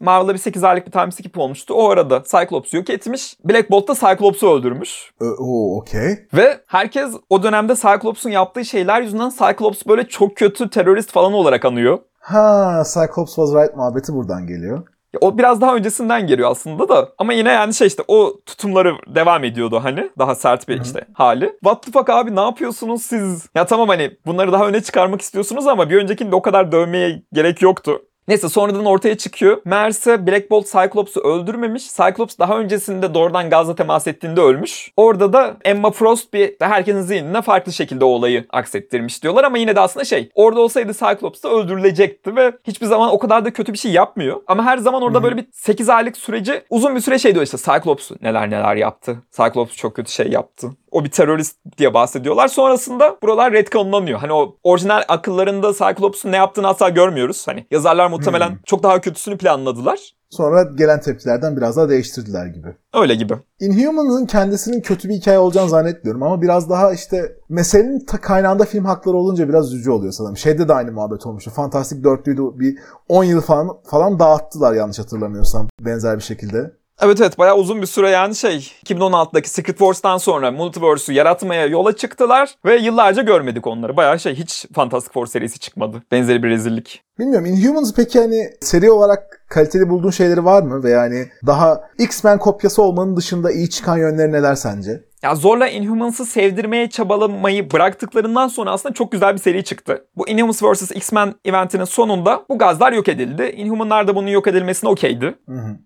Marvel'da 0.00 0.34
bir 0.34 0.38
8 0.38 0.64
aylık 0.64 0.86
bir 0.86 0.92
time 0.92 1.12
skip 1.12 1.38
olmuştu. 1.38 1.74
O 1.74 1.88
arada 1.90 2.22
Cyclops'u 2.30 2.76
yok 2.76 2.90
etmiş. 2.90 3.36
Black 3.44 3.70
Bolt 3.70 3.88
da 3.88 3.94
Cyclops'u 3.94 4.50
öldürmüş. 4.50 5.12
Oo 5.38 5.76
okey. 5.78 6.26
Ve 6.34 6.60
herkes 6.66 7.14
o 7.30 7.42
dönemde 7.42 7.74
Cyclops'un 7.74 8.30
yaptığı 8.30 8.64
şeyler 8.64 9.02
yüzünden 9.02 9.30
Cyclops 9.30 9.86
böyle 9.86 10.08
çok 10.08 10.36
kötü 10.36 10.70
terörist 10.70 11.12
falan 11.12 11.32
olarak 11.32 11.64
anıyor. 11.64 11.98
Ha 12.20 12.82
Cyclops 12.94 13.34
was 13.34 13.54
right 13.54 13.76
muhabbeti 13.76 14.12
buradan 14.12 14.46
geliyor. 14.46 14.82
O 15.20 15.38
biraz 15.38 15.60
daha 15.60 15.74
öncesinden 15.76 16.26
geliyor 16.26 16.50
aslında 16.50 16.88
da. 16.88 17.08
Ama 17.18 17.32
yine 17.32 17.50
yani 17.52 17.74
şey 17.74 17.86
işte 17.86 18.02
o 18.08 18.40
tutumları 18.46 18.94
devam 19.06 19.44
ediyordu 19.44 19.80
hani. 19.82 20.10
Daha 20.18 20.34
sert 20.34 20.68
bir 20.68 20.80
işte 20.80 21.00
hali. 21.12 21.52
What 21.64 21.82
the 21.82 21.92
fuck 21.92 22.10
abi 22.10 22.36
ne 22.36 22.40
yapıyorsunuz 22.40 23.02
siz? 23.02 23.48
Ya 23.54 23.66
tamam 23.66 23.88
hani 23.88 24.16
bunları 24.26 24.52
daha 24.52 24.66
öne 24.68 24.80
çıkarmak 24.82 25.20
istiyorsunuz 25.20 25.66
ama 25.66 25.90
bir 25.90 25.96
öncekinde 25.96 26.36
o 26.36 26.42
kadar 26.42 26.72
dövmeye 26.72 27.22
gerek 27.32 27.62
yoktu. 27.62 28.02
Neyse 28.28 28.48
sonradan 28.48 28.84
ortaya 28.84 29.16
çıkıyor. 29.16 29.60
Meğerse 29.64 30.26
Black 30.26 30.50
Bolt 30.50 30.66
Cyclops'u 30.66 31.20
öldürmemiş. 31.20 31.88
Cyclops 31.96 32.38
daha 32.38 32.58
öncesinde 32.58 33.14
doğrudan 33.14 33.50
gazla 33.50 33.74
temas 33.74 34.06
ettiğinde 34.06 34.40
ölmüş. 34.40 34.92
Orada 34.96 35.32
da 35.32 35.56
Emma 35.64 35.90
Frost 35.90 36.32
bir 36.32 36.54
herkesin 36.60 37.00
zihnine 37.00 37.42
farklı 37.42 37.72
şekilde 37.72 38.04
o 38.04 38.08
olayı 38.08 38.46
aksettirmiş 38.50 39.22
diyorlar 39.22 39.44
ama 39.44 39.58
yine 39.58 39.76
de 39.76 39.80
aslında 39.80 40.04
şey 40.04 40.30
orada 40.34 40.60
olsaydı 40.60 40.92
Cyclops 40.92 41.42
da 41.42 41.50
öldürülecekti 41.50 42.36
ve 42.36 42.52
hiçbir 42.64 42.86
zaman 42.86 43.12
o 43.12 43.18
kadar 43.18 43.44
da 43.44 43.52
kötü 43.52 43.72
bir 43.72 43.78
şey 43.78 43.92
yapmıyor. 43.92 44.40
Ama 44.46 44.64
her 44.64 44.78
zaman 44.78 45.02
orada 45.02 45.22
böyle 45.22 45.36
bir 45.36 45.46
8 45.52 45.88
aylık 45.88 46.16
süreci 46.16 46.62
uzun 46.70 46.96
bir 46.96 47.00
süre 47.00 47.18
şey 47.18 47.34
diyor 47.34 47.44
işte 47.44 47.56
Cyclops 47.56 48.10
neler 48.22 48.50
neler 48.50 48.76
yaptı. 48.76 49.16
Cyclops 49.36 49.76
çok 49.76 49.96
kötü 49.96 50.12
şey 50.12 50.28
yaptı. 50.30 50.70
O 50.96 51.04
bir 51.04 51.10
terörist 51.10 51.56
diye 51.78 51.94
bahsediyorlar. 51.94 52.48
Sonrasında 52.48 53.16
buralar 53.22 53.52
retconlanıyor. 53.52 54.18
Hani 54.18 54.32
o 54.32 54.56
orijinal 54.62 55.02
akıllarında 55.08 55.72
Cyclops'un 55.72 56.32
ne 56.32 56.36
yaptığını 56.36 56.68
asla 56.68 56.88
görmüyoruz. 56.88 57.46
Hani 57.48 57.66
yazarlar 57.70 58.10
muhtemelen 58.10 58.48
Hmm. 58.48 58.58
çok 58.66 58.82
daha 58.82 59.00
kötüsünü 59.00 59.38
planladılar. 59.38 59.98
Sonra 60.30 60.62
gelen 60.62 61.00
tepkilerden 61.00 61.56
biraz 61.56 61.76
daha 61.76 61.88
değiştirdiler 61.88 62.46
gibi. 62.46 62.68
Öyle 62.94 63.14
gibi. 63.14 63.34
Inhumans'ın 63.60 64.26
kendisinin 64.26 64.80
kötü 64.80 65.08
bir 65.08 65.14
hikaye 65.14 65.38
olacağını 65.38 65.68
zannetmiyorum 65.68 66.22
ama 66.22 66.42
biraz 66.42 66.70
daha 66.70 66.92
işte 66.92 67.32
meselenin 67.48 68.04
ta 68.06 68.20
kaynağında 68.20 68.64
film 68.64 68.84
hakları 68.84 69.16
olunca 69.16 69.48
biraz 69.48 69.74
üzücü 69.74 69.90
oluyor 69.90 70.12
sanırım. 70.12 70.36
Şeyde 70.36 70.68
de 70.68 70.74
aynı 70.74 70.92
muhabbet 70.92 71.26
olmuştu. 71.26 71.50
Fantastic 71.50 72.04
Dörtlü'yü 72.04 72.36
de 72.36 72.40
bir 72.60 72.78
10 73.08 73.24
yıl 73.24 73.40
falan 73.40 73.68
falan 73.90 74.18
dağıttılar 74.18 74.74
yanlış 74.74 74.98
hatırlamıyorsam 74.98 75.68
benzer 75.80 76.16
bir 76.16 76.22
şekilde. 76.22 76.70
Evet 77.02 77.20
evet 77.20 77.38
bayağı 77.38 77.56
uzun 77.56 77.82
bir 77.82 77.86
süre 77.86 78.10
yani 78.10 78.34
şey 78.34 78.72
2016'daki 78.84 79.50
Secret 79.50 79.78
Wars'tan 79.78 80.18
sonra 80.18 80.50
Multiverse'ü 80.50 81.14
yaratmaya 81.14 81.66
yola 81.66 81.96
çıktılar 81.96 82.54
ve 82.64 82.76
yıllarca 82.76 83.22
görmedik 83.22 83.66
onları. 83.66 83.96
Bayağı 83.96 84.20
şey 84.20 84.34
hiç 84.34 84.66
Fantastic 84.74 85.12
Four 85.12 85.26
serisi 85.26 85.58
çıkmadı. 85.58 86.02
Benzeri 86.12 86.42
bir 86.42 86.48
rezillik. 86.48 87.02
Bilmiyorum 87.18 87.46
Inhumans 87.46 87.94
peki 87.94 88.18
hani 88.20 88.50
seri 88.60 88.90
olarak 88.90 89.40
kaliteli 89.48 89.88
bulduğun 89.88 90.10
şeyleri 90.10 90.44
var 90.44 90.62
mı? 90.62 90.84
Ve 90.84 90.90
yani 90.90 91.28
daha 91.46 91.80
X-Men 91.98 92.38
kopyası 92.38 92.82
olmanın 92.82 93.16
dışında 93.16 93.52
iyi 93.52 93.70
çıkan 93.70 93.98
yönleri 93.98 94.32
neler 94.32 94.54
sence? 94.54 95.00
Ya 95.26 95.34
zorla 95.34 95.68
Inhumans'ı 95.68 96.26
sevdirmeye 96.26 96.90
çabalamayı 96.90 97.72
bıraktıklarından 97.72 98.48
sonra 98.48 98.70
aslında 98.70 98.94
çok 98.94 99.12
güzel 99.12 99.34
bir 99.34 99.38
seri 99.38 99.64
çıktı. 99.64 100.04
Bu 100.16 100.28
Inhumans 100.28 100.62
vs. 100.62 100.90
X-Men 100.90 101.34
eventinin 101.44 101.84
sonunda 101.84 102.44
bu 102.48 102.58
gazlar 102.58 102.92
yok 102.92 103.08
edildi. 103.08 103.54
Inhumanlar 103.56 104.08
da 104.08 104.16
bunun 104.16 104.28
yok 104.28 104.46
edilmesine 104.46 104.90
okeydi. 104.90 105.34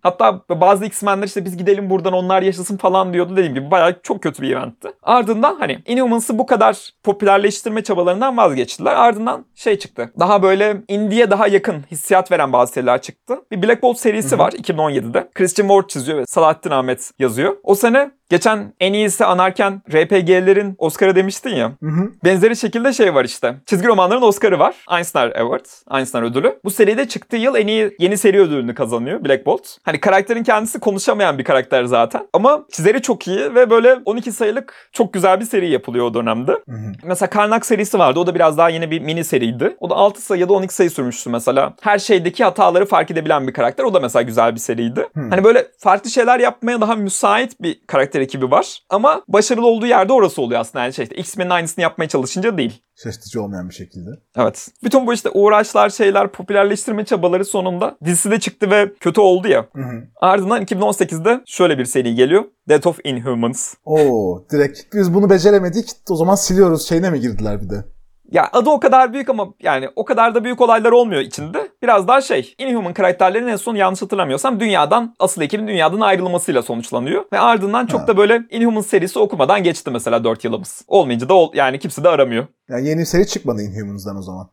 Hatta 0.03 0.41
bazı 0.49 0.85
X-Men'ler 0.87 1.27
işte 1.27 1.45
biz 1.45 1.57
gidelim 1.57 1.91
buradan 1.91 2.13
onlar 2.13 2.43
yaşasın 2.43 2.77
falan 2.77 3.13
diyordu 3.13 3.37
dediğim 3.37 3.55
gibi 3.55 3.71
bayağı 3.71 4.01
çok 4.03 4.23
kötü 4.23 4.43
bir 4.43 4.51
eventti. 4.57 4.89
Ardından 5.03 5.57
hani 5.59 5.79
Inhumans'ı 5.87 6.39
bu 6.39 6.47
kadar 6.47 6.91
popülerleştirme 7.03 7.83
çabalarından 7.83 8.37
vazgeçtiler. 8.37 8.95
Ardından 8.95 9.45
şey 9.55 9.79
çıktı. 9.79 10.13
Daha 10.19 10.43
böyle 10.43 10.83
indie'ye 10.89 11.31
daha 11.31 11.47
yakın 11.49 11.85
hissiyat 11.91 12.33
veren 12.33 12.53
bazı 12.53 12.73
seriler 12.73 13.03
çıktı. 13.03 13.37
Bir 13.51 13.63
Black 13.63 13.83
Bolt 13.83 13.99
serisi 13.99 14.31
Hı 14.31 14.35
hı. 14.35 14.39
var 14.39 14.53
2017'de. 14.53 15.29
Christian 15.35 15.69
Ward 15.69 15.89
çiziyor 15.89 16.19
ve 16.19 16.27
Salahattin 16.27 16.71
Ahmet 16.71 17.11
yazıyor. 17.19 17.57
O 17.63 17.75
sene 17.75 18.11
Geçen 18.31 18.73
en 18.81 18.93
iyisi 18.93 19.25
anarken 19.25 19.83
RPG'lerin 19.93 20.75
Oscar'ı 20.79 21.17
demiştin 21.17 21.51
ya. 21.51 21.73
Hı 21.83 21.87
hı. 21.87 22.11
Benzeri 22.25 22.57
şekilde 22.57 22.93
şey 22.93 23.15
var 23.15 23.25
işte. 23.25 23.55
Çizgi 23.67 23.89
romanların 23.89 24.23
Oscar'ı 24.23 24.59
var. 24.59 24.75
Einstein 24.93 25.31
Award. 25.31 25.65
Einstein 25.97 26.25
ödülü. 26.25 26.59
Bu 26.65 26.71
seride 26.71 27.09
çıktığı 27.09 27.37
yıl 27.37 27.55
en 27.55 27.67
iyi 27.67 27.97
yeni 27.99 28.19
seri 28.19 28.41
ödülünü 28.41 28.75
kazanıyor 28.75 29.25
Black 29.25 29.47
Bolt. 29.47 29.67
Hani 29.83 30.01
karakterin 30.01 30.43
kendisi 30.43 30.81
konuşamayan 30.81 31.39
bir 31.39 31.45
karakter 31.45 31.85
zaten. 31.85 32.27
Ama 32.33 32.65
çizeri 32.73 33.03
çok 33.03 33.29
iyi 33.29 33.55
ve 33.55 33.71
böyle 33.71 33.99
12 34.05 34.33
sayılık 34.33 34.91
çok 34.93 35.13
güzel 35.13 35.41
bir 35.41 35.45
seri 35.45 35.71
yapılıyor 35.71 36.05
o 36.05 36.15
dönemde. 36.15 36.53
Hı 36.53 36.73
hı. 36.73 36.93
Mesela 37.05 37.31
Karnak 37.31 37.67
serisi 37.67 37.99
vardı. 37.99 38.21
O 38.21 38.27
da 38.27 38.35
biraz 38.35 38.59
daha 38.59 38.69
yeni 38.69 38.91
bir 38.91 39.01
mini 39.01 39.25
seriydi. 39.25 39.77
O 39.81 39.91
da 39.91 39.95
6 39.95 40.23
sayı 40.23 40.41
ya 40.41 40.49
da 40.49 40.53
12 40.53 40.75
sayı 40.75 40.91
sürmüştü 40.91 41.31
mesela. 41.31 41.75
Her 41.81 41.99
şeydeki 41.99 42.45
hataları 42.45 42.87
fark 42.87 43.11
edebilen 43.11 43.47
bir 43.49 43.53
karakter. 43.53 43.85
O 43.85 43.95
da 43.95 44.01
mesela 44.01 44.23
güzel 44.23 44.55
bir 44.55 44.61
seriydi. 44.61 45.09
Hmm. 45.13 45.31
Hani 45.31 45.45
böyle 45.45 45.67
farklı 45.79 46.11
şeyler 46.11 46.41
yapmaya 46.41 46.81
daha 46.81 46.97
müsait 46.97 47.63
bir 47.63 47.81
karakter 47.87 48.20
ekibi 48.21 48.51
var. 48.51 48.83
Ama 48.91 49.23
başarılı 49.29 49.67
olduğu 49.67 49.87
yerde 49.87 50.13
orası 50.13 50.43
oluyor 50.43 50.61
aslında. 50.61 50.85
Yani 50.85 50.95
şey 50.95 51.03
işte 51.03 51.17
X-Men'in 51.17 51.51
aynısını 51.51 51.83
yapmaya 51.83 52.09
çalışınca 52.09 52.59
değil. 52.59 52.83
Şaşırtıcı 53.03 53.43
olmayan 53.43 53.69
bir 53.69 53.75
şekilde. 53.75 54.11
Evet. 54.37 54.69
Bütün 54.85 55.07
bu 55.07 55.13
işte 55.13 55.31
uğraşlar, 55.31 55.91
şeyler, 55.91 56.33
popülerleştirme 56.33 57.05
çabaları 57.05 57.45
sonunda 57.45 57.97
dizisi 58.05 58.31
de 58.31 58.41
çıktı 58.41 58.71
ve 58.71 58.93
kötü 59.01 59.21
oldu 59.21 59.49
ya. 59.49 59.67
Hı 59.75 59.83
hı. 59.83 60.05
Ardından 60.21 60.63
2018'de 60.63 61.41
şöyle 61.47 61.79
bir 61.79 61.85
seri 61.85 62.15
geliyor. 62.15 62.45
Death 62.69 62.87
of 62.87 62.99
Inhumans. 63.05 63.75
Oo 63.85 64.45
direkt 64.53 64.81
biz 64.95 65.15
bunu 65.15 65.31
beceremedik 65.31 65.89
o 66.11 66.17
zaman 66.17 66.35
siliyoruz 66.35 66.89
şeyine 66.89 67.11
mi 67.11 67.21
girdiler 67.21 67.63
bir 67.63 67.71
de? 67.71 67.85
Ya 68.31 68.49
adı 68.53 68.71
o 68.71 68.81
kadar 68.81 69.13
büyük 69.13 69.29
ama 69.29 69.55
yani 69.63 69.89
o 69.97 70.05
kadar 70.05 70.35
da 70.35 70.45
büyük 70.45 70.61
olaylar 70.61 70.93
olmuyor 70.93 71.21
içinde. 71.21 71.70
Biraz 71.83 72.09
daha 72.09 72.21
şey, 72.21 72.55
Inhuman 72.59 72.93
karakterlerin 72.93 73.47
en 73.47 73.57
son 73.57 73.75
yanlış 73.75 74.03
hatırlamıyorsam 74.03 74.61
dünyadan, 74.61 75.15
asıl 75.19 75.43
ekibin 75.43 75.69
dünyadan 75.69 76.01
ayrılmasıyla 76.01 76.63
sonuçlanıyor. 76.63 77.25
Ve 77.33 77.39
ardından 77.39 77.87
çok 77.87 78.01
Ha. 78.01 78.07
da 78.07 78.17
böyle 78.17 78.43
Inhuman 78.51 78.81
serisi 78.81 79.19
okumadan 79.19 79.63
geçti 79.63 79.91
mesela 79.91 80.25
4 80.25 80.45
yılımız. 80.45 80.85
Olmayınca 80.89 81.29
da 81.29 81.35
ol, 81.35 81.51
yani 81.55 81.79
kimse 81.79 82.05
de 82.05 82.09
aramıyor. 82.09 82.47
Yani 82.69 82.89
yeni 82.89 83.07
seri 83.07 83.27
çıkmadı 83.27 83.63
Inhumans'dan 83.63 84.17
o 84.17 84.23
zaman. 84.23 84.51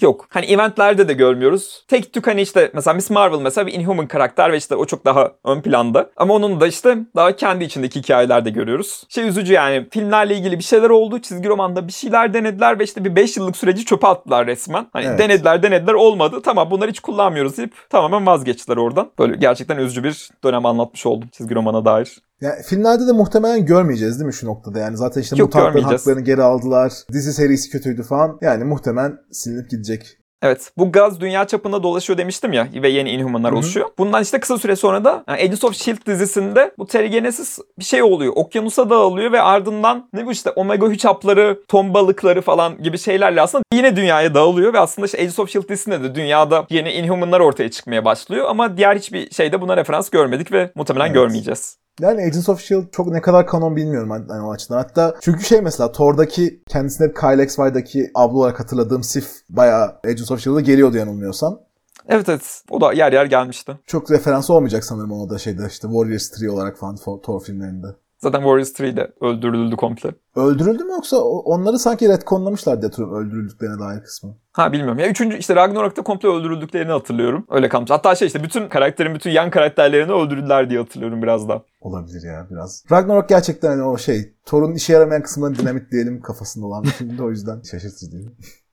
Yok. 0.00 0.26
Hani 0.28 0.46
eventlerde 0.46 1.08
de 1.08 1.12
görmüyoruz. 1.12 1.84
Tek 1.88 2.12
tük 2.12 2.26
hani 2.26 2.42
işte 2.42 2.70
mesela 2.74 2.94
Miss 2.94 3.10
Marvel 3.10 3.38
mesela 3.40 3.66
bir 3.66 3.72
Inhuman 3.72 4.06
karakter 4.06 4.52
ve 4.52 4.56
işte 4.56 4.76
o 4.76 4.84
çok 4.84 5.04
daha 5.04 5.32
ön 5.44 5.60
planda. 5.60 6.10
Ama 6.16 6.34
onun 6.34 6.60
da 6.60 6.66
işte 6.66 6.98
daha 7.16 7.36
kendi 7.36 7.64
içindeki 7.64 8.00
hikayelerde 8.00 8.50
görüyoruz. 8.50 9.04
Şey 9.08 9.28
üzücü 9.28 9.52
yani 9.52 9.86
filmlerle 9.90 10.36
ilgili 10.36 10.58
bir 10.58 10.64
şeyler 10.64 10.90
oldu. 10.90 11.18
Çizgi 11.18 11.48
romanda 11.48 11.86
bir 11.88 11.92
şeyler 11.92 12.34
denediler 12.34 12.78
ve 12.78 12.84
işte 12.84 13.04
bir 13.04 13.16
5 13.16 13.36
yıllık 13.36 13.56
süreci 13.56 13.84
çöpe 13.84 14.06
attılar 14.06 14.46
resmen. 14.46 14.86
Hani 14.92 15.06
Evet. 15.06 15.18
denediler 15.18 15.62
denediler 15.62 15.94
olmadı. 15.94 16.40
Tamam 16.44 16.70
bunları 16.70 16.90
hiç 16.90 17.00
kullanmıyoruz 17.00 17.56
deyip 17.56 17.90
tamamen 17.90 18.26
vazgeçtiler 18.26 18.76
oradan. 18.76 19.10
Böyle 19.18 19.36
gerçekten 19.36 19.76
üzücü 19.76 20.04
bir 20.04 20.28
dönem 20.44 20.66
anlatmış 20.66 21.06
oldum 21.06 21.28
çizgi 21.32 21.54
romana 21.54 21.84
dair. 21.84 22.18
Yani 22.40 22.62
filmlerde 22.62 23.06
de 23.06 23.12
muhtemelen 23.12 23.66
görmeyeceğiz 23.66 24.18
değil 24.18 24.26
mi 24.26 24.34
şu 24.34 24.46
noktada? 24.46 24.78
Yani 24.78 24.96
zaten 24.96 25.20
işte 25.20 25.36
Yok, 25.36 25.54
mutantların 25.54 25.84
haklarını 25.84 26.20
geri 26.20 26.42
aldılar. 26.42 26.92
Dizi 27.12 27.32
serisi 27.32 27.70
kötüydü 27.70 28.02
falan. 28.02 28.38
Yani 28.42 28.64
muhtemelen 28.64 29.18
silinip 29.32 29.70
gidecek. 29.70 30.18
Evet 30.42 30.72
bu 30.78 30.92
gaz 30.92 31.20
dünya 31.20 31.46
çapında 31.46 31.82
dolaşıyor 31.82 32.18
demiştim 32.18 32.52
ya 32.52 32.68
ve 32.74 32.88
yeni 32.88 33.10
Inhumanlar 33.10 33.50
Hı 33.52 33.54
hı. 33.54 33.58
oluşuyor. 33.58 33.88
Bundan 33.98 34.22
işte 34.22 34.40
kısa 34.40 34.58
süre 34.58 34.76
sonra 34.76 35.04
da 35.04 35.24
yani 35.28 35.40
Agents 35.40 35.64
of 35.64 35.76
S.H.I.E.L.D. 35.76 36.06
dizisinde 36.12 36.74
bu 36.78 36.86
Terrigenesis 36.86 37.58
bir 37.78 37.84
şey 37.84 38.02
oluyor. 38.02 38.32
Okyanusa 38.36 38.90
dağılıyor 38.90 39.32
ve 39.32 39.40
ardından 39.40 40.08
ne 40.12 40.26
bu 40.26 40.32
işte 40.32 40.50
omega 40.50 40.86
3 40.86 41.04
hapları, 41.04 41.58
ton 41.68 41.94
balıkları 41.94 42.42
falan 42.42 42.82
gibi 42.82 42.98
şeylerle 42.98 43.40
aslında 43.40 43.64
yine 43.74 43.96
dünyaya 43.96 44.34
dağılıyor 44.34 44.72
ve 44.72 44.78
aslında 44.78 45.06
işte 45.06 45.18
Agents 45.18 45.38
of 45.38 45.50
S.H.I.E.L.D. 45.50 45.68
dizisinde 45.68 46.02
de 46.02 46.14
dünyada 46.14 46.66
yeni 46.70 46.92
Inhumanlar 46.92 47.40
ortaya 47.40 47.70
çıkmaya 47.70 48.04
başlıyor 48.04 48.46
ama 48.48 48.76
diğer 48.76 48.96
hiçbir 48.96 49.30
şeyde 49.30 49.60
buna 49.60 49.76
referans 49.76 50.10
görmedik 50.10 50.52
ve 50.52 50.72
muhtemelen 50.74 51.06
Evet. 51.06 51.14
görmeyeceğiz. 51.14 51.83
Yani 52.00 52.20
Agents 52.22 52.48
of 52.48 52.60
S.H.I.E.L.D. 52.60 52.90
çok 52.92 53.06
ne 53.06 53.20
kadar 53.20 53.46
kanon 53.46 53.76
bilmiyorum 53.76 54.10
hani 54.10 54.46
o 54.46 54.52
açıdan. 54.52 54.76
Hatta 54.76 55.14
çünkü 55.20 55.44
şey 55.44 55.60
mesela 55.60 55.92
Thor'daki 55.92 56.62
kendisine 56.68 57.12
Kyle 57.12 57.44
XY'daki 57.44 58.10
abla 58.14 58.38
olarak 58.38 58.60
hatırladığım 58.60 59.02
Sif 59.02 59.30
bayağı 59.48 60.00
Agents 60.04 60.30
of 60.30 60.40
S.H.I.E.L.D'da 60.40 60.60
geliyordu 60.60 60.96
yanılmıyorsam. 60.96 61.60
Evet 62.08 62.28
evet 62.28 62.62
o 62.70 62.80
da 62.80 62.92
yer 62.92 63.12
yer 63.12 63.26
gelmişti. 63.26 63.78
Çok 63.86 64.10
referansı 64.10 64.52
olmayacak 64.52 64.84
sanırım 64.84 65.12
ona 65.12 65.30
da 65.30 65.38
şeyde 65.38 65.66
işte 65.68 65.88
Warriors 65.88 66.42
3 66.42 66.50
olarak 66.50 66.78
falan 66.78 66.96
Thor 66.96 67.40
filmlerinde. 67.40 67.86
Zaten 68.24 68.38
Warriors 68.38 68.80
3 68.80 68.96
de 68.96 69.12
öldürüldü 69.20 69.76
komple. 69.76 70.10
Öldürüldü 70.36 70.84
mü 70.84 70.92
yoksa 70.92 71.16
onları 71.24 71.78
sanki 71.78 72.08
retconlamışlar 72.08 72.82
diye 72.82 72.90
öldürüldüklerine 73.06 73.78
dair 73.78 74.02
kısmı. 74.02 74.36
Ha 74.52 74.72
bilmiyorum. 74.72 74.98
Ya 74.98 75.08
üçüncü 75.08 75.36
işte 75.36 75.56
Ragnarok'ta 75.56 76.02
komple 76.02 76.28
öldürüldüklerini 76.28 76.92
hatırlıyorum. 76.92 77.46
Öyle 77.50 77.68
kalmış. 77.68 77.90
Hatta 77.90 78.14
şey 78.14 78.26
işte 78.26 78.42
bütün 78.42 78.68
karakterin 78.68 79.14
bütün 79.14 79.30
yan 79.30 79.50
karakterlerini 79.50 80.12
öldürdüler 80.12 80.70
diye 80.70 80.80
hatırlıyorum 80.80 81.22
biraz 81.22 81.48
da. 81.48 81.62
Olabilir 81.80 82.22
ya 82.26 82.46
biraz. 82.50 82.84
Ragnarok 82.92 83.28
gerçekten 83.28 83.68
hani 83.68 83.82
o 83.82 83.98
şey 83.98 84.34
Thor'un 84.46 84.74
işe 84.74 84.92
yaramayan 84.92 85.22
kısmını 85.22 85.58
dinamit 85.58 85.92
diyelim 85.92 86.20
kafasında 86.20 86.66
olan 86.66 86.84
bir 87.00 87.18
o 87.18 87.30
yüzden 87.30 87.62
şaşırtıcı 87.62 88.12
değil. 88.12 88.30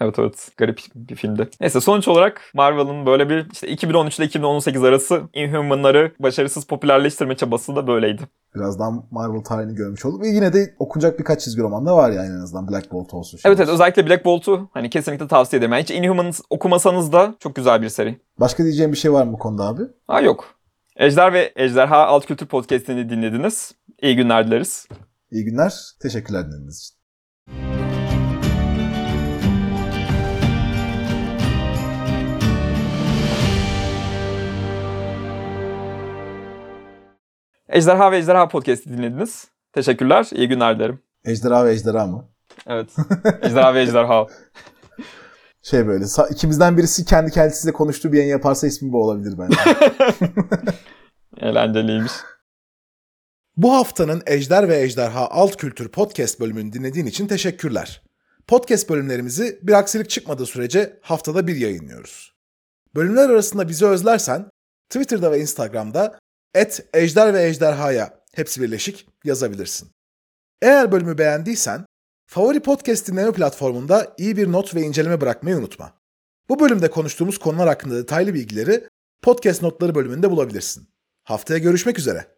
Evet 0.00 0.18
evet 0.18 0.48
garip 0.56 0.80
bir 0.94 1.16
filmdi. 1.16 1.48
Neyse 1.60 1.80
sonuç 1.80 2.08
olarak 2.08 2.42
Marvel'ın 2.54 3.06
böyle 3.06 3.28
bir 3.28 3.46
işte 3.52 3.68
2013 3.68 4.18
ile 4.18 4.26
2018 4.26 4.84
arası 4.84 5.22
Inhuman'ları 5.34 6.12
başarısız 6.18 6.64
popülerleştirme 6.64 7.36
çabası 7.36 7.76
da 7.76 7.86
böyleydi. 7.86 8.22
Birazdan 8.54 9.06
Marvel 9.10 9.44
tarihini 9.44 9.74
görmüş 9.74 10.04
olduk 10.04 10.22
ve 10.22 10.28
yine 10.28 10.52
de 10.52 10.74
okunacak 10.78 11.18
birkaç 11.18 11.40
çizgi 11.40 11.62
roman 11.62 11.86
da 11.86 11.96
var 11.96 12.10
yani 12.10 12.28
en 12.28 12.42
azından 12.42 12.68
Black 12.68 12.92
Bolt 12.92 13.14
olsun. 13.14 13.38
şey 13.38 13.48
Evet 13.48 13.60
evet 13.60 13.68
özellikle 13.68 14.06
Black 14.06 14.24
Bolt'u 14.24 14.70
hani 14.72 14.90
kesinlikle 14.90 15.28
tavsiye 15.28 15.58
ederim. 15.58 15.72
Yani 15.72 15.82
hiç 15.82 15.90
Inhumans 15.90 16.40
okumasanız 16.50 17.12
da 17.12 17.34
çok 17.38 17.54
güzel 17.54 17.82
bir 17.82 17.88
seri. 17.88 18.20
Başka 18.40 18.62
diyeceğim 18.64 18.92
bir 18.92 18.96
şey 18.96 19.12
var 19.12 19.24
mı 19.24 19.32
bu 19.32 19.38
konuda 19.38 19.64
abi? 19.64 19.82
Ha 20.06 20.20
yok. 20.20 20.54
Ejder 20.96 21.32
ve 21.32 21.52
Ejderha 21.56 22.06
Alt 22.06 22.26
Kültür 22.26 22.46
Podcast'ini 22.46 23.10
dinlediniz. 23.10 23.72
İyi 24.02 24.16
günler 24.16 24.46
dileriz. 24.46 24.88
İyi 25.30 25.44
günler. 25.44 25.74
Teşekkürler 26.02 26.46
dinlediğiniz 26.46 26.78
için. 26.78 26.99
Ejderha 37.70 38.12
ve 38.12 38.18
Ejderha 38.18 38.48
Podcast'i 38.48 38.90
dinlediniz. 38.90 39.48
Teşekkürler. 39.72 40.28
İyi 40.32 40.48
günler 40.48 40.78
dilerim. 40.78 41.02
Ejderha 41.24 41.66
ve 41.66 41.72
ejderha 41.72 42.06
mı? 42.06 42.28
Evet. 42.66 42.90
Ejderha 43.42 43.74
ve 43.74 43.82
Ejderha. 43.82 44.26
Şey 45.62 45.86
böyle 45.86 46.04
ikimizden 46.30 46.76
birisi 46.76 47.04
kendi 47.04 47.30
kendisiyle 47.30 47.72
konuştuğu 47.72 48.12
bir 48.12 48.18
yayın 48.18 48.30
yaparsa 48.30 48.66
ismi 48.66 48.92
bu 48.92 49.04
olabilir 49.04 49.34
bence. 49.38 49.56
Eğlenceliymiş. 51.40 52.12
Bu 53.56 53.74
haftanın 53.74 54.22
Ejder 54.26 54.68
ve 54.68 54.80
Ejderha 54.80 55.28
Alt 55.30 55.56
Kültür 55.56 55.88
Podcast 55.88 56.40
bölümünü 56.40 56.72
dinlediğin 56.72 57.06
için 57.06 57.26
teşekkürler. 57.26 58.02
Podcast 58.46 58.90
bölümlerimizi 58.90 59.58
bir 59.62 59.72
aksilik 59.72 60.10
çıkmadığı 60.10 60.46
sürece 60.46 60.98
haftada 61.02 61.46
bir 61.46 61.56
yayınlıyoruz. 61.56 62.34
Bölümler 62.94 63.30
arasında 63.30 63.68
bizi 63.68 63.86
özlersen 63.86 64.50
Twitter'da 64.88 65.32
ve 65.32 65.40
Instagram'da 65.40 66.18
et 66.54 66.86
Ejder 66.94 67.34
ve 67.34 67.44
Ejderha'ya 67.44 68.20
hepsi 68.34 68.62
birleşik 68.62 69.06
yazabilirsin. 69.24 69.88
Eğer 70.62 70.92
bölümü 70.92 71.18
beğendiysen 71.18 71.84
favori 72.26 72.60
podcast 72.60 73.08
dinleme 73.08 73.32
platformunda 73.32 74.14
iyi 74.18 74.36
bir 74.36 74.52
not 74.52 74.74
ve 74.74 74.82
inceleme 74.82 75.20
bırakmayı 75.20 75.56
unutma. 75.56 76.00
Bu 76.48 76.60
bölümde 76.60 76.90
konuştuğumuz 76.90 77.38
konular 77.38 77.68
hakkında 77.68 77.96
detaylı 77.96 78.34
bilgileri 78.34 78.88
podcast 79.22 79.62
notları 79.62 79.94
bölümünde 79.94 80.30
bulabilirsin. 80.30 80.88
Haftaya 81.24 81.58
görüşmek 81.58 81.98
üzere. 81.98 82.36